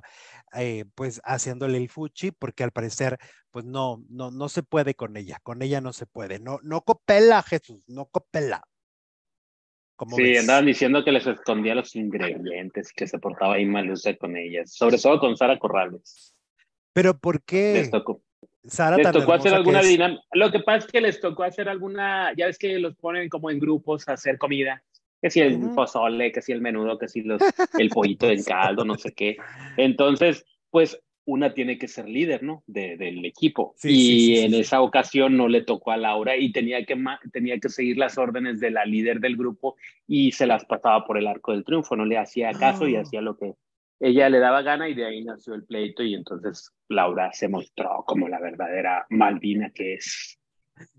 eh, 0.53 0.85
pues, 0.95 1.19
haciéndole 1.25 1.77
el 1.79 1.89
fuchi, 1.89 2.31
porque 2.31 2.63
al 2.63 2.71
parecer, 2.71 3.17
pues 3.51 3.65
no, 3.65 4.05
no, 4.07 4.31
no 4.31 4.47
se 4.47 4.63
puede 4.63 4.95
con 4.95 5.17
ella, 5.17 5.41
con 5.43 5.61
ella 5.61 5.81
no 5.81 5.91
se 5.91 6.05
puede, 6.05 6.39
no, 6.39 6.59
no 6.63 6.79
copela, 6.85 7.43
Jesús, 7.43 7.83
no 7.89 8.05
copela 8.05 8.63
sí, 10.15 10.37
andaban 10.37 10.65
diciendo 10.65 11.03
que 11.03 11.11
les 11.11 11.27
escondía 11.27 11.75
los 11.75 11.95
ingredientes, 11.95 12.91
que 12.93 13.07
se 13.07 13.19
portaba 13.19 13.55
ahí 13.55 13.65
mal 13.65 13.89
usted 13.89 14.17
con 14.17 14.35
ellas, 14.37 14.73
sobre 14.73 14.97
todo 14.97 15.19
con 15.19 15.37
Sara 15.37 15.57
Corrales. 15.59 16.35
¿Pero 16.93 17.17
por 17.17 17.43
qué? 17.43 17.73
Les 17.73 17.91
tocó. 17.91 18.21
Sara 18.63 18.97
les 18.97 19.11
tocó 19.11 19.33
hacer 19.33 19.53
alguna 19.53 19.81
dinámica. 19.81 20.21
Lo 20.33 20.51
que 20.51 20.59
pasa 20.59 20.85
es 20.85 20.91
que 20.91 21.01
les 21.01 21.19
tocó 21.19 21.43
hacer 21.43 21.69
alguna, 21.69 22.33
ya 22.35 22.45
ves 22.45 22.57
que 22.57 22.79
los 22.79 22.95
ponen 22.95 23.29
como 23.29 23.49
en 23.49 23.59
grupos 23.59 24.07
a 24.07 24.13
hacer 24.13 24.37
comida. 24.37 24.83
Que 25.21 25.29
si 25.29 25.39
el 25.39 25.59
pozole, 25.75 26.31
que 26.31 26.41
si 26.41 26.51
el 26.51 26.61
menudo, 26.61 26.97
que 26.97 27.07
si 27.07 27.21
los, 27.21 27.41
el 27.77 27.89
pollito 27.89 28.27
del 28.27 28.43
caldo, 28.43 28.83
no 28.83 28.95
sé 28.95 29.13
qué. 29.13 29.37
Entonces, 29.77 30.45
pues 30.71 30.99
una 31.25 31.53
tiene 31.53 31.77
que 31.77 31.87
ser 31.87 32.09
líder, 32.09 32.43
¿no? 32.43 32.63
De, 32.67 32.97
del 32.97 33.23
equipo. 33.25 33.75
y 33.83 34.39
en 34.39 34.53
esa 34.53 34.81
ocasión 34.81 35.37
no 35.37 35.47
le 35.47 35.61
tocó 35.61 35.91
a 35.91 35.97
Laura 35.97 36.35
y 36.35 36.51
tenía 36.51 36.85
que, 36.85 36.97
tenía 37.31 37.59
que 37.59 37.69
seguir 37.69 37.97
las 37.97 38.17
órdenes 38.17 38.59
de 38.59 38.71
la 38.71 38.85
líder 38.85 39.19
del 39.19 39.37
grupo 39.37 39.75
y 40.07 40.31
se 40.31 40.47
las 40.47 40.65
pasaba 40.65 41.05
por 41.05 41.17
el 41.17 41.27
arco 41.27 41.51
del 41.51 41.63
triunfo, 41.63 41.95
no 41.95 42.05
le 42.05 42.17
hacía 42.17 42.51
caso 42.53 42.87
y 42.87 42.95
ah. 42.95 43.01
hacía 43.01 43.21
lo 43.21 43.37
que 43.37 43.53
ella 43.99 44.29
le 44.29 44.39
daba 44.39 44.63
gana 44.63 44.89
y 44.89 44.95
de 44.95 45.05
ahí 45.05 45.23
nació 45.23 45.53
el 45.53 45.63
pleito 45.63 46.01
y 46.01 46.15
entonces 46.15 46.71
Laura 46.89 47.31
se 47.33 47.47
mostró 47.47 48.03
como 48.07 48.27
la 48.27 48.39
verdadera 48.39 49.05
Malvina 49.09 49.69
que 49.69 49.93
es. 49.93 50.39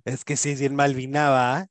Es 0.04 0.24
que 0.24 0.36
sí, 0.36 0.54
bien 0.54 0.76
Malvinaba. 0.76 1.66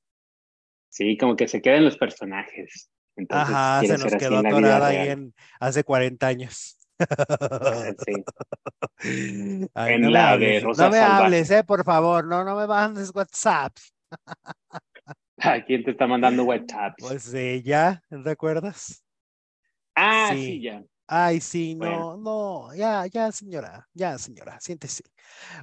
Sí, 0.90 1.16
como 1.18 1.38
que 1.38 1.48
se 1.48 1.62
quedan 1.62 1.86
los 1.86 1.98
personajes. 1.98 2.92
Ajá, 3.30 3.82
se 3.86 3.98
nos 3.98 4.14
quedó 4.16 4.40
atorada 4.40 4.88
ahí 4.88 5.08
en, 5.08 5.34
hace 5.60 5.86
40 5.86 6.28
años. 6.28 6.78
en 9.04 10.02
no 10.02 10.12
la 10.12 10.38
me 10.38 10.46
de 10.46 10.62
No 10.78 10.90
me 10.90 11.00
hables, 11.00 11.50
eh, 11.52 11.64
por 11.64 11.84
favor, 11.84 12.26
no, 12.26 12.44
no 12.44 12.56
me 12.56 12.68
mandes 12.68 13.12
WhatsApp. 13.14 13.74
¿A 15.38 15.64
quién 15.66 15.84
te 15.84 15.92
está 15.92 16.08
mandando 16.08 16.44
WhatsApp? 16.44 16.94
Pues 17.00 17.34
ella, 17.34 18.02
¿recuerdas? 18.10 19.04
Ah, 19.96 20.34
sí, 20.36 20.62
ya. 20.62 20.84
Ay, 21.08 21.42
sí, 21.42 21.76
no, 21.76 22.16
no, 22.16 22.74
ya, 22.74 23.06
ya, 23.08 23.32
señora, 23.32 23.88
ya, 23.94 24.18
señora, 24.18 24.58
siéntese. 24.62 25.04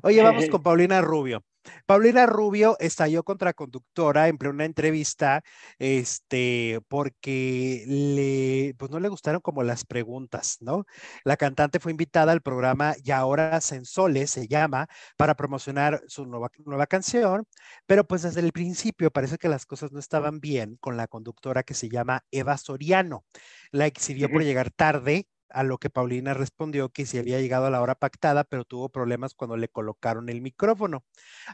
Oye, 0.03 0.23
vamos 0.23 0.45
con 0.51 0.63
Paulina 0.63 1.01
Rubio. 1.01 1.43
Paulina 1.87 2.27
Rubio 2.27 2.77
estalló 2.81 3.23
contra 3.25 3.53
conductora 3.53 4.29
en 4.29 4.39
plena 4.39 4.65
entrevista, 4.65 5.43
este, 5.79 6.81
porque 6.89 7.85
le, 7.87 8.75
pues 8.79 8.91
no 8.91 9.01
le 9.01 9.09
gustaron 9.09 9.41
como 9.41 9.63
las 9.63 9.85
preguntas, 9.85 10.59
¿no? 10.61 10.85
La 11.25 11.37
cantante 11.37 11.81
fue 11.81 11.93
invitada 11.93 12.33
al 12.33 12.43
programa 12.43 12.95
Y 13.03 13.11
ahora 13.11 13.61
Sensoles 13.61 14.31
se 14.31 14.49
llama, 14.49 14.89
para 15.17 15.35
promocionar 15.35 16.03
su 16.07 16.27
nueva, 16.27 16.51
nueva 16.65 16.87
canción, 16.87 17.47
pero 17.87 18.07
pues 18.07 18.23
desde 18.23 18.41
el 18.41 18.53
principio 18.53 19.11
parece 19.11 19.39
que 19.39 19.49
las 19.49 19.67
cosas 19.67 19.93
no 19.93 19.99
estaban 19.99 20.41
bien 20.41 20.77
con 20.81 20.97
la 20.97 21.07
conductora 21.07 21.63
que 21.63 21.75
se 21.75 21.89
llama 21.89 22.25
Eva 22.31 22.57
Soriano. 22.59 23.25
La 23.71 23.87
exhibió 23.87 24.31
por 24.31 24.43
llegar 24.43 24.71
tarde 24.71 25.27
a 25.51 25.63
lo 25.63 25.79
que 25.79 25.91
Paulina 25.91 26.35
respondió 26.35 26.91
que 26.91 27.07
sí 27.07 27.19
había 27.19 27.41
llegado 27.41 27.67
a 27.67 27.71
la 27.71 27.81
hora 27.83 27.95
pactada, 27.95 28.45
pero 28.45 28.65
tuvo 28.65 28.89
problemas 28.89 29.35
cuando 29.35 29.57
le 29.57 29.69
colocaron 29.69 30.29
el 30.29 30.41
micrófono. 30.41 31.05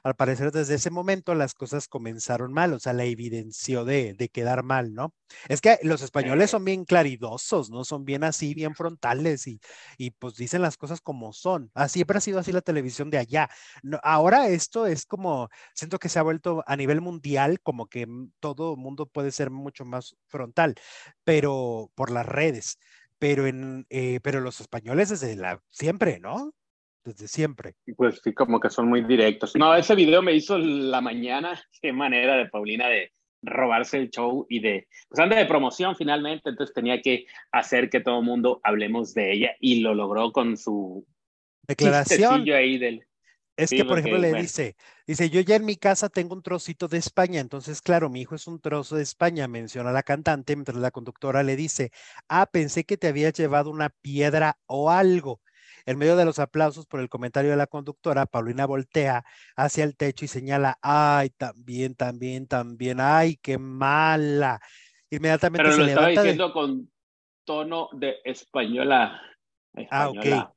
Al 0.02 0.14
parecer, 0.14 0.52
desde 0.52 0.74
ese 0.74 0.90
momento 0.90 1.34
las 1.34 1.54
cosas 1.54 1.88
comenzaron 1.88 2.52
mal, 2.52 2.72
o 2.72 2.78
sea, 2.78 2.92
la 2.92 3.04
evidenció 3.04 3.84
de, 3.84 4.14
de 4.14 4.28
quedar 4.28 4.62
mal, 4.62 4.94
¿no? 4.94 5.14
Es 5.48 5.60
que 5.60 5.78
los 5.82 6.02
españoles 6.02 6.50
son 6.50 6.64
bien 6.64 6.84
claridosos, 6.84 7.70
¿no? 7.70 7.84
Son 7.84 8.04
bien 8.04 8.24
así, 8.24 8.54
bien 8.54 8.74
frontales 8.74 9.46
y, 9.46 9.60
y 9.98 10.10
pues 10.12 10.36
dicen 10.36 10.62
las 10.62 10.76
cosas 10.76 11.00
como 11.00 11.32
son. 11.32 11.70
Así 11.74 11.94
siempre 11.94 12.18
ha 12.18 12.20
sido 12.20 12.38
así 12.38 12.52
la 12.52 12.60
televisión 12.60 13.10
de 13.10 13.18
allá. 13.18 13.48
No, 13.82 13.98
ahora 14.02 14.48
esto 14.48 14.86
es 14.86 15.06
como, 15.06 15.48
siento 15.74 15.98
que 15.98 16.08
se 16.08 16.18
ha 16.18 16.22
vuelto 16.22 16.62
a 16.66 16.76
nivel 16.76 17.00
mundial, 17.00 17.60
como 17.60 17.86
que 17.86 18.06
todo 18.40 18.76
mundo 18.76 19.06
puede 19.06 19.30
ser 19.32 19.50
mucho 19.50 19.84
más 19.84 20.16
frontal, 20.26 20.74
pero 21.24 21.90
por 21.94 22.10
las 22.10 22.26
redes 22.26 22.78
pero, 23.18 23.46
en, 23.46 23.86
eh, 23.90 24.20
pero 24.22 24.40
los 24.40 24.60
españoles 24.60 25.08
desde 25.08 25.36
la, 25.36 25.60
siempre, 25.70 26.20
¿no? 26.20 26.52
Desde 27.04 27.28
siempre. 27.28 27.74
Pues 27.96 28.20
sí, 28.22 28.32
como 28.32 28.60
que 28.60 28.70
son 28.70 28.88
muy 28.88 29.02
directos. 29.02 29.54
No, 29.56 29.74
ese 29.74 29.94
video 29.94 30.22
me 30.22 30.32
hizo 30.32 30.58
la 30.58 31.00
mañana, 31.00 31.60
qué 31.82 31.92
manera 31.92 32.36
de 32.36 32.48
Paulina 32.48 32.88
de 32.88 33.12
robarse 33.42 33.98
el 33.98 34.10
show 34.10 34.46
y 34.48 34.60
de, 34.60 34.88
pues 35.08 35.20
anda 35.20 35.36
de 35.36 35.44
promoción 35.44 35.94
finalmente, 35.96 36.48
entonces 36.48 36.74
tenía 36.74 37.02
que 37.02 37.26
hacer 37.52 37.90
que 37.90 38.00
todo 38.00 38.20
el 38.20 38.24
mundo 38.24 38.60
hablemos 38.64 39.12
de 39.12 39.32
ella 39.32 39.50
y 39.60 39.80
lo 39.80 39.94
logró 39.94 40.32
con 40.32 40.56
su 40.56 41.06
declaración 41.66 42.48
ahí 42.50 42.78
del, 42.78 43.06
es 43.56 43.70
que, 43.70 43.84
por 43.84 43.98
ejemplo, 43.98 44.18
le 44.18 44.34
dice, 44.34 44.76
dice, 45.06 45.30
yo 45.30 45.40
ya 45.40 45.56
en 45.56 45.64
mi 45.64 45.76
casa 45.76 46.08
tengo 46.08 46.34
un 46.34 46.42
trocito 46.42 46.88
de 46.88 46.98
España, 46.98 47.40
entonces, 47.40 47.80
claro, 47.80 48.10
mi 48.10 48.22
hijo 48.22 48.34
es 48.34 48.46
un 48.46 48.60
trozo 48.60 48.96
de 48.96 49.02
España, 49.02 49.46
menciona 49.46 49.92
la 49.92 50.02
cantante, 50.02 50.56
mientras 50.56 50.78
la 50.78 50.90
conductora 50.90 51.42
le 51.42 51.54
dice, 51.54 51.90
ah, 52.28 52.46
pensé 52.46 52.84
que 52.84 52.96
te 52.96 53.08
habías 53.08 53.32
llevado 53.34 53.70
una 53.70 53.90
piedra 53.90 54.58
o 54.66 54.90
algo. 54.90 55.40
En 55.86 55.98
medio 55.98 56.16
de 56.16 56.24
los 56.24 56.38
aplausos 56.38 56.86
por 56.86 57.00
el 57.00 57.08
comentario 57.08 57.50
de 57.50 57.56
la 57.56 57.66
conductora, 57.66 58.26
Paulina 58.26 58.66
voltea 58.66 59.24
hacia 59.54 59.84
el 59.84 59.96
techo 59.96 60.24
y 60.24 60.28
señala, 60.28 60.78
ay, 60.80 61.30
también, 61.30 61.94
también, 61.94 62.46
también, 62.46 63.00
ay, 63.00 63.36
qué 63.36 63.58
mala. 63.58 64.60
Inmediatamente 65.10 65.62
Pero 65.62 65.72
se 65.72 65.80
lo 65.80 65.86
levanta. 65.86 66.08
estaba 66.08 66.24
diciendo 66.24 66.52
con 66.52 66.90
tono 67.44 67.88
de 67.92 68.16
española. 68.24 69.20
Ah, 69.90 70.08
ok. 70.08 70.54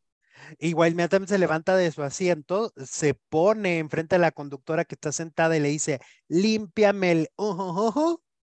Igual 0.59 0.91
inmediatamente 0.91 1.33
se 1.33 1.39
levanta 1.39 1.75
de 1.75 1.91
su 1.91 2.03
asiento, 2.03 2.71
se 2.83 3.13
pone 3.13 3.79
enfrente 3.79 4.15
de 4.15 4.19
la 4.19 4.31
conductora 4.31 4.85
que 4.85 4.95
está 4.95 5.11
sentada 5.11 5.57
y 5.57 5.59
le 5.59 5.69
dice, 5.69 5.99
límpiame 6.27 7.11
el, 7.11 7.29
uh, 7.37 8.17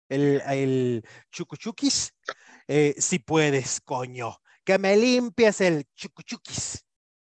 el, 0.09 0.41
el 0.47 1.03
chucuchuquis, 1.31 2.13
eh, 2.67 2.95
si 2.97 3.19
puedes, 3.19 3.81
coño, 3.81 4.37
que 4.63 4.77
me 4.77 4.95
limpies 4.97 5.61
el 5.61 5.85
chucuchuquis. 5.95 6.83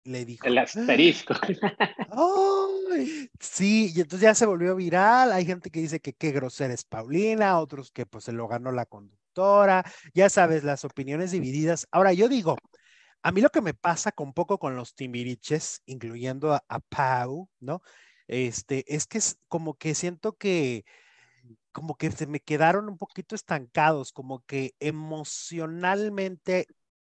Le 0.05 0.25
dijo. 0.25 0.47
El 0.47 0.57
asterisco. 0.57 1.35
sí, 3.41 3.93
y 3.95 4.01
entonces 4.01 4.21
ya 4.21 4.35
se 4.35 4.47
volvió 4.47 4.75
viral. 4.75 5.33
Hay 5.33 5.45
gente 5.45 5.71
que 5.71 5.81
dice 5.81 6.01
que 6.01 6.15
qué 6.15 6.33
grosera 6.33 6.73
es 6.73 6.85
Paulina, 6.85 7.59
otros 7.59 7.91
que 7.91 8.07
pues 8.07 8.25
se 8.25 8.33
lo 8.33 8.49
ganó 8.49 8.73
la 8.73 8.87
conductora. 8.87 9.85
Ya 10.15 10.31
sabes, 10.31 10.65
las 10.65 10.87
opiniones 10.87 11.33
divididas. 11.33 11.87
Ahora 11.91 12.15
yo 12.15 12.31
digo, 12.31 12.57
a 13.23 13.33
mí 13.33 13.41
lo 13.41 13.51
que 13.51 13.61
me 13.63 13.75
pasa 13.75 14.13
con 14.13 14.33
poco 14.33 14.59
con 14.59 14.77
los 14.77 14.95
timbiriches, 14.95 15.83
incluyendo 15.87 16.55
a, 16.55 16.81
Pau, 16.89 17.49
¿no? 17.61 17.83
Este, 18.29 18.85
es 18.95 19.07
que 19.07 19.19
es 19.19 19.39
como 19.49 19.75
que 19.77 19.95
siento 19.95 20.37
que 20.37 20.85
como 21.73 21.97
que 21.97 22.11
se 22.11 22.27
me 22.27 22.41
quedaron 22.41 22.89
un 22.89 22.99
poquito 22.99 23.35
estancados, 23.35 24.13
como 24.13 24.45
que 24.45 24.75
emocionalmente 24.81 26.67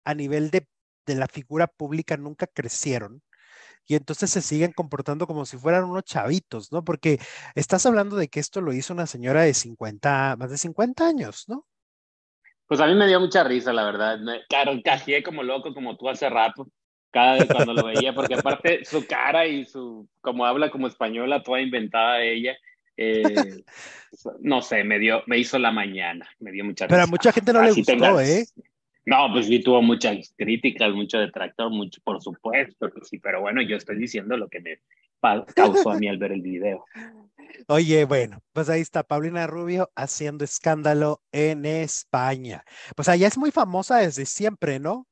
a 0.04 0.14
nivel 0.14 0.50
de, 0.50 0.68
de 1.06 1.14
la 1.16 1.28
figura 1.28 1.66
pública 1.66 2.16
nunca 2.16 2.46
crecieron 2.46 3.22
y 3.86 3.96
entonces 3.96 4.30
se 4.30 4.42
siguen 4.42 4.72
comportando 4.72 5.26
como 5.26 5.44
si 5.46 5.58
fueran 5.58 5.84
unos 5.84 6.04
chavitos, 6.04 6.72
¿no? 6.72 6.84
Porque 6.84 7.20
estás 7.54 7.86
hablando 7.86 8.16
de 8.16 8.28
que 8.28 8.40
esto 8.40 8.60
lo 8.60 8.72
hizo 8.72 8.92
una 8.94 9.06
señora 9.06 9.42
de 9.42 9.54
50, 9.54 10.36
más 10.38 10.50
de 10.50 10.58
50 10.58 11.06
años, 11.06 11.44
¿no? 11.48 11.66
Pues 12.66 12.80
a 12.80 12.86
mí 12.86 12.94
me 12.94 13.06
dio 13.06 13.20
mucha 13.20 13.44
risa, 13.44 13.72
la 13.72 13.84
verdad. 13.84 14.18
Claro, 14.48 14.80
cajé 14.82 15.22
como 15.22 15.42
loco, 15.42 15.74
como 15.74 15.96
tú 15.96 16.08
hace 16.08 16.28
rato, 16.30 16.68
cada 17.10 17.34
vez 17.34 17.48
cuando 17.50 17.74
lo 17.74 17.84
veía, 17.84 18.14
porque 18.14 18.34
aparte 18.34 18.84
su 18.84 19.06
cara 19.06 19.46
y 19.46 19.64
su, 19.64 20.08
como 20.20 20.46
habla 20.46 20.70
como 20.70 20.86
española, 20.86 21.42
toda 21.42 21.60
inventada 21.60 22.22
ella, 22.22 22.56
eh, 22.96 23.62
no 24.40 24.62
sé, 24.62 24.82
me 24.84 24.98
dio, 24.98 25.22
me 25.26 25.38
hizo 25.38 25.58
la 25.58 25.70
mañana, 25.70 26.28
me 26.38 26.52
dio 26.52 26.64
mucha 26.64 26.86
risa. 26.86 26.94
Pero 26.94 27.02
a 27.04 27.06
mucha 27.06 27.32
gente 27.32 27.52
no 27.52 27.62
le 27.62 27.72
gustó, 27.72 28.20
¿eh? 28.20 28.44
No, 29.06 29.28
pues 29.32 29.46
sí 29.46 29.62
tuvo 29.62 29.82
muchas 29.82 30.32
críticas, 30.36 30.92
mucho 30.92 31.18
detractor, 31.18 31.70
mucho, 31.70 32.00
por 32.02 32.22
supuesto, 32.22 32.90
sí, 33.02 33.18
pero 33.18 33.40
bueno, 33.40 33.60
yo 33.60 33.76
estoy 33.76 33.98
diciendo 33.98 34.36
lo 34.36 34.48
que 34.48 34.60
me 34.60 34.78
causó 35.54 35.90
a 35.90 35.98
mí 35.98 36.08
al 36.08 36.18
ver 36.18 36.32
el 36.32 36.42
video. 36.42 36.84
Oye, 37.68 38.04
bueno, 38.04 38.40
pues 38.52 38.68
ahí 38.68 38.80
está 38.80 39.02
Paulina 39.02 39.46
Rubio 39.46 39.90
haciendo 39.94 40.44
escándalo 40.44 41.22
en 41.32 41.66
España. 41.66 42.64
Pues 42.96 43.08
allá 43.08 43.26
es 43.26 43.38
muy 43.38 43.50
famosa 43.50 43.98
desde 43.98 44.26
siempre, 44.26 44.78
¿no? 44.80 45.06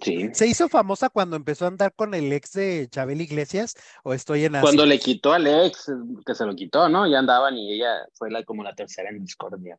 sí. 0.00 0.30
¿Se 0.32 0.48
hizo 0.48 0.68
famosa 0.68 1.10
cuando 1.10 1.36
empezó 1.36 1.64
a 1.64 1.68
andar 1.68 1.94
con 1.94 2.12
el 2.12 2.32
ex 2.32 2.52
de 2.54 2.88
Chabel 2.90 3.20
Iglesias 3.20 3.74
o 4.02 4.12
estoy 4.12 4.44
en 4.44 4.60
Cuando 4.60 4.84
le 4.84 4.98
quitó 4.98 5.32
al 5.32 5.46
ex, 5.46 5.92
que 6.26 6.34
se 6.34 6.44
lo 6.44 6.56
quitó, 6.56 6.88
¿no? 6.88 7.06
Ya 7.06 7.20
andaban 7.20 7.56
y 7.56 7.74
ella 7.74 8.04
fue 8.14 8.32
la, 8.32 8.42
como 8.42 8.64
la 8.64 8.74
tercera 8.74 9.10
en 9.10 9.20
discordia. 9.20 9.78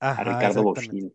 a 0.00 0.24
Ricardo 0.24 0.64
Boschini. 0.64 1.12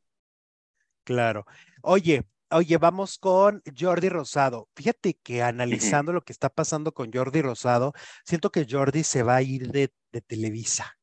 Claro. 1.06 1.46
Oye, 1.82 2.26
Oye, 2.52 2.78
vamos 2.78 3.18
con 3.18 3.64
Jordi 3.78 4.08
Rosado. 4.08 4.70
Fíjate 4.76 5.16
que 5.16 5.42
analizando 5.42 6.14
lo 6.14 6.22
que 6.22 6.32
está 6.32 6.50
pasando 6.50 6.94
con 6.94 7.12
Jordi 7.12 7.42
Rosado, 7.42 7.94
siento 8.24 8.52
que 8.52 8.68
Jordi 8.70 9.04
se 9.04 9.24
va 9.24 9.38
a 9.38 9.42
ir 9.42 9.72
de, 9.72 9.92
Televisa. 10.28 10.98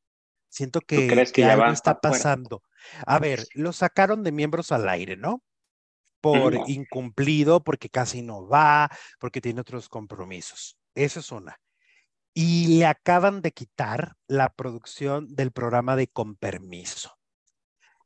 Siento 0.49 0.79
que, 0.79 1.07
que, 1.33 1.45
algo 1.45 1.67
está 1.67 1.99
pasando. 1.99 2.63
A 3.05 3.19
ver, 3.19 3.45
lo 3.53 3.73
sacaron 3.73 4.23
de 4.23 4.31
miembros 4.31 4.71
al 4.71 4.87
aire, 4.87 5.17
¿no? 5.17 5.43
Por 6.21 6.55
incumplido, 6.67 7.61
porque 7.63 7.89
casi 7.89 8.21
no 8.21 8.47
va, 8.47 8.89
porque 9.19 9.41
tiene 9.41 9.61
otros 9.61 9.89
compromisos. 9.89 10.77
Eso 10.95 11.19
es 11.19 11.31
una. 11.31 11.59
Y 12.33 12.79
le 12.79 12.85
acaban 12.85 13.41
de 13.41 13.51
quitar 13.51 14.15
la 14.27 14.49
producción 14.49 15.27
del 15.35 15.51
programa 15.51 15.95
de 15.95 16.07
Con 16.07 16.35
Permiso. 16.35 17.19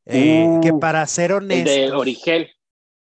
Eh, 0.10 0.60
que 0.62 0.74
para 0.74 1.06
ser 1.06 1.34
honesto. 1.34 1.70
de 1.70 1.92
Origel. 1.92 2.50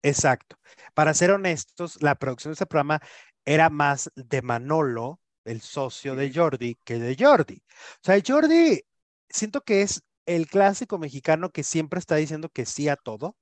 Exacto. 0.02 0.56
Para 0.94 1.14
ser 1.14 1.30
honestos, 1.30 2.02
la 2.02 2.14
producción 2.14 2.50
de 2.50 2.54
este 2.54 2.66
programa 2.66 3.00
era 3.44 3.70
más 3.70 4.10
de 4.14 4.42
Manolo, 4.42 5.20
el 5.44 5.60
socio 5.60 6.14
de 6.14 6.32
Jordi, 6.32 6.76
que 6.84 6.98
de 6.98 7.16
Jordi. 7.18 7.62
O 7.66 8.00
sea, 8.02 8.20
Jordi, 8.26 8.82
siento 9.28 9.62
que 9.62 9.82
es 9.82 10.02
el 10.26 10.46
clásico 10.46 10.98
mexicano 10.98 11.50
que 11.50 11.62
siempre 11.62 11.98
está 11.98 12.16
diciendo 12.16 12.48
que 12.50 12.66
sí 12.66 12.88
a 12.88 12.96
todo 12.96 13.36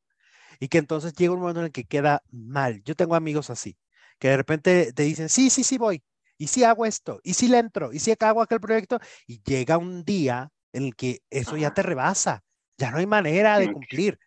y 0.61 0.69
que 0.69 0.79
entonces 0.79 1.13
llega 1.15 1.33
un 1.33 1.41
momento 1.41 1.61
en 1.61 1.67
el 1.67 1.73
que 1.73 1.85
queda 1.85 2.23
mal. 2.31 2.83
Yo 2.85 2.95
tengo 2.95 3.15
amigos 3.15 3.51
así, 3.51 3.77
que 4.19 4.29
de 4.29 4.37
repente 4.37 4.93
te 4.93 5.03
dicen, 5.03 5.29
sí, 5.29 5.51
sí, 5.51 5.65
sí 5.65 5.79
voy, 5.79 6.03
y 6.39 6.47
sí 6.47 6.65
hago 6.65 6.87
esto, 6.87 7.21
y 7.23 7.35
sí 7.35 7.49
le 7.49 7.59
entro, 7.59 7.93
y 7.93 7.99
sí 7.99 8.15
hago 8.19 8.43
aquel 8.43 8.61
proyecto, 8.61 9.01
y 9.27 9.43
llega 9.43 9.79
un 9.79 10.05
día 10.05 10.51
en 10.73 10.85
el 10.85 10.97
que 10.97 11.23
eso 11.31 11.57
ya 11.57 11.73
te 11.75 11.83
rebasa, 11.83 12.45
ya 12.77 12.91
no 12.91 12.99
hay 12.99 13.07
manera 13.07 13.59
de 13.59 13.73
cumplir. 13.73 14.19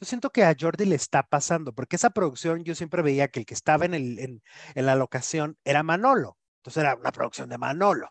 Yo 0.00 0.06
siento 0.06 0.30
que 0.30 0.44
a 0.44 0.54
Jordi 0.58 0.86
le 0.86 0.94
está 0.94 1.22
pasando, 1.22 1.72
porque 1.72 1.96
esa 1.96 2.10
producción 2.10 2.64
yo 2.64 2.74
siempre 2.74 3.02
veía 3.02 3.28
que 3.28 3.40
el 3.40 3.46
que 3.46 3.54
estaba 3.54 3.84
en, 3.84 3.94
el, 3.94 4.18
en, 4.18 4.42
en 4.74 4.86
la 4.86 4.96
locación 4.96 5.58
era 5.64 5.82
Manolo. 5.82 6.38
Entonces 6.58 6.82
era 6.82 6.94
una 6.94 7.12
producción 7.12 7.48
de 7.48 7.58
Manolo. 7.58 8.10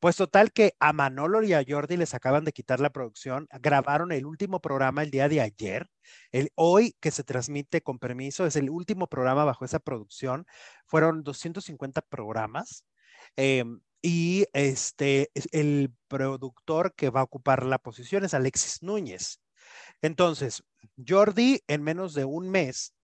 Pues 0.00 0.16
total 0.16 0.52
que 0.52 0.74
a 0.80 0.92
Manolo 0.92 1.42
y 1.42 1.52
a 1.52 1.64
Jordi 1.66 1.96
les 1.96 2.14
acaban 2.14 2.44
de 2.44 2.52
quitar 2.52 2.80
la 2.80 2.90
producción, 2.90 3.48
grabaron 3.60 4.12
el 4.12 4.26
último 4.26 4.60
programa 4.60 5.02
el 5.02 5.10
día 5.10 5.28
de 5.28 5.40
ayer, 5.40 5.88
el 6.30 6.50
hoy 6.54 6.94
que 7.00 7.10
se 7.10 7.24
transmite 7.24 7.82
con 7.82 7.98
permiso, 7.98 8.46
es 8.46 8.56
el 8.56 8.70
último 8.70 9.06
programa 9.08 9.44
bajo 9.44 9.64
esa 9.64 9.80
producción, 9.80 10.46
fueron 10.86 11.22
250 11.22 12.02
programas. 12.02 12.84
Em, 13.36 13.80
y 14.02 14.46
este, 14.52 15.30
el 15.52 15.94
productor 16.08 16.94
que 16.94 17.10
va 17.10 17.20
a 17.20 17.24
ocupar 17.24 17.64
la 17.64 17.78
posición 17.78 18.24
es 18.24 18.34
Alexis 18.34 18.82
Núñez. 18.82 19.40
Entonces, 20.02 20.64
Jordi 21.06 21.62
en 21.68 21.82
menos 21.82 22.14
de 22.14 22.24
un 22.24 22.50
mes 22.50 22.94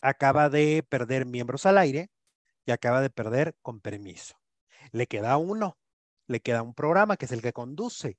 acaba 0.00 0.48
de 0.50 0.84
perder 0.88 1.26
miembros 1.26 1.66
al 1.66 1.78
aire 1.78 2.10
y 2.66 2.72
acaba 2.72 3.00
de 3.00 3.10
perder 3.10 3.56
con 3.62 3.80
permiso. 3.80 4.36
Le 4.92 5.06
queda 5.06 5.36
uno, 5.38 5.78
le 6.28 6.40
queda 6.40 6.62
un 6.62 6.74
programa 6.74 7.16
que 7.16 7.26
es 7.26 7.32
el 7.32 7.42
que 7.42 7.52
conduce. 7.52 8.18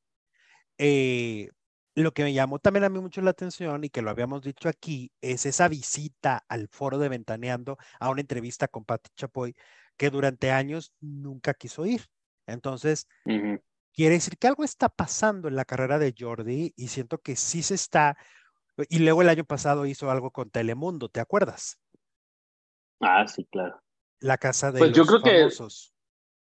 Eh, 0.78 1.50
lo 1.96 2.14
que 2.14 2.24
me 2.24 2.34
llamó 2.34 2.60
también 2.60 2.84
a 2.84 2.90
mí 2.90 3.00
mucho 3.00 3.22
la 3.22 3.32
atención 3.32 3.84
y 3.86 3.90
que 3.90 4.02
lo 4.02 4.10
habíamos 4.10 4.42
dicho 4.42 4.68
aquí 4.68 5.12
es 5.22 5.46
esa 5.46 5.70
visita 5.70 6.44
al 6.50 6.68
foro 6.68 6.98
de 6.98 7.10
Ventaneando 7.10 7.78
a 8.00 8.10
una 8.10 8.22
entrevista 8.22 8.68
con 8.68 8.84
Pati 8.86 9.10
Chapoy 9.16 9.56
que 9.98 10.10
durante 10.10 10.52
años 10.52 10.94
nunca 11.00 11.54
quiso 11.54 11.86
ir. 11.86 12.06
Entonces, 12.48 13.08
quiere 13.93 14.16
decir 14.16 14.38
que 14.38 14.48
algo 14.48 14.64
está 14.64 14.89
pasando 14.89 15.48
en 15.48 15.56
la 15.56 15.66
carrera 15.66 16.00
de 16.00 16.14
Jordi 16.18 16.74
y 16.76 16.88
siento 16.88 17.20
que 17.20 17.36
sí 17.36 17.64
se 17.64 17.76
está 17.76 18.18
Y 18.89 19.00
luego 19.00 19.22
el 19.22 19.30
año 19.30 19.46
pasado 19.46 19.86
hizo 19.86 20.12
algo 20.12 20.32
con 20.32 20.50
Telemundo, 20.50 21.10
¿te 21.10 21.20
acuerdas? 21.20 21.80
Ah, 23.00 23.28
sí, 23.28 23.46
claro. 23.46 23.82
La 24.20 24.38
casa 24.38 24.72
de 24.72 24.80
pues 24.80 24.89
los 24.89 24.98
yo 24.98 25.06
creo 25.06 25.20
famosos. 25.20 25.93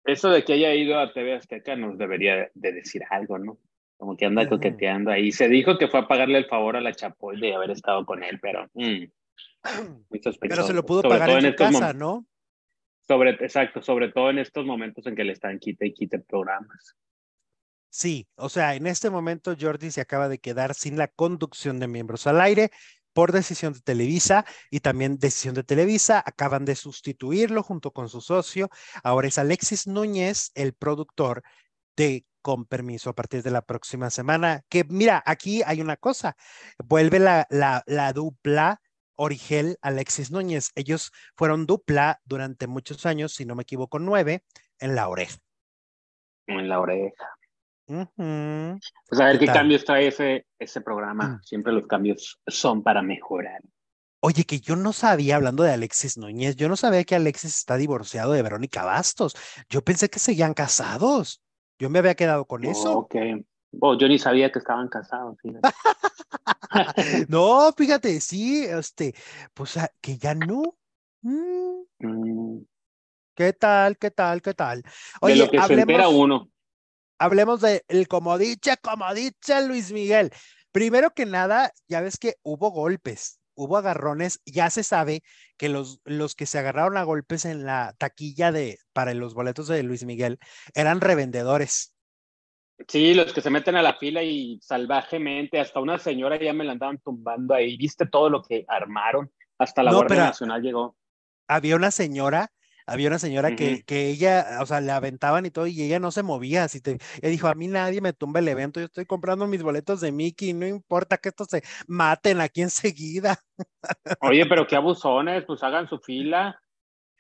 que 0.05 0.13
eso 0.13 0.31
de 0.31 0.45
que 0.45 0.55
haya 0.55 0.75
ido 0.75 0.99
a 0.99 1.13
TV 1.13 1.35
Azteca 1.35 1.77
nos 1.77 1.99
debería 1.99 2.51
de 2.55 2.73
decir 2.73 3.03
algo, 3.11 3.39
¿no? 3.39 3.59
Como 3.97 4.17
que 4.17 4.25
anda 4.25 4.49
coqueteando 4.49 5.11
ahí. 5.11 5.31
Se 5.31 5.49
dijo 5.49 5.77
que 5.77 5.89
fue 5.89 6.01
a 6.01 6.09
pagarle 6.09 6.39
el 6.39 6.47
favor 6.47 6.77
a 6.77 6.81
la 6.81 6.95
Chapoy 6.95 7.39
de 7.39 7.55
haber 7.55 7.71
estado 7.71 8.07
con 8.07 8.23
él, 8.23 8.41
pero 8.41 8.67
mm, 8.73 9.05
muy 10.09 10.23
sospechoso. 10.23 10.39
Pero 10.41 10.63
se 10.63 10.73
lo 10.73 10.87
pudo 10.87 11.03
pagar 11.03 11.31
en 11.31 11.51
su 11.51 11.55
casa, 11.55 11.93
¿no? 11.93 12.27
Sobre, 13.11 13.31
exacto, 13.31 13.83
sobre 13.83 14.13
todo 14.13 14.31
en 14.31 14.39
estos 14.39 14.65
momentos 14.65 15.05
en 15.05 15.17
que 15.17 15.25
le 15.25 15.33
están 15.33 15.59
quite 15.59 15.85
y 15.85 15.93
quite 15.93 16.21
programas. 16.21 16.95
Sí, 17.89 18.29
o 18.37 18.49
sea, 18.49 18.77
en 18.77 18.87
este 18.87 19.11
momento 19.11 19.57
Jordi 19.61 19.91
se 19.91 20.01
acaba 20.01 20.29
de 20.29 20.39
quedar 20.39 20.77
sin 20.77 20.97
la 20.97 21.09
conducción 21.09 21.81
de 21.81 21.89
miembros 21.89 22.29
al 22.29 22.41
aire 22.41 22.71
por 23.13 23.33
decisión 23.33 23.73
de 23.73 23.81
Televisa 23.81 24.45
y 24.71 24.79
también 24.79 25.19
decisión 25.19 25.57
de 25.57 25.65
Televisa. 25.65 26.23
Acaban 26.25 26.65
de 26.65 26.77
sustituirlo 26.77 27.65
junto 27.65 27.91
con 27.91 28.09
su 28.09 28.21
socio. 28.21 28.71
Ahora 29.03 29.27
es 29.27 29.39
Alexis 29.39 29.89
Núñez, 29.89 30.53
el 30.55 30.73
productor 30.73 31.43
de 31.97 32.25
Con 32.43 32.65
Permiso 32.65 33.11
a 33.11 33.17
partir 33.17 33.43
de 33.43 33.51
la 33.51 33.63
próxima 33.63 34.11
semana. 34.11 34.63
Que 34.69 34.85
mira, 34.85 35.21
aquí 35.27 35.63
hay 35.67 35.81
una 35.81 35.97
cosa, 35.97 36.37
vuelve 36.79 37.19
la, 37.19 37.49
la, 37.51 37.83
la 37.89 38.13
dupla 38.13 38.81
Origel 39.23 39.77
Alexis 39.83 40.31
Núñez. 40.31 40.71
Ellos 40.75 41.13
fueron 41.37 41.67
dupla 41.67 42.21
durante 42.25 42.67
muchos 42.67 43.05
años, 43.05 43.35
si 43.35 43.45
no 43.45 43.55
me 43.55 43.65
equivoco, 43.65 43.99
nueve, 43.99 44.45
en 44.79 44.95
la 44.95 45.09
oreja. 45.09 45.37
En 46.47 46.69
la 46.69 46.81
oreja. 46.81 47.29
Pues 47.87 49.21
a 49.21 49.27
ver 49.27 49.39
qué, 49.39 49.47
cambios 49.47 49.85
trae 49.85 50.07
ese, 50.07 50.47
ese 50.59 50.81
programa. 50.81 51.29
Mm. 51.29 51.43
Siempre 51.43 51.73
los 51.73 51.87
cambios 51.87 52.41
son 52.47 52.83
para 52.83 53.03
mejorar. 53.03 53.61
Oye, 54.23 54.45
que 54.45 54.61
yo 54.61 54.75
no 54.75 54.95
sabía, 54.95 55.37
hablando 55.37 55.65
de 55.65 55.73
Alexis 55.73 56.17
Núñez, 56.17 56.57
yo 56.57 56.69
no 56.69 56.77
sabía 56.77 57.05
que 57.05 57.15
Alexis 57.15 57.57
está 57.57 57.77
divorciado 57.77 58.33
de 58.33 58.43
Verónica 58.43 58.85
Bastos. 58.85 59.37
Yo 59.69 59.83
pensé 59.83 60.09
que 60.09 60.19
seguían 60.19 60.55
casados. 60.55 61.43
Yo 61.79 61.91
me 61.91 61.99
había 61.99 62.15
quedado 62.15 62.47
con 62.47 62.65
eso. 62.65 62.99
Ok. 62.99 63.17
Oh, 63.81 63.99
yo 63.99 64.09
ni 64.09 64.19
sabía 64.19 64.51
que 64.51 64.59
estaban 64.61 64.89
casados. 64.89 65.37
no, 67.29 67.73
fíjate, 67.77 68.21
sí, 68.21 68.65
este, 68.65 69.15
pues 69.55 69.77
ah, 69.77 69.91
que 70.01 70.19
ya 70.19 70.35
no. 70.35 70.77
Mm. 71.23 71.83
Mm. 71.99 72.65
¿Qué 73.35 73.53
tal? 73.53 73.99
¿Qué 73.99 74.11
tal? 74.11 74.43
¿Qué 74.43 74.55
tal? 74.55 74.83
Oye, 75.21 75.35
de 75.35 75.41
lo 75.41 75.51
que 75.51 75.59
hablemos... 75.59 75.97
se 75.97 76.09
uno 76.09 76.51
hablemos 77.21 77.61
de 77.61 77.85
el 77.89 78.09
como 78.09 78.39
dice, 78.39 78.77
como 78.83 79.13
dice 79.15 79.67
Luis 79.69 79.93
Miguel. 79.93 80.33
Primero 80.73 81.11
que 81.11 81.27
nada, 81.27 81.73
ya 81.87 82.01
ves 82.01 82.17
que 82.17 82.37
hubo 82.43 82.71
golpes, 82.71 83.41
hubo 83.55 83.77
agarrones, 83.77 84.41
ya 84.47 84.71
se 84.71 84.83
sabe 84.83 85.23
que 85.59 85.69
los, 85.69 86.01
los 86.05 86.35
que 86.35 86.47
se 86.47 86.59
agarraron 86.59 86.97
a 86.97 87.03
golpes 87.03 87.45
en 87.45 87.65
la 87.65 87.95
taquilla 87.99 88.53
de, 88.53 88.79
para 88.93 89.13
los 89.15 89.35
boletos 89.35 89.69
de 89.69 89.83
Luis 89.83 90.05
Miguel 90.05 90.39
eran 90.75 91.01
revendedores. 91.01 91.95
Sí, 92.89 93.15
los 93.15 93.33
que 93.33 93.41
se 93.41 93.51
meten 93.51 93.77
a 93.77 93.83
la 93.83 93.95
fila 93.95 94.23
y 94.23 94.59
salvajemente, 94.63 95.61
hasta 95.61 95.81
una 95.81 95.99
señora 95.99 96.39
ya 96.39 96.53
me 96.53 96.65
la 96.65 96.73
andaban 96.73 96.99
tumbando 96.99 97.55
ahí, 97.55 97.77
viste 97.77 98.07
todo 98.07 98.31
lo 98.31 98.43
que 98.43 98.65
armaron, 98.69 99.31
hasta 99.59 99.83
la 99.83 99.93
Guardia 99.93 100.25
Nacional 100.25 100.63
llegó. 100.63 100.97
Había 101.47 101.77
una 101.77 101.91
señora 101.91 102.51
había 102.91 103.07
una 103.07 103.21
señora 103.21 103.55
que, 103.55 103.85
que 103.85 104.09
ella, 104.09 104.59
o 104.61 104.67
sea, 104.67 104.81
le 104.81 104.91
aventaban 104.91 105.47
y 105.47 105.51
todo, 105.51 105.69
y 105.69 105.81
ella 105.81 106.01
no 106.01 106.11
se 106.11 106.25
movía. 106.25 106.65
Así 106.65 106.81
te, 106.81 106.99
ella 107.23 107.31
dijo, 107.31 107.47
a 107.47 107.55
mí 107.55 107.69
nadie 107.69 108.01
me 108.01 108.13
tumba 108.13 108.41
el 108.41 108.49
evento, 108.49 108.81
yo 108.81 108.87
estoy 108.87 109.07
comprando 109.07 109.47
mis 109.47 109.63
boletos 109.63 110.01
de 110.01 110.11
Mickey, 110.11 110.53
no 110.55 110.67
importa 110.67 111.17
que 111.17 111.29
estos 111.29 111.47
se 111.49 111.63
maten 111.87 112.41
aquí 112.41 112.63
enseguida. 112.63 113.39
Oye, 114.21 114.45
pero 114.47 114.67
qué 114.67 114.75
abusones, 114.75 115.45
pues 115.47 115.63
hagan 115.63 115.89
su 115.89 116.01
fila. 116.01 116.61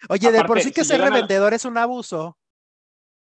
Oye, 0.09 0.33
de 0.33 0.43
por 0.43 0.61
sí 0.61 0.73
que 0.73 0.83
ser 0.83 1.01
revendedor 1.01 1.55
es 1.55 1.65
un 1.65 1.79
abuso. 1.79 2.37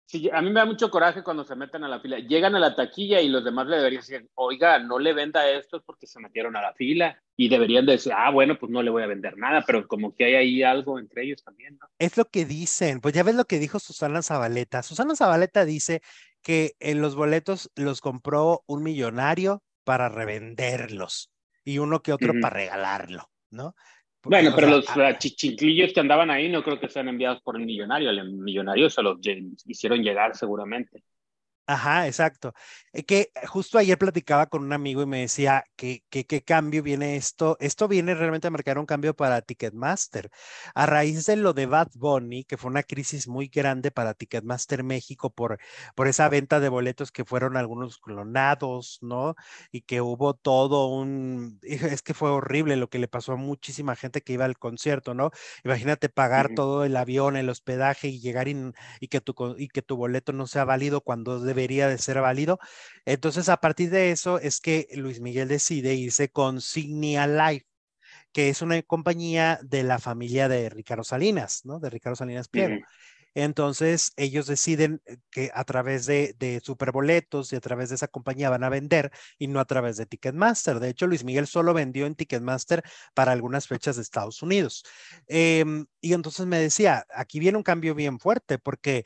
Sí, 0.07 0.29
a 0.31 0.39
mí 0.41 0.49
me 0.49 0.59
da 0.59 0.65
mucho 0.65 0.91
coraje 0.91 1.23
cuando 1.23 1.43
se 1.43 1.55
meten 1.55 1.83
a 1.83 1.87
la 1.87 1.99
fila. 1.99 2.19
Llegan 2.19 2.55
a 2.55 2.59
la 2.59 2.75
taquilla 2.75 3.21
y 3.21 3.27
los 3.27 3.43
demás 3.43 3.65
le 3.67 3.77
deberían 3.77 4.01
decir, 4.01 4.29
oiga, 4.35 4.77
no 4.77 4.99
le 4.99 5.13
venda 5.13 5.49
esto 5.49 5.81
porque 5.83 6.05
se 6.05 6.19
metieron 6.19 6.55
a 6.55 6.61
la 6.61 6.73
fila. 6.73 7.19
Y 7.35 7.49
deberían 7.49 7.87
decir, 7.87 8.13
ah, 8.15 8.29
bueno, 8.29 8.57
pues 8.59 8.71
no 8.71 8.83
le 8.83 8.91
voy 8.91 9.01
a 9.01 9.07
vender 9.07 9.35
nada, 9.37 9.63
pero 9.65 9.87
como 9.87 10.13
que 10.13 10.25
hay 10.25 10.35
ahí 10.35 10.63
algo 10.63 10.99
entre 10.99 11.23
ellos 11.23 11.43
también, 11.43 11.77
¿no? 11.81 11.87
Es 11.97 12.17
lo 12.17 12.25
que 12.25 12.45
dicen. 12.45 13.01
Pues 13.01 13.15
ya 13.15 13.23
ves 13.23 13.35
lo 13.35 13.45
que 13.45 13.57
dijo 13.57 13.79
Susana 13.79 14.21
Zabaleta. 14.21 14.83
Susana 14.83 15.15
Zabaleta 15.15 15.65
dice 15.65 16.01
que 16.43 16.75
en 16.79 17.01
los 17.01 17.15
boletos 17.15 17.71
los 17.75 17.99
compró 17.99 18.63
un 18.67 18.83
millonario 18.83 19.63
para 19.83 20.09
revenderlos 20.09 21.31
y 21.63 21.79
uno 21.79 22.03
que 22.03 22.13
otro 22.13 22.33
para 22.39 22.55
regalarlo, 22.55 23.31
¿no? 23.49 23.75
Bueno, 24.25 24.51
pero 24.55 24.67
los 24.67 24.85
ah, 24.97 25.17
chichinclillos 25.17 25.93
que 25.93 25.99
andaban 25.99 26.31
ahí 26.31 26.49
no 26.49 26.63
creo 26.63 26.79
que 26.79 26.89
sean 26.89 27.07
enviados 27.07 27.41
por 27.41 27.57
el 27.57 27.65
millonario. 27.65 28.09
El 28.09 28.31
millonario 28.31 28.89
se 28.89 29.03
los 29.03 29.19
hicieron 29.65 30.01
llegar 30.01 30.35
seguramente. 30.35 31.03
Ajá, 31.67 32.05
exacto. 32.05 32.53
Eh, 32.93 33.03
que 33.05 33.31
justo 33.47 33.79
ayer 33.79 33.97
platicaba 33.97 34.45
con 34.45 34.63
un 34.63 34.71
amigo 34.71 35.01
y 35.01 35.07
me 35.07 35.21
decía 35.21 35.65
que 35.75 36.03
qué 36.09 36.43
cambio 36.43 36.83
viene 36.83 37.15
esto. 37.15 37.57
Esto 37.59 37.87
viene 37.87 38.13
realmente 38.13 38.47
a 38.47 38.51
marcar 38.51 38.77
un 38.77 38.85
cambio 38.85 39.15
para 39.15 39.41
Ticketmaster. 39.41 40.29
A 40.75 40.85
raíz 40.85 41.25
de 41.25 41.35
lo 41.37 41.53
de 41.53 41.65
Bad 41.65 41.89
Bunny, 41.95 42.43
que 42.43 42.57
fue 42.57 42.69
una 42.69 42.83
crisis 42.83 43.27
muy 43.27 43.47
grande 43.47 43.89
para 43.89 44.13
Ticketmaster 44.13 44.83
México 44.83 45.31
por, 45.33 45.57
por 45.95 46.07
esa 46.07 46.29
venta 46.29 46.59
de 46.59 46.69
boletos 46.69 47.11
que 47.11 47.25
fueron 47.25 47.57
algunos 47.57 47.97
clonados, 47.97 48.99
¿no? 49.01 49.35
Y 49.71 49.81
que 49.81 50.01
hubo 50.01 50.35
todo 50.35 50.87
un... 50.87 51.59
Es 51.95 52.01
que 52.03 52.13
fue 52.13 52.29
horrible 52.29 52.75
lo 52.75 52.89
que 52.89 52.99
le 52.99 53.07
pasó 53.07 53.33
a 53.33 53.35
muchísima 53.37 53.95
gente 53.95 54.21
que 54.21 54.33
iba 54.33 54.45
al 54.45 54.57
concierto, 54.59 55.13
¿no? 55.15 55.31
Imagínate 55.63 56.09
pagar 56.09 56.51
todo 56.53 56.83
el 56.85 56.95
avión, 56.95 57.37
el 57.37 57.49
hospedaje 57.49 58.07
y 58.09 58.19
llegar 58.19 58.47
y, 58.47 59.07
que 59.09 59.21
tu, 59.21 59.55
y 59.57 59.67
que 59.69 59.81
tu 59.81 59.95
boleto 59.97 60.33
no 60.33 60.47
sea 60.47 60.65
válido 60.65 61.01
cuando 61.01 61.39
debería 61.55 61.87
de 61.87 61.97
ser 61.97 62.21
válido. 62.21 62.59
Entonces, 63.05 63.49
a 63.49 63.57
partir 63.57 63.89
de 63.89 64.11
eso 64.11 64.39
es 64.39 64.59
que 64.59 64.87
Luis 64.95 65.21
Miguel 65.21 65.47
decide 65.47 65.93
irse 65.95 66.29
con 66.29 66.61
Signia 66.61 67.27
Life, 67.27 67.65
que 68.31 68.49
es 68.49 68.61
una 68.61 68.81
compañía 68.81 69.59
de 69.63 69.83
la 69.83 69.97
familia 69.99 70.49
de 70.49 70.69
Ricardo 70.69 71.03
Salinas, 71.03 71.61
¿no? 71.65 71.79
De 71.79 71.89
Ricardo 71.89 72.15
Salinas 72.15 72.49
Pliego. 72.49 72.75
Entonces, 73.35 74.13
ellos 74.17 74.47
deciden 74.47 75.01
eh, 75.05 75.17
que 75.29 75.51
a 75.53 75.63
través 75.65 76.05
de, 76.05 76.35
de 76.39 76.59
superboletos 76.63 77.53
y 77.53 77.55
a 77.55 77.61
través 77.61 77.89
de 77.89 77.95
esa 77.95 78.07
compañía 78.07 78.49
van 78.49 78.63
a 78.63 78.69
vender 78.69 79.11
y 79.37 79.47
no 79.47 79.59
a 79.59 79.65
través 79.65 79.97
de 79.97 80.05
Ticketmaster. 80.05 80.79
De 80.79 80.89
hecho, 80.89 81.07
Luis 81.07 81.23
Miguel 81.23 81.47
solo 81.47 81.73
vendió 81.73 82.05
en 82.07 82.15
Ticketmaster 82.15 82.83
para 83.13 83.31
algunas 83.31 83.67
fechas 83.67 83.97
de 83.97 84.01
Estados 84.01 84.41
Unidos. 84.41 84.83
Em, 85.27 85.85
y 86.01 86.13
entonces 86.13 86.45
me 86.45 86.59
decía, 86.59 87.05
aquí 87.13 87.39
viene 87.39 87.57
un 87.57 87.63
cambio 87.63 87.93
bien 87.95 88.19
fuerte 88.19 88.57
porque 88.59 89.05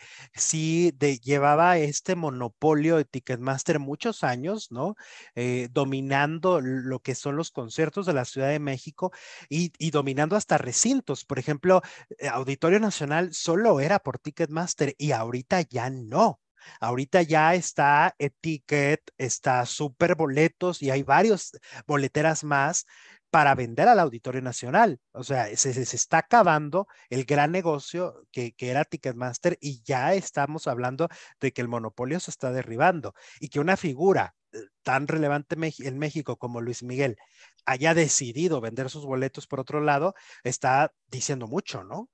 de, 0.51 1.19
llevaba 1.23 1.77
este 1.77 2.15
monopolio 2.15 2.97
de 2.97 3.05
Ticketmaster 3.05 3.79
muchos 3.79 4.23
años, 4.23 4.71
¿no? 4.71 4.95
Eh, 5.35 5.69
dominando 5.71 6.61
lo 6.61 6.99
que 6.99 7.15
son 7.15 7.35
los 7.35 7.51
conciertos 7.51 8.05
de 8.05 8.13
la 8.13 8.25
Ciudad 8.25 8.49
de 8.49 8.59
México 8.59 9.11
y, 9.49 9.71
y 9.77 9.91
dominando 9.91 10.35
hasta 10.35 10.57
recintos. 10.57 11.25
Por 11.25 11.39
ejemplo, 11.39 11.81
eh, 12.17 12.27
Auditorio 12.27 12.79
Nacional 12.79 13.33
solo 13.33 13.79
era 13.79 13.99
por 13.99 14.18
Ticketmaster 14.19 14.95
y 14.97 15.11
ahorita 15.11 15.61
ya 15.61 15.89
no. 15.89 16.39
Ahorita 16.79 17.21
ya 17.21 17.55
está 17.55 18.15
Etiquet, 18.19 19.01
está 19.17 19.65
Super 19.65 20.15
Boletos 20.15 20.81
y 20.81 20.91
hay 20.91 21.03
varios 21.03 21.51
boleteras 21.87 22.43
más 22.43 22.85
para 23.29 23.55
vender 23.55 23.87
al 23.87 23.99
Auditorio 23.99 24.41
Nacional. 24.41 24.99
O 25.11 25.23
sea, 25.23 25.55
se, 25.55 25.69
está 25.81 26.19
acabando 26.19 26.87
el 27.09 27.25
gran 27.25 27.51
negocio 27.51 28.25
que, 28.31 28.53
que, 28.53 28.69
era 28.69 28.85
Ticketmaster 28.85 29.57
y 29.61 29.81
ya 29.83 30.13
estamos 30.13 30.67
hablando 30.67 31.09
de 31.39 31.51
que 31.53 31.61
el 31.61 31.67
monopolio 31.67 32.19
se 32.19 32.31
está 32.31 32.51
derribando 32.51 33.13
y 33.39 33.49
que 33.49 33.59
una 33.59 33.77
figura 33.77 34.35
eh, 34.51 34.59
tan 34.83 35.07
relevante 35.07 35.55
en 35.79 35.99
México 35.99 36.37
como 36.37 36.61
Luis 36.61 36.83
Miguel 36.83 37.17
haya 37.65 37.93
decidido 37.93 38.61
vender 38.61 38.89
sus 38.89 39.05
boletos 39.05 39.47
por 39.47 39.59
otro 39.59 39.81
lado, 39.81 40.15
está 40.43 40.91
diciendo 41.07 41.47
mucho, 41.47 41.83
¿no? 41.83 42.09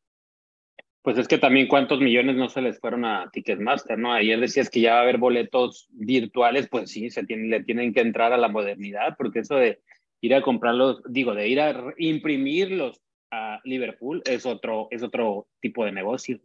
Pues 1.06 1.20
es 1.20 1.28
que 1.28 1.38
también 1.38 1.68
cuántos 1.68 2.00
millones 2.00 2.36
no 2.36 2.50
se 2.50 2.64
les 2.64 2.80
fueron 2.80 3.06
a 3.06 3.30
Ticketmaster, 3.32 3.96
¿no? 3.96 4.12
Ayer 4.12 4.40
decías 4.40 4.72
que 4.72 4.82
ya 4.82 4.94
va 4.94 5.00
a 5.00 5.04
haber 5.04 5.20
boletos 5.20 5.88
virtuales, 5.92 6.68
pues 6.68 6.90
sí, 6.90 7.12
se 7.12 7.24
tienen, 7.24 7.52
le 7.52 7.64
tienen 7.64 7.94
que 7.94 8.02
entrar 8.02 8.34
a 8.34 8.38
la 8.38 8.48
modernidad, 8.48 9.16
porque 9.16 9.42
eso 9.42 9.56
de 9.56 9.80
ir 10.22 10.34
a 10.34 10.42
comprarlos, 10.42 11.04
digo, 11.08 11.36
de 11.36 11.48
ir 11.48 11.62
a 11.62 11.94
imprimirlos 12.00 13.04
a 13.30 13.60
Liverpool 13.66 14.24
es 14.26 14.48
otro, 14.48 14.88
es 14.90 15.04
otro 15.04 15.48
tipo 15.60 15.86
de 15.86 15.92
negocio. 15.92 16.40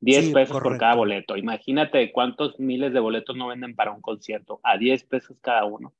10 0.00 0.32
pesos 0.32 0.60
por 0.60 0.76
cada 0.76 0.96
boleto. 0.96 1.36
Imagínate 1.36 2.10
cuántos 2.10 2.58
miles 2.58 2.92
de 2.92 2.98
boletos 2.98 3.36
no 3.36 3.46
venden 3.46 3.76
para 3.76 3.92
un 3.92 4.00
concierto, 4.00 4.58
a 4.64 4.76
10 4.76 5.04
pesos 5.04 5.36
cada 5.40 5.64
uno. 5.64 5.94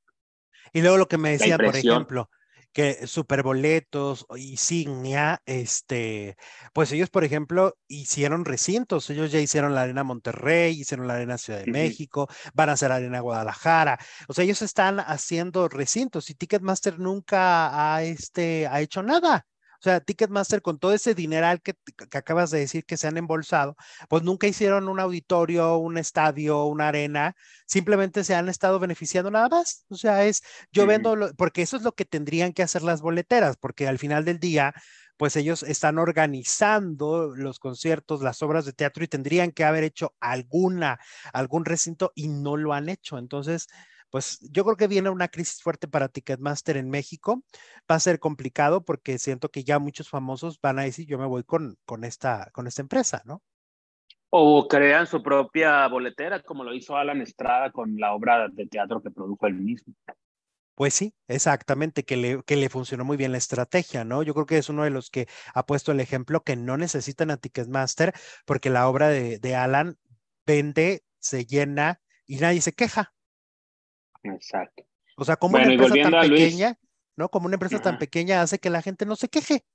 Y 0.73 0.81
luego 0.81 0.97
lo 0.97 1.07
que 1.07 1.17
me 1.17 1.31
decía, 1.31 1.57
por 1.57 1.77
ejemplo, 1.77 2.29
que 2.73 3.07
superboletos, 3.07 4.25
insignia, 4.35 5.41
este, 5.45 6.37
pues 6.73 6.91
ellos, 6.91 7.09
por 7.09 7.23
ejemplo, 7.23 7.75
hicieron 7.87 8.45
recintos, 8.45 9.09
ellos 9.09 9.31
ya 9.31 9.39
hicieron 9.39 9.73
la 9.75 9.81
Arena 9.83 10.03
Monterrey, 10.03 10.79
hicieron 10.79 11.07
la 11.07 11.15
Arena 11.15 11.37
Ciudad 11.37 11.59
de 11.59 11.71
México, 11.71 12.27
van 12.53 12.69
a 12.69 12.73
hacer 12.73 12.91
Arena 12.91 13.21
Guadalajara, 13.21 13.97
o 14.27 14.33
sea, 14.33 14.43
ellos 14.43 14.61
están 14.61 14.99
haciendo 14.99 15.67
recintos 15.67 16.29
y 16.29 16.35
Ticketmaster 16.35 16.99
nunca 16.99 17.95
ha, 17.95 18.03
este, 18.03 18.67
ha 18.67 18.81
hecho 18.81 19.03
nada. 19.03 19.45
O 19.79 19.81
sea, 19.81 20.01
Ticketmaster 20.01 20.61
con 20.61 20.77
todo 20.77 20.93
ese 20.93 21.15
dineral 21.15 21.61
que, 21.61 21.73
que, 22.09 22.17
acabas 22.17 22.51
de 22.51 22.59
decir 22.59 22.83
que 22.85 22.97
se 22.97 23.07
han 23.07 23.17
embolsado, 23.17 23.77
pues 24.09 24.23
nunca 24.23 24.45
hicieron 24.45 24.89
un 24.89 24.99
auditorio, 24.99 25.77
un 25.77 25.97
estadio, 25.97 26.65
una 26.65 26.89
arena, 26.89 27.35
simplemente 27.65 28.25
se 28.25 28.35
han 28.35 28.49
estado 28.49 28.79
beneficiando 28.79 29.31
nada 29.31 29.47
más. 29.47 29.85
O 29.89 29.95
sea, 29.95 30.25
es 30.25 30.41
yo 30.73 30.85
vendo, 30.85 31.15
lo, 31.15 31.33
porque 31.35 31.61
eso 31.61 31.77
es 31.77 31.83
lo 31.83 31.93
que 31.93 32.03
tendrían 32.05 32.51
que 32.51 32.63
hacer 32.63 32.81
las 32.81 33.01
boleteras, 33.01 33.55
porque 33.57 33.87
al 33.87 33.99
final 33.99 34.25
del 34.25 34.39
día, 34.39 34.73
pues 35.15 35.35
ellos 35.37 35.63
están 35.63 35.97
organizando 35.97 37.33
los 37.35 37.59
conciertos, 37.59 38.21
las 38.21 38.41
obras 38.41 38.65
de 38.65 38.73
teatro 38.73 39.03
y 39.03 39.07
tendrían 39.07 39.51
que 39.51 39.63
haber 39.63 39.85
hecho 39.85 40.13
alguna, 40.19 40.99
algún 41.33 41.63
recinto 41.65 42.11
y 42.15 42.27
no 42.27 42.57
lo 42.57 42.73
han 42.73 42.89
hecho. 42.89 43.17
Entonces, 43.17 43.67
pues 44.09 44.39
yo 44.51 44.63
creo 44.63 44.77
que 44.77 44.87
viene 44.87 45.09
una 45.09 45.27
crisis 45.27 45.61
fuerte 45.61 45.87
para 45.87 46.09
Ticketmaster 46.09 46.77
en 46.77 46.89
México. 46.89 47.43
Va 47.89 47.95
a 47.95 47.99
ser 47.99 48.19
complicado 48.19 48.83
porque 48.83 49.17
siento 49.19 49.49
que 49.49 49.63
ya 49.63 49.79
muchos 49.79 50.09
famosos 50.09 50.59
van 50.61 50.79
a 50.79 50.83
decir, 50.83 51.05
yo 51.05 51.17
me 51.17 51.27
voy 51.27 51.43
con, 51.43 51.77
con, 51.85 52.03
esta, 52.03 52.49
con 52.51 52.67
esta 52.67 52.81
empresa, 52.81 53.21
¿no? 53.25 53.41
O 54.31 54.67
crean 54.67 55.07
su 55.07 55.23
propia 55.23 55.87
boletera, 55.87 56.41
como 56.41 56.63
lo 56.63 56.73
hizo 56.73 56.95
Alan 56.95 57.21
Estrada 57.21 57.71
con 57.71 57.97
la 57.97 58.13
obra 58.13 58.47
de 58.47 58.67
teatro 58.67 59.01
que 59.01 59.09
produjo 59.09 59.47
él 59.47 59.55
mismo. 59.55 59.93
Pues 60.75 60.93
sí, 60.93 61.13
exactamente, 61.27 62.05
que 62.05 62.15
le, 62.15 62.41
que 62.43 62.55
le 62.55 62.69
funcionó 62.69 63.03
muy 63.03 63.17
bien 63.17 63.33
la 63.33 63.37
estrategia, 63.37 64.05
¿no? 64.05 64.23
Yo 64.23 64.33
creo 64.33 64.45
que 64.45 64.57
es 64.57 64.69
uno 64.69 64.83
de 64.83 64.91
los 64.91 65.09
que 65.09 65.27
ha 65.53 65.65
puesto 65.65 65.91
el 65.91 65.99
ejemplo 65.99 66.43
que 66.43 66.55
no 66.55 66.77
necesitan 66.77 67.31
a 67.31 67.37
Ticketmaster 67.37 68.13
porque 68.45 68.69
la 68.69 68.87
obra 68.87 69.09
de, 69.09 69.39
de 69.39 69.55
Alan 69.55 69.97
vende, 70.45 71.03
se 71.17 71.45
llena 71.45 71.99
y 72.25 72.37
nadie 72.37 72.61
se 72.61 72.71
queja. 72.71 73.13
Exacto. 74.33 74.83
O 75.17 75.25
sea, 75.25 75.35
como 75.35 75.51
bueno, 75.51 75.73
una 75.73 75.85
empresa 75.85 76.09
tan 76.09 76.21
pequeña. 76.21 76.77
¿no? 77.15 77.29
Como 77.29 77.47
una 77.47 77.55
empresa 77.55 77.75
Ajá. 77.75 77.83
tan 77.83 77.97
pequeña 77.99 78.41
hace 78.41 78.59
que 78.59 78.69
la 78.69 78.81
gente 78.81 79.05
no 79.05 79.15
se 79.15 79.27
queje. 79.27 79.65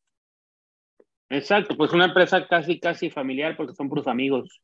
Exacto, 1.28 1.76
pues 1.76 1.92
una 1.92 2.06
empresa 2.06 2.46
casi, 2.46 2.80
casi 2.80 3.10
familiar 3.10 3.56
porque 3.56 3.74
son 3.74 3.88
puros 3.88 4.06
amigos. 4.06 4.60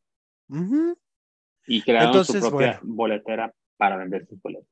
Uh 0.49 0.57
-huh. 0.57 0.99
Y 1.67 1.83
crearon 1.83 2.09
Entonces, 2.09 2.43
su 2.43 2.49
propia 2.49 2.81
bueno. 2.83 2.95
boletera 2.97 3.55
para 3.77 3.97
vender 3.97 4.27
sus 4.27 4.41
boletos. 4.41 4.67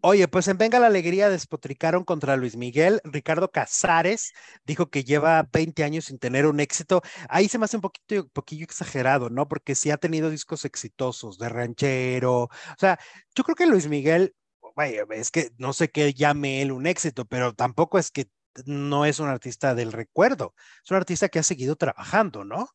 Oye, 0.00 0.28
pues 0.28 0.48
en 0.48 0.58
Venga 0.58 0.78
la 0.80 0.86
Alegría 0.86 1.28
despotricaron 1.28 2.04
contra 2.04 2.36
Luis 2.36 2.56
Miguel. 2.56 3.00
Ricardo 3.04 3.50
Casares 3.50 4.32
dijo 4.64 4.86
que 4.88 5.04
lleva 5.04 5.46
20 5.52 5.84
años 5.84 6.06
sin 6.06 6.18
tener 6.18 6.46
un 6.46 6.58
éxito. 6.60 7.02
Ahí 7.28 7.48
se 7.48 7.58
me 7.58 7.66
hace 7.66 7.76
un 7.76 7.82
poquito, 7.82 8.26
poquillo 8.28 8.64
exagerado, 8.64 9.30
¿no? 9.30 9.46
Porque 9.46 9.74
sí 9.74 9.90
ha 9.90 9.96
tenido 9.98 10.30
discos 10.30 10.64
exitosos 10.64 11.38
de 11.38 11.48
ranchero. 11.48 12.44
O 12.44 12.78
sea, 12.78 12.98
yo 13.34 13.44
creo 13.44 13.56
que 13.56 13.66
Luis 13.66 13.88
Miguel, 13.88 14.34
vaya, 14.74 15.04
es 15.10 15.30
que 15.30 15.50
no 15.58 15.72
sé 15.72 15.90
qué 15.90 16.14
llame 16.14 16.62
él 16.62 16.72
un 16.72 16.86
éxito, 16.86 17.24
pero 17.26 17.54
tampoco 17.54 17.98
es 17.98 18.10
que 18.10 18.28
no 18.66 19.04
es 19.04 19.18
un 19.20 19.28
artista 19.28 19.74
del 19.74 19.92
recuerdo. 19.92 20.54
Es 20.84 20.90
un 20.90 20.96
artista 20.96 21.28
que 21.28 21.38
ha 21.38 21.42
seguido 21.42 21.76
trabajando, 21.76 22.44
¿no? 22.44 22.68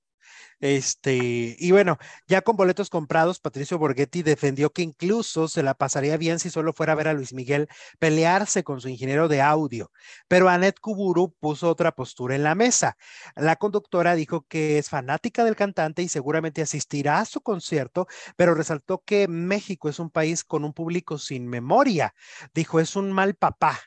Este, 0.59 1.55
y 1.57 1.71
bueno, 1.71 1.97
ya 2.27 2.41
con 2.41 2.57
boletos 2.57 2.89
comprados, 2.89 3.39
Patricio 3.39 3.77
Borghetti 3.77 4.23
defendió 4.23 4.71
que 4.71 4.81
incluso 4.81 5.47
se 5.47 5.63
la 5.63 5.73
pasaría 5.73 6.17
bien 6.17 6.39
si 6.39 6.49
solo 6.49 6.73
fuera 6.73 6.93
a 6.93 6.95
ver 6.95 7.07
a 7.07 7.13
Luis 7.13 7.33
Miguel 7.33 7.69
pelearse 7.97 8.63
con 8.63 8.81
su 8.81 8.89
ingeniero 8.89 9.27
de 9.29 9.41
audio. 9.41 9.91
Pero 10.27 10.49
Anet 10.49 10.79
Kuburu 10.79 11.33
puso 11.39 11.69
otra 11.69 11.93
postura 11.93 12.35
en 12.35 12.43
la 12.43 12.55
mesa. 12.55 12.97
La 13.35 13.55
conductora 13.55 14.15
dijo 14.15 14.45
que 14.47 14.77
es 14.77 14.89
fanática 14.89 15.45
del 15.45 15.55
cantante 15.55 16.01
y 16.01 16.09
seguramente 16.09 16.61
asistirá 16.61 17.19
a 17.19 17.25
su 17.25 17.41
concierto, 17.41 18.07
pero 18.35 18.53
resaltó 18.53 19.03
que 19.05 19.27
México 19.27 19.89
es 19.89 19.99
un 19.99 20.09
país 20.09 20.43
con 20.43 20.65
un 20.65 20.73
público 20.73 21.17
sin 21.17 21.47
memoria. 21.47 22.13
Dijo, 22.53 22.79
es 22.79 22.95
un 22.95 23.11
mal 23.11 23.35
papá 23.35 23.79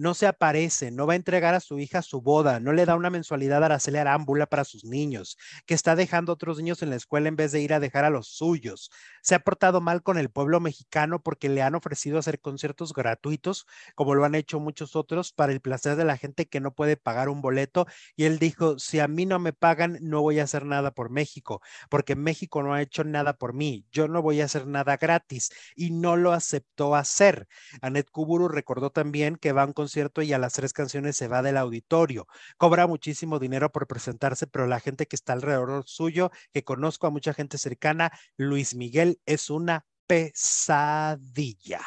no 0.00 0.14
se 0.14 0.26
aparece, 0.26 0.90
no 0.90 1.06
va 1.06 1.12
a 1.12 1.16
entregar 1.16 1.54
a 1.54 1.60
su 1.60 1.78
hija 1.78 2.00
su 2.00 2.22
boda, 2.22 2.58
no 2.58 2.72
le 2.72 2.86
da 2.86 2.96
una 2.96 3.10
mensualidad 3.10 3.62
a 3.62 3.66
Araceli 3.66 3.98
Arámbula 3.98 4.46
para 4.46 4.64
sus 4.64 4.82
niños, 4.82 5.36
que 5.66 5.74
está 5.74 5.94
dejando 5.94 6.32
a 6.32 6.36
otros 6.36 6.56
niños 6.56 6.80
en 6.80 6.88
la 6.88 6.96
escuela 6.96 7.28
en 7.28 7.36
vez 7.36 7.52
de 7.52 7.60
ir 7.60 7.74
a 7.74 7.80
dejar 7.80 8.06
a 8.06 8.10
los 8.10 8.28
suyos. 8.28 8.90
Se 9.20 9.34
ha 9.34 9.40
portado 9.40 9.82
mal 9.82 10.02
con 10.02 10.16
el 10.16 10.30
pueblo 10.30 10.58
mexicano 10.58 11.22
porque 11.22 11.50
le 11.50 11.60
han 11.60 11.74
ofrecido 11.74 12.18
hacer 12.18 12.40
conciertos 12.40 12.94
gratuitos, 12.94 13.66
como 13.94 14.14
lo 14.14 14.24
han 14.24 14.34
hecho 14.34 14.58
muchos 14.58 14.96
otros, 14.96 15.32
para 15.34 15.52
el 15.52 15.60
placer 15.60 15.96
de 15.96 16.06
la 16.06 16.16
gente 16.16 16.46
que 16.46 16.60
no 16.60 16.72
puede 16.72 16.96
pagar 16.96 17.28
un 17.28 17.42
boleto. 17.42 17.86
Y 18.16 18.24
él 18.24 18.38
dijo, 18.38 18.78
si 18.78 19.00
a 19.00 19.06
mí 19.06 19.26
no 19.26 19.38
me 19.38 19.52
pagan, 19.52 19.98
no 20.00 20.22
voy 20.22 20.40
a 20.40 20.44
hacer 20.44 20.64
nada 20.64 20.92
por 20.92 21.10
México, 21.10 21.60
porque 21.90 22.16
México 22.16 22.62
no 22.62 22.72
ha 22.72 22.80
hecho 22.80 23.04
nada 23.04 23.34
por 23.34 23.52
mí. 23.52 23.84
Yo 23.92 24.08
no 24.08 24.22
voy 24.22 24.40
a 24.40 24.46
hacer 24.46 24.66
nada 24.66 24.96
gratis 24.96 25.50
y 25.76 25.90
no 25.90 26.16
lo 26.16 26.32
aceptó 26.32 26.94
hacer. 26.94 27.46
Anet 27.82 28.10
Kuburu 28.10 28.48
recordó 28.48 28.88
también 28.88 29.36
que 29.36 29.52
va 29.52 29.64
a 29.64 29.66
un 29.66 29.89
concierto 29.90 30.22
y 30.22 30.32
a 30.32 30.38
las 30.38 30.52
tres 30.52 30.72
canciones 30.72 31.16
se 31.16 31.26
va 31.26 31.42
del 31.42 31.56
auditorio. 31.56 32.28
Cobra 32.56 32.86
muchísimo 32.86 33.40
dinero 33.40 33.72
por 33.72 33.88
presentarse, 33.88 34.46
pero 34.46 34.68
la 34.68 34.78
gente 34.78 35.06
que 35.06 35.16
está 35.16 35.32
alrededor 35.32 35.82
suyo, 35.84 36.30
que 36.52 36.62
conozco 36.62 37.08
a 37.08 37.10
mucha 37.10 37.34
gente 37.34 37.58
cercana, 37.58 38.12
Luis 38.36 38.76
Miguel 38.76 39.18
es 39.26 39.50
una 39.50 39.84
pesadilla. 40.06 41.80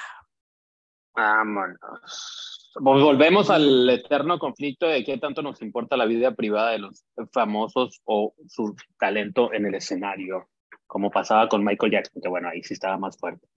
Vámonos. 1.16 2.74
Volvemos 2.82 3.50
al 3.50 3.90
eterno 3.90 4.38
conflicto 4.38 4.88
de 4.88 5.06
qué 5.06 5.18
tanto 5.18 5.42
nos 5.42 5.62
importa 5.62 5.96
la 5.96 6.06
vida 6.06 6.36
privada 6.36 6.72
de 6.72 6.80
los 6.80 7.06
famosos 7.32 8.02
o 8.04 8.36
su 8.50 8.76
talento 9.00 9.54
en 9.54 9.66
el 9.66 9.76
escenario, 9.76 10.50
como 10.88 11.10
pasaba 11.10 11.48
con 11.48 11.64
Michael 11.64 11.94
Jackson, 11.94 12.22
que 12.22 12.28
bueno, 12.28 12.50
ahí 12.50 12.62
sí 12.64 12.74
estaba 12.74 12.98
más 12.98 13.18
fuerte. 13.18 13.48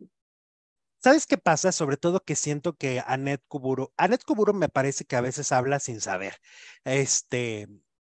¿Sabes 1.06 1.28
qué 1.28 1.38
pasa? 1.38 1.70
Sobre 1.70 1.96
todo 1.96 2.24
que 2.24 2.34
siento 2.34 2.74
que 2.76 3.00
Anet 3.06 3.40
Kuburu, 3.46 3.92
Anet 3.96 4.24
Kuburu 4.24 4.52
me 4.54 4.68
parece 4.68 5.04
que 5.04 5.14
a 5.14 5.20
veces 5.20 5.52
habla 5.52 5.78
sin 5.78 6.00
saber. 6.00 6.34
Este, 6.84 7.68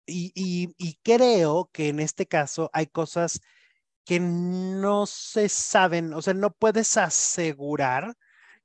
y, 0.07 0.31
y, 0.37 0.73
y 0.79 1.01
creo 1.03 1.71
que 1.73 1.89
en 1.89 1.99
este 1.99 2.27
caso 2.27 2.71
hay 2.73 2.87
cosas 2.87 3.41
que 4.05 4.21
no 4.21 5.07
se 5.07 5.49
saben, 5.49 6.15
o 6.15 6.23
sea, 6.23 6.35
no 6.35 6.53
puedes 6.53 6.97
asegurar 6.97 8.17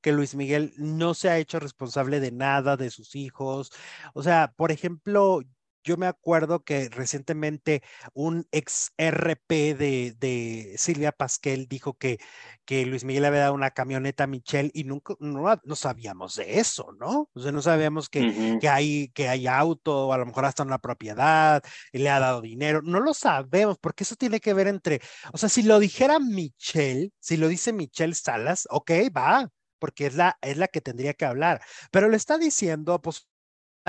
que 0.02 0.12
Luis 0.12 0.36
Miguel 0.36 0.74
no 0.78 1.16
se 1.16 1.30
ha 1.32 1.40
hecho 1.40 1.60
responsable 1.60 2.20
de 2.20 2.32
nada 2.32 2.78
de 2.78 2.92
sus 2.92 3.16
hijos. 3.16 3.72
O 4.14 4.24
sea, 4.24 4.54
por 4.56 4.72
ejemplo, 4.72 5.42
yo 5.90 5.98
me 5.98 6.06
acuerdo 6.06 6.64
que 6.64 6.88
recientemente 6.90 7.82
un 8.14 8.48
ex 8.52 8.92
RP 8.96 9.74
de, 9.74 10.16
de 10.20 10.76
Silvia 10.78 11.12
Pasquel 11.12 11.68
dijo 11.68 11.98
que, 11.98 12.20
que 12.64 12.86
Luis 12.86 13.04
Miguel 13.04 13.26
había 13.26 13.40
dado 13.40 13.56
una 13.56 13.72
camioneta 13.72 14.26
a 14.26 14.28
Michelle 14.28 14.70
y 14.76 14.84
nunca, 14.84 15.16
no, 15.20 15.60
no 15.64 15.76
sabíamos 15.76 16.36
de 16.36 16.60
eso, 16.60 16.92
¿no? 17.00 17.28
O 17.34 17.40
sea, 17.40 17.52
no 17.52 17.64
sabíamos 17.64 18.08
que, 18.08 18.22
uh 18.22 18.24
-huh. 18.24 18.60
que, 18.60 18.70
hay, 18.70 19.10
que 19.16 19.30
hay 19.30 19.48
auto, 19.48 20.14
a 20.14 20.18
lo 20.20 20.28
mejor 20.28 20.46
hasta 20.46 20.62
una 20.62 20.78
propiedad, 20.78 21.64
y 21.92 21.98
le 21.98 22.10
ha 22.12 22.20
dado 22.20 22.42
dinero, 22.42 22.84
no 22.84 23.00
lo 23.00 23.16
sabemos, 23.16 23.80
porque 23.80 24.04
eso 24.04 24.16
tiene 24.16 24.40
que 24.40 24.54
ver 24.54 24.68
entre, 24.68 25.02
o 25.34 25.40
sea, 25.40 25.50
si 25.50 25.64
lo 25.64 25.80
dijera 25.80 26.20
Michelle, 26.20 27.12
si 27.20 27.38
lo 27.38 27.48
dice 27.48 27.74
Michelle 27.74 28.14
Salas, 28.14 28.68
ok, 28.70 28.92
va, 29.16 29.50
porque 29.80 30.06
es 30.06 30.16
la, 30.16 30.38
es 30.42 30.58
la 30.58 30.68
que 30.68 30.82
tendría 30.82 31.16
que 31.16 31.26
hablar, 31.26 31.62
pero 31.92 32.10
lo 32.10 32.16
está 32.16 32.38
diciendo, 32.38 33.02
pues 33.02 33.28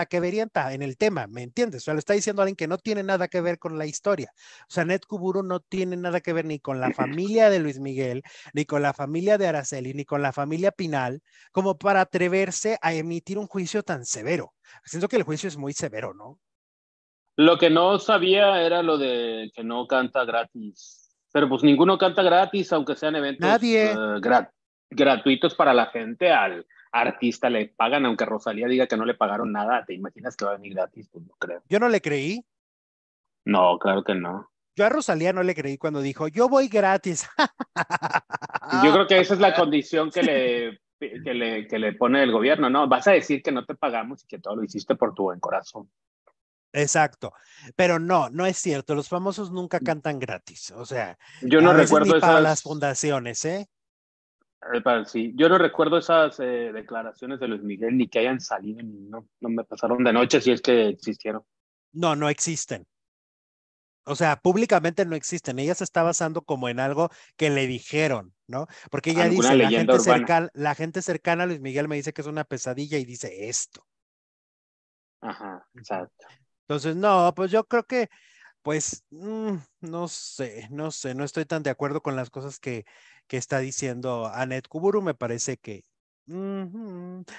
que 0.07 0.20
vería 0.20 0.48
en 0.55 0.82
el 0.82 0.96
tema, 0.96 1.26
¿me 1.26 1.42
entiendes? 1.42 1.82
O 1.82 1.84
sea, 1.84 1.94
lo 1.94 1.98
está 1.98 2.14
diciendo 2.14 2.42
alguien 2.42 2.57
que 2.57 2.68
no 2.68 2.78
tiene 2.78 3.03
nada 3.03 3.28
que 3.28 3.40
ver 3.40 3.59
con 3.59 3.78
la 3.78 3.86
historia. 3.86 4.32
O 4.62 4.70
sea, 4.70 4.84
Ned 4.84 5.01
Kuburu 5.07 5.42
no 5.42 5.61
tiene 5.61 5.96
nada 5.96 6.20
que 6.20 6.32
ver 6.32 6.44
ni 6.44 6.59
con 6.59 6.80
la 6.80 6.92
familia 6.92 7.51
de 7.51 7.59
Luis 7.59 7.80
Miguel, 7.80 8.22
ni 8.53 8.64
con 8.64 8.82
la 8.82 8.92
familia 8.92 9.38
de 9.38 9.48
Araceli, 9.48 9.94
ni 9.94 10.05
con 10.05 10.22
la 10.22 10.32
familia 10.32 10.70
Pinal, 10.72 11.22
como 11.53 11.78
para 11.78 12.01
atreverse 12.01 12.78
a 12.82 12.92
emitir 12.92 13.38
un 13.38 13.46
juicio 13.46 13.82
tan 13.82 14.05
severo. 14.05 14.53
Siento 14.84 15.09
que 15.09 15.16
el 15.16 15.22
juicio 15.22 15.48
es 15.48 15.57
muy 15.57 15.72
severo, 15.72 16.14
¿no? 16.14 16.38
Lo 17.36 17.59
que 17.59 17.70
no 17.70 17.98
sabía 17.98 18.62
era 18.62 18.82
lo 18.82 18.98
de 18.98 19.51
que 19.55 19.64
no 19.64 19.86
canta 19.86 20.24
gratis. 20.24 21.14
Pero 21.32 21.48
pues 21.48 21.62
ninguno 21.62 21.96
canta 21.96 22.22
gratis, 22.22 22.72
aunque 22.72 22.96
sean 22.96 23.16
eventos 23.16 23.48
Nadie. 23.48 23.94
Uh, 23.96 24.20
grat 24.20 24.51
gratuitos 24.90 25.55
para 25.55 25.72
la 25.72 25.86
gente 25.86 26.32
al 26.32 26.66
artista 26.93 27.51
le 27.51 27.68
pagan, 27.68 28.07
aunque 28.07 28.24
Rosalía 28.24 28.66
diga 28.66 28.86
que 28.86 28.97
no 28.97 29.05
le 29.05 29.14
pagaron 29.14 29.53
nada, 29.53 29.84
¿te 29.84 29.95
imaginas 29.95 30.36
que 30.36 30.45
va 30.45 30.53
a 30.53 30.57
venir 30.57 30.74
gratis? 30.74 31.09
Pues 31.11 31.24
no 31.24 31.34
creo. 31.38 31.62
Yo 31.68 31.78
no 31.78 31.88
le 31.88 32.01
creí. 32.01 32.45
No, 33.45 33.78
claro 33.78 34.05
que 34.05 34.14
no. 34.14 34.51
Yo 34.76 34.86
a 34.86 34.88
Rosalía 34.88 35.32
no 35.32 35.43
le 35.43 35.55
creí 35.55 35.78
cuando 35.78 36.01
dijo, 36.01 36.28
yo 36.28 36.49
voy 36.49 36.68
gratis. 36.68 37.28
yo 38.84 38.93
creo 38.93 39.07
que 39.07 39.20
esa 39.20 39.34
es 39.34 39.41
la 39.41 39.55
condición 39.55 40.11
que 40.11 40.22
le, 40.22 40.80
que, 40.99 41.34
le, 41.34 41.66
que 41.66 41.78
le 41.78 41.93
pone 41.95 42.22
el 42.22 42.32
gobierno, 42.32 42.70
¿no? 42.70 42.88
Vas 42.88 43.09
a 43.09 43.12
decir 43.12 43.43
que 43.43 43.53
no 43.53 43.64
te 43.64 43.74
pagamos 43.74 44.24
y 44.24 44.26
que 44.26 44.38
todo 44.38 44.57
lo 44.57 44.64
hiciste 44.64 44.95
por 44.95 45.14
tu 45.14 45.24
buen 45.24 45.41
corazón. 45.41 45.91
Exacto, 46.72 47.32
pero 47.74 47.99
no, 47.99 48.30
no 48.30 48.47
es 48.47 48.57
cierto. 48.57 48.95
Los 48.95 49.09
famosos 49.09 49.51
nunca 49.51 49.80
cantan 49.80 50.20
gratis. 50.20 50.70
O 50.70 50.86
sea, 50.86 51.18
yo 51.43 51.61
no 51.61 51.72
recuerdo 51.72 52.16
esas... 52.16 52.20
para 52.20 52.41
las 52.41 52.62
fundaciones, 52.62 53.45
¿eh? 53.45 53.68
Sí, 55.06 55.32
yo 55.36 55.48
no 55.48 55.56
recuerdo 55.56 55.98
esas 55.98 56.38
eh, 56.40 56.70
declaraciones 56.72 57.40
de 57.40 57.48
Luis 57.48 57.62
Miguel 57.62 57.96
ni 57.96 58.08
que 58.08 58.18
hayan 58.18 58.40
salido, 58.40 58.80
no, 58.82 59.26
no 59.40 59.48
me 59.48 59.64
pasaron 59.64 60.04
de 60.04 60.12
noche 60.12 60.40
si 60.40 60.52
es 60.52 60.61
que 60.61 60.88
existieron. 60.88 61.42
No, 61.92 62.14
no 62.14 62.28
existen. 62.28 62.86
O 64.04 64.16
sea, 64.16 64.36
públicamente 64.36 65.04
no 65.04 65.16
existen. 65.16 65.58
Ella 65.58 65.74
se 65.74 65.84
está 65.84 66.02
basando 66.02 66.42
como 66.42 66.68
en 66.68 66.80
algo 66.80 67.11
que 67.36 67.50
le 67.50 67.66
dijeron, 67.66 68.34
¿no? 68.46 68.66
Porque 68.90 69.11
ella 69.11 69.28
dice, 69.28 69.54
la 69.56 69.68
gente, 69.68 69.98
cercana, 69.98 70.50
la 70.52 70.74
gente 70.74 71.02
cercana 71.02 71.44
a 71.44 71.46
Luis 71.46 71.61
Miguel 71.61 71.88
me 71.88 71.96
dice 71.96 72.12
que 72.12 72.20
es 72.20 72.26
una 72.26 72.44
pesadilla 72.44 72.98
y 72.98 73.04
dice 73.04 73.48
esto. 73.48 73.86
Ajá, 75.20 75.66
exacto. 75.74 76.26
Entonces, 76.62 76.96
no, 76.96 77.32
pues 77.34 77.50
yo 77.50 77.64
creo 77.64 77.84
que, 77.84 78.08
pues, 78.62 79.04
mm, 79.11 79.56
no 79.80 80.08
sé, 80.08 80.68
no 80.70 80.90
sé, 80.90 81.14
no 81.14 81.24
estoy 81.24 81.44
tan 81.44 81.62
de 81.62 81.70
acuerdo 81.70 82.00
con 82.02 82.16
las 82.16 82.30
cosas 82.30 82.58
que, 82.58 82.84
que 83.30 83.36
está 83.36 83.60
diciendo 83.60 84.26
Anet 84.26 84.66
Kuburu. 84.66 85.02
Me 85.02 85.14
parece 85.14 85.56
que 85.56 85.84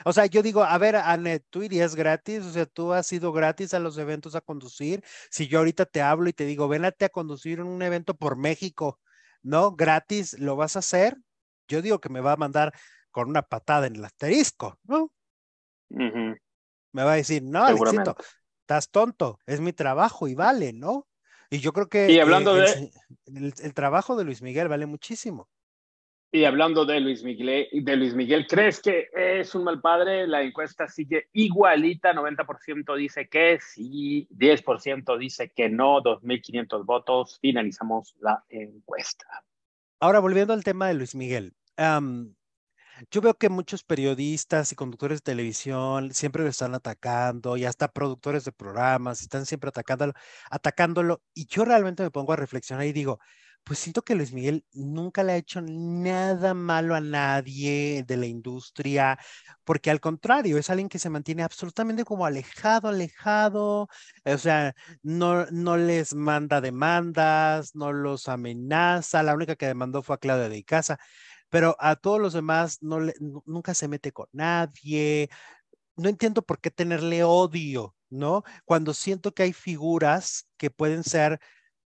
o 0.03 0.13
sea, 0.13 0.25
yo 0.25 0.41
digo, 0.41 0.63
a 0.63 0.77
ver, 0.77 0.95
Anet, 0.95 1.45
tú 1.49 1.63
irías 1.63 1.95
gratis, 1.95 2.45
o 2.45 2.51
sea, 2.51 2.65
tú 2.65 2.91
has 2.93 3.11
ido 3.11 3.31
gratis 3.31 3.73
a 3.73 3.79
los 3.79 3.97
eventos 3.97 4.35
a 4.35 4.41
conducir. 4.41 5.03
Si 5.29 5.47
yo 5.47 5.59
ahorita 5.59 5.85
te 5.85 6.01
hablo 6.01 6.29
y 6.29 6.33
te 6.33 6.45
digo, 6.45 6.67
vénate 6.67 7.05
a 7.05 7.09
conducir 7.09 7.59
en 7.59 7.67
un 7.67 7.81
evento 7.81 8.15
por 8.15 8.37
México, 8.37 8.99
¿no? 9.43 9.75
Gratis, 9.75 10.37
¿lo 10.39 10.55
vas 10.55 10.75
a 10.75 10.79
hacer? 10.79 11.17
Yo 11.67 11.81
digo 11.81 11.99
que 11.99 12.09
me 12.09 12.21
va 12.21 12.33
a 12.33 12.37
mandar 12.37 12.73
con 13.11 13.29
una 13.29 13.43
patada 13.43 13.87
en 13.87 13.95
el 13.95 14.03
asterisco, 14.03 14.77
¿no? 14.83 15.11
Me 15.89 17.03
va 17.03 17.13
a 17.13 17.17
decir, 17.17 17.43
no, 17.43 17.65
Alexito, 17.65 18.15
estás 18.61 18.89
tonto, 18.89 19.39
es 19.45 19.61
mi 19.61 19.71
trabajo 19.73 20.27
y 20.27 20.35
vale, 20.35 20.73
¿no? 20.73 21.07
Y 21.49 21.59
yo 21.59 21.71
creo 21.71 21.87
que 21.87 22.11
y 22.11 22.19
hablando 22.19 22.55
de... 22.55 22.91
el 23.25 23.73
trabajo 23.73 24.15
de 24.15 24.23
Luis 24.25 24.41
Miguel 24.41 24.67
vale 24.67 24.85
muchísimo. 24.85 25.49
Y 26.33 26.45
hablando 26.45 26.85
de 26.85 27.01
Luis 27.01 27.23
Miguel, 27.23 27.67
de 27.73 27.95
Luis 27.97 28.15
Miguel, 28.15 28.47
¿crees 28.47 28.79
que 28.79 29.09
es 29.13 29.53
un 29.53 29.65
mal 29.65 29.81
padre? 29.81 30.25
La 30.27 30.41
encuesta 30.41 30.87
sigue 30.87 31.27
igualita, 31.33 32.13
90% 32.13 32.95
dice 32.95 33.27
que 33.27 33.59
sí, 33.59 34.29
10% 34.31 35.17
dice 35.17 35.51
que 35.53 35.67
no, 35.67 36.01
2.500 36.01 36.85
votos. 36.85 37.37
Finalizamos 37.41 38.15
la 38.21 38.45
encuesta. 38.47 39.43
Ahora, 39.99 40.19
volviendo 40.19 40.53
al 40.53 40.63
tema 40.63 40.87
de 40.87 40.93
Luis 40.93 41.15
Miguel, 41.15 41.53
yo 41.77 43.21
veo 43.21 43.33
que 43.33 43.49
muchos 43.49 43.83
periodistas 43.83 44.71
y 44.71 44.75
conductores 44.75 45.17
de 45.17 45.33
televisión 45.33 46.13
siempre 46.13 46.43
lo 46.43 46.49
están 46.49 46.73
atacando 46.75 47.57
y 47.57 47.65
hasta 47.65 47.91
productores 47.91 48.45
de 48.45 48.53
programas 48.53 49.21
están 49.21 49.45
siempre 49.45 49.67
atacándolo, 49.67 50.13
atacándolo 50.49 51.21
y 51.33 51.45
yo 51.47 51.65
realmente 51.65 52.03
me 52.03 52.11
pongo 52.11 52.31
a 52.31 52.37
reflexionar 52.37 52.85
y 52.85 52.93
digo, 52.93 53.19
pues 53.63 53.79
siento 53.79 54.01
que 54.01 54.15
Luis 54.15 54.33
Miguel 54.33 54.65
nunca 54.73 55.23
le 55.23 55.33
ha 55.33 55.37
hecho 55.37 55.61
nada 55.61 56.53
malo 56.53 56.95
a 56.95 57.01
nadie 57.01 58.03
de 58.07 58.17
la 58.17 58.25
industria, 58.25 59.17
porque 59.63 59.91
al 59.91 59.99
contrario, 59.99 60.57
es 60.57 60.69
alguien 60.69 60.89
que 60.89 60.99
se 60.99 61.09
mantiene 61.09 61.43
absolutamente 61.43 62.03
como 62.03 62.25
alejado, 62.25 62.89
alejado, 62.89 63.87
o 64.25 64.37
sea, 64.37 64.73
no, 65.03 65.45
no 65.51 65.77
les 65.77 66.13
manda 66.15 66.61
demandas, 66.61 67.75
no 67.75 67.93
los 67.93 68.27
amenaza, 68.27 69.23
la 69.23 69.35
única 69.35 69.55
que 69.55 69.67
demandó 69.67 70.01
fue 70.03 70.15
a 70.15 70.19
Claudia 70.19 70.49
de 70.49 70.63
Casa, 70.63 70.99
pero 71.49 71.75
a 71.79 71.95
todos 71.95 72.19
los 72.21 72.33
demás 72.33 72.79
no 72.81 72.99
nunca 73.45 73.73
se 73.73 73.87
mete 73.87 74.11
con 74.11 74.27
nadie. 74.31 75.29
No 75.97 76.09
entiendo 76.09 76.41
por 76.43 76.59
qué 76.61 76.71
tenerle 76.71 77.23
odio, 77.23 77.95
¿no? 78.09 78.43
Cuando 78.65 78.93
siento 78.93 79.33
que 79.33 79.43
hay 79.43 79.53
figuras 79.53 80.47
que 80.57 80.71
pueden 80.71 81.03
ser 81.03 81.39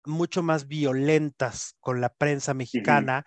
mucho 0.05 0.43
más 0.43 0.67
violentas 0.69 1.77
con 1.81 2.01
la 2.01 2.09
prensa 2.09 2.55
mexicana. 2.55 3.25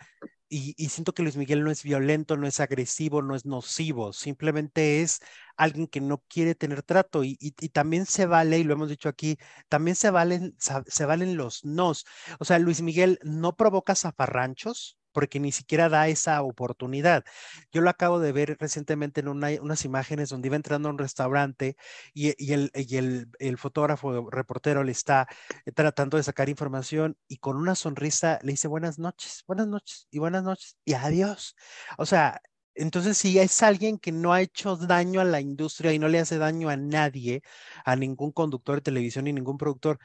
y, 0.50 0.74
siento 0.90 1.14
que 1.14 1.24
Luis 1.24 1.36
Miguel 1.36 1.64
no 1.64 1.72
es 1.72 1.84
violento, 1.84 2.38
no 2.38 2.48
es 2.48 2.60
agresivo, 2.62 3.22
no 3.22 3.36
es 3.36 3.46
nocivo, 3.46 4.14
simplemente 4.14 5.02
es 5.02 5.20
alguien 5.58 5.88
que 5.88 6.00
no 6.00 6.24
quiere 6.30 6.56
tener 6.56 6.84
trato 6.84 7.24
y, 7.24 7.36
también 7.74 8.06
se 8.06 8.26
vale, 8.26 8.60
y 8.60 8.64
lo 8.64 8.74
hemos 8.74 8.90
dicho 8.90 9.10
aquí, 9.10 9.38
también 9.68 9.96
se 9.96 10.10
valen, 10.10 10.56
se 10.58 11.06
valen 11.06 11.36
los 11.36 11.66
nos. 11.66 12.06
O 12.40 12.46
sea, 12.46 12.60
Luis 12.60 12.82
Miguel 12.82 13.20
no 13.24 13.56
provoca 13.58 13.96
zafarranchos, 13.96 14.98
porque 15.18 15.40
ni 15.40 15.52
siquiera 15.52 15.90
da 15.90 16.08
esa 16.10 16.44
oportunidad. 16.44 17.26
Yo 17.72 17.82
lo 17.82 17.90
acabo 17.90 18.20
de 18.20 18.32
ver 18.32 18.56
recientemente 18.60 19.22
en 19.22 19.28
unas 19.30 19.84
imágenes 19.84 20.30
donde 20.30 20.48
iba 20.48 20.56
entrando 20.56 20.90
a 20.90 20.92
un 20.92 21.00
restaurante 21.00 21.76
y, 22.14 22.28
el, 22.54 22.70
y 22.76 22.98
el, 22.98 23.28
el, 23.40 23.58
fotógrafo, 23.58 24.30
reportero 24.30 24.84
le 24.84 24.92
está 24.92 25.28
eh, 25.66 25.72
tratando 25.72 26.18
de 26.18 26.24
sacar 26.24 26.50
información 26.50 27.18
y 27.28 27.38
con 27.38 27.58
una 27.58 27.74
sonrisa 27.74 28.38
le 28.44 28.52
dice 28.52 28.68
buenas 28.68 29.00
noches, 29.00 29.44
buenas 29.48 29.66
noches 29.68 30.08
y 30.12 30.20
buenas 30.20 30.44
noches 30.44 30.78
y 30.86 30.94
adiós. 30.94 31.56
O 31.98 32.06
sea, 32.06 32.40
entonces, 32.76 33.18
si 33.18 33.40
es 33.40 33.64
alguien 33.64 33.98
que 33.98 34.12
no 34.12 34.34
ha 34.34 34.42
hecho 34.42 34.78
daño 34.78 35.20
a 35.20 35.24
la 35.24 35.42
industria 35.42 35.94
y 35.94 36.00
no 36.00 36.10
le 36.10 36.20
hace 36.20 36.38
daño 36.38 36.70
a 36.70 36.78
nadie, 36.78 37.42
a 37.86 37.96
ningún 37.96 38.32
conductor 38.32 38.76
de 38.76 38.82
televisión 38.82 39.26
ni 39.26 39.34
ningún 39.34 39.58
productor, 39.58 39.98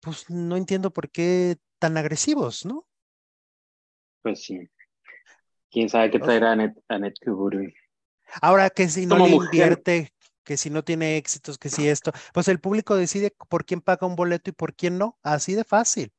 pues 0.00 0.28
no 0.28 0.56
entiendo 0.58 0.92
por 0.92 1.10
qué 1.10 1.56
tan 1.78 1.96
agresivos, 1.96 2.66
¿no? 2.66 2.86
Pues 4.22 4.44
sí. 4.44 4.68
¿Quién 5.70 5.88
sabe 5.88 6.10
qué 6.10 6.18
traerá 6.18 6.52
Anet, 6.52 6.74
Anet 6.88 7.14
Ahora 8.40 8.70
que 8.70 8.88
si 8.88 9.06
no 9.06 9.18
le 9.18 9.30
invierte, 9.30 10.12
que 10.44 10.56
si 10.56 10.70
no 10.70 10.84
tiene 10.84 11.16
éxitos, 11.16 11.58
que 11.58 11.70
si 11.70 11.88
esto, 11.88 12.12
pues 12.34 12.48
el 12.48 12.60
público 12.60 12.94
decide 12.94 13.32
por 13.48 13.64
quién 13.64 13.80
paga 13.80 14.06
un 14.06 14.14
boleto 14.14 14.50
y 14.50 14.52
por 14.52 14.74
quién 14.74 14.98
no, 14.98 15.18
así 15.22 15.54
de 15.54 15.64
fácil. 15.64 16.12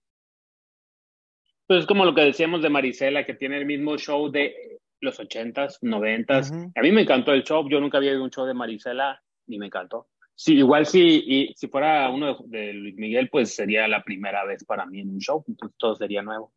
Pues 1.67 1.81
es 1.81 1.85
como 1.85 2.03
lo 2.03 2.13
que 2.13 2.21
decíamos 2.21 2.61
de 2.61 2.69
Marisela, 2.69 3.25
que 3.25 3.35
tiene 3.35 3.57
el 3.57 3.65
mismo 3.65 3.97
show 3.97 4.29
de 4.29 4.79
los 4.99 5.19
ochentas, 5.19 5.77
noventas. 5.81 6.51
A 6.51 6.81
mí 6.81 6.91
me 6.91 7.01
encantó 7.01 7.31
el 7.33 7.43
show, 7.43 7.67
yo 7.69 7.79
nunca 7.79 7.97
había 7.97 8.13
ido 8.13 8.23
un 8.23 8.31
show 8.31 8.45
de 8.45 8.53
Marisela 8.53 9.21
y 9.47 9.59
me 9.59 9.67
encantó. 9.67 10.07
Sí, 10.35 10.55
igual 10.55 10.87
si, 10.87 11.23
y, 11.25 11.53
si 11.55 11.67
fuera 11.67 12.09
uno 12.09 12.37
de, 12.45 12.57
de 12.57 12.73
Luis 12.73 12.95
Miguel, 12.95 13.29
pues 13.29 13.55
sería 13.55 13.87
la 13.87 14.03
primera 14.03 14.43
vez 14.45 14.63
para 14.65 14.85
mí 14.85 14.99
en 14.99 15.09
un 15.09 15.19
show, 15.19 15.43
entonces 15.47 15.77
todo 15.77 15.95
sería 15.95 16.23
nuevo. 16.23 16.51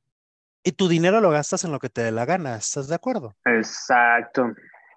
Y 0.67 0.73
tu 0.73 0.89
dinero 0.89 1.21
lo 1.21 1.31
gastas 1.31 1.63
en 1.63 1.71
lo 1.71 1.79
que 1.79 1.89
te 1.89 2.03
dé 2.03 2.11
la 2.11 2.25
gana, 2.25 2.57
¿estás 2.57 2.89
de 2.89 2.97
acuerdo? 2.97 3.37
Exacto. 3.45 4.47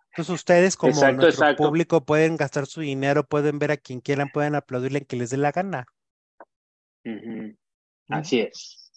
Entonces 0.10 0.34
ustedes 0.34 0.76
como 0.76 1.00
nuestro 1.12 1.56
público 1.56 2.04
pueden 2.04 2.38
gastar 2.38 2.66
su 2.66 2.82
dinero, 2.82 3.24
pueden 3.24 3.60
ver 3.60 3.70
a 3.70 3.78
quien 3.78 4.02
quieran, 4.02 4.32
pueden 4.34 4.56
aplaudirle 4.56 5.06
que 5.06 5.16
les 5.16 5.30
dé 5.30 5.38
la 5.38 5.52
gana. 5.52 5.86
Así 8.08 8.40
es. 8.40 8.92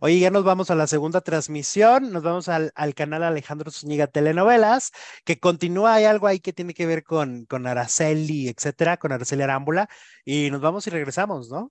Oye, 0.00 0.18
ya 0.18 0.30
nos 0.30 0.44
vamos 0.44 0.70
a 0.70 0.74
la 0.74 0.86
segunda 0.86 1.20
transmisión, 1.20 2.10
nos 2.10 2.22
vamos 2.22 2.48
al, 2.48 2.72
canal 2.96 3.22
Alejandro 3.22 3.70
Zúñiga 3.70 4.06
Telenovelas, 4.06 4.92
que 5.26 5.38
continúa, 5.38 5.92
hay 5.92 6.04
algo 6.04 6.26
ahí 6.26 6.40
que 6.40 6.54
tiene 6.54 6.72
que 6.72 6.86
ver 6.86 7.04
con, 7.04 7.44
con 7.44 7.66
Araceli, 7.66 8.48
etcétera, 8.48 8.96
con 8.96 9.12
Araceli 9.12 9.42
Arámbula, 9.42 9.90
y 10.24 10.50
nos 10.50 10.62
vamos 10.62 10.86
y 10.86 10.90
regresamos, 10.90 11.50
¿no? 11.50 11.70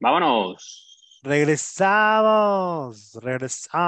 Vámonos. 0.00 0.91
Regresamos, 1.24 3.14
regresamos. 3.22 3.82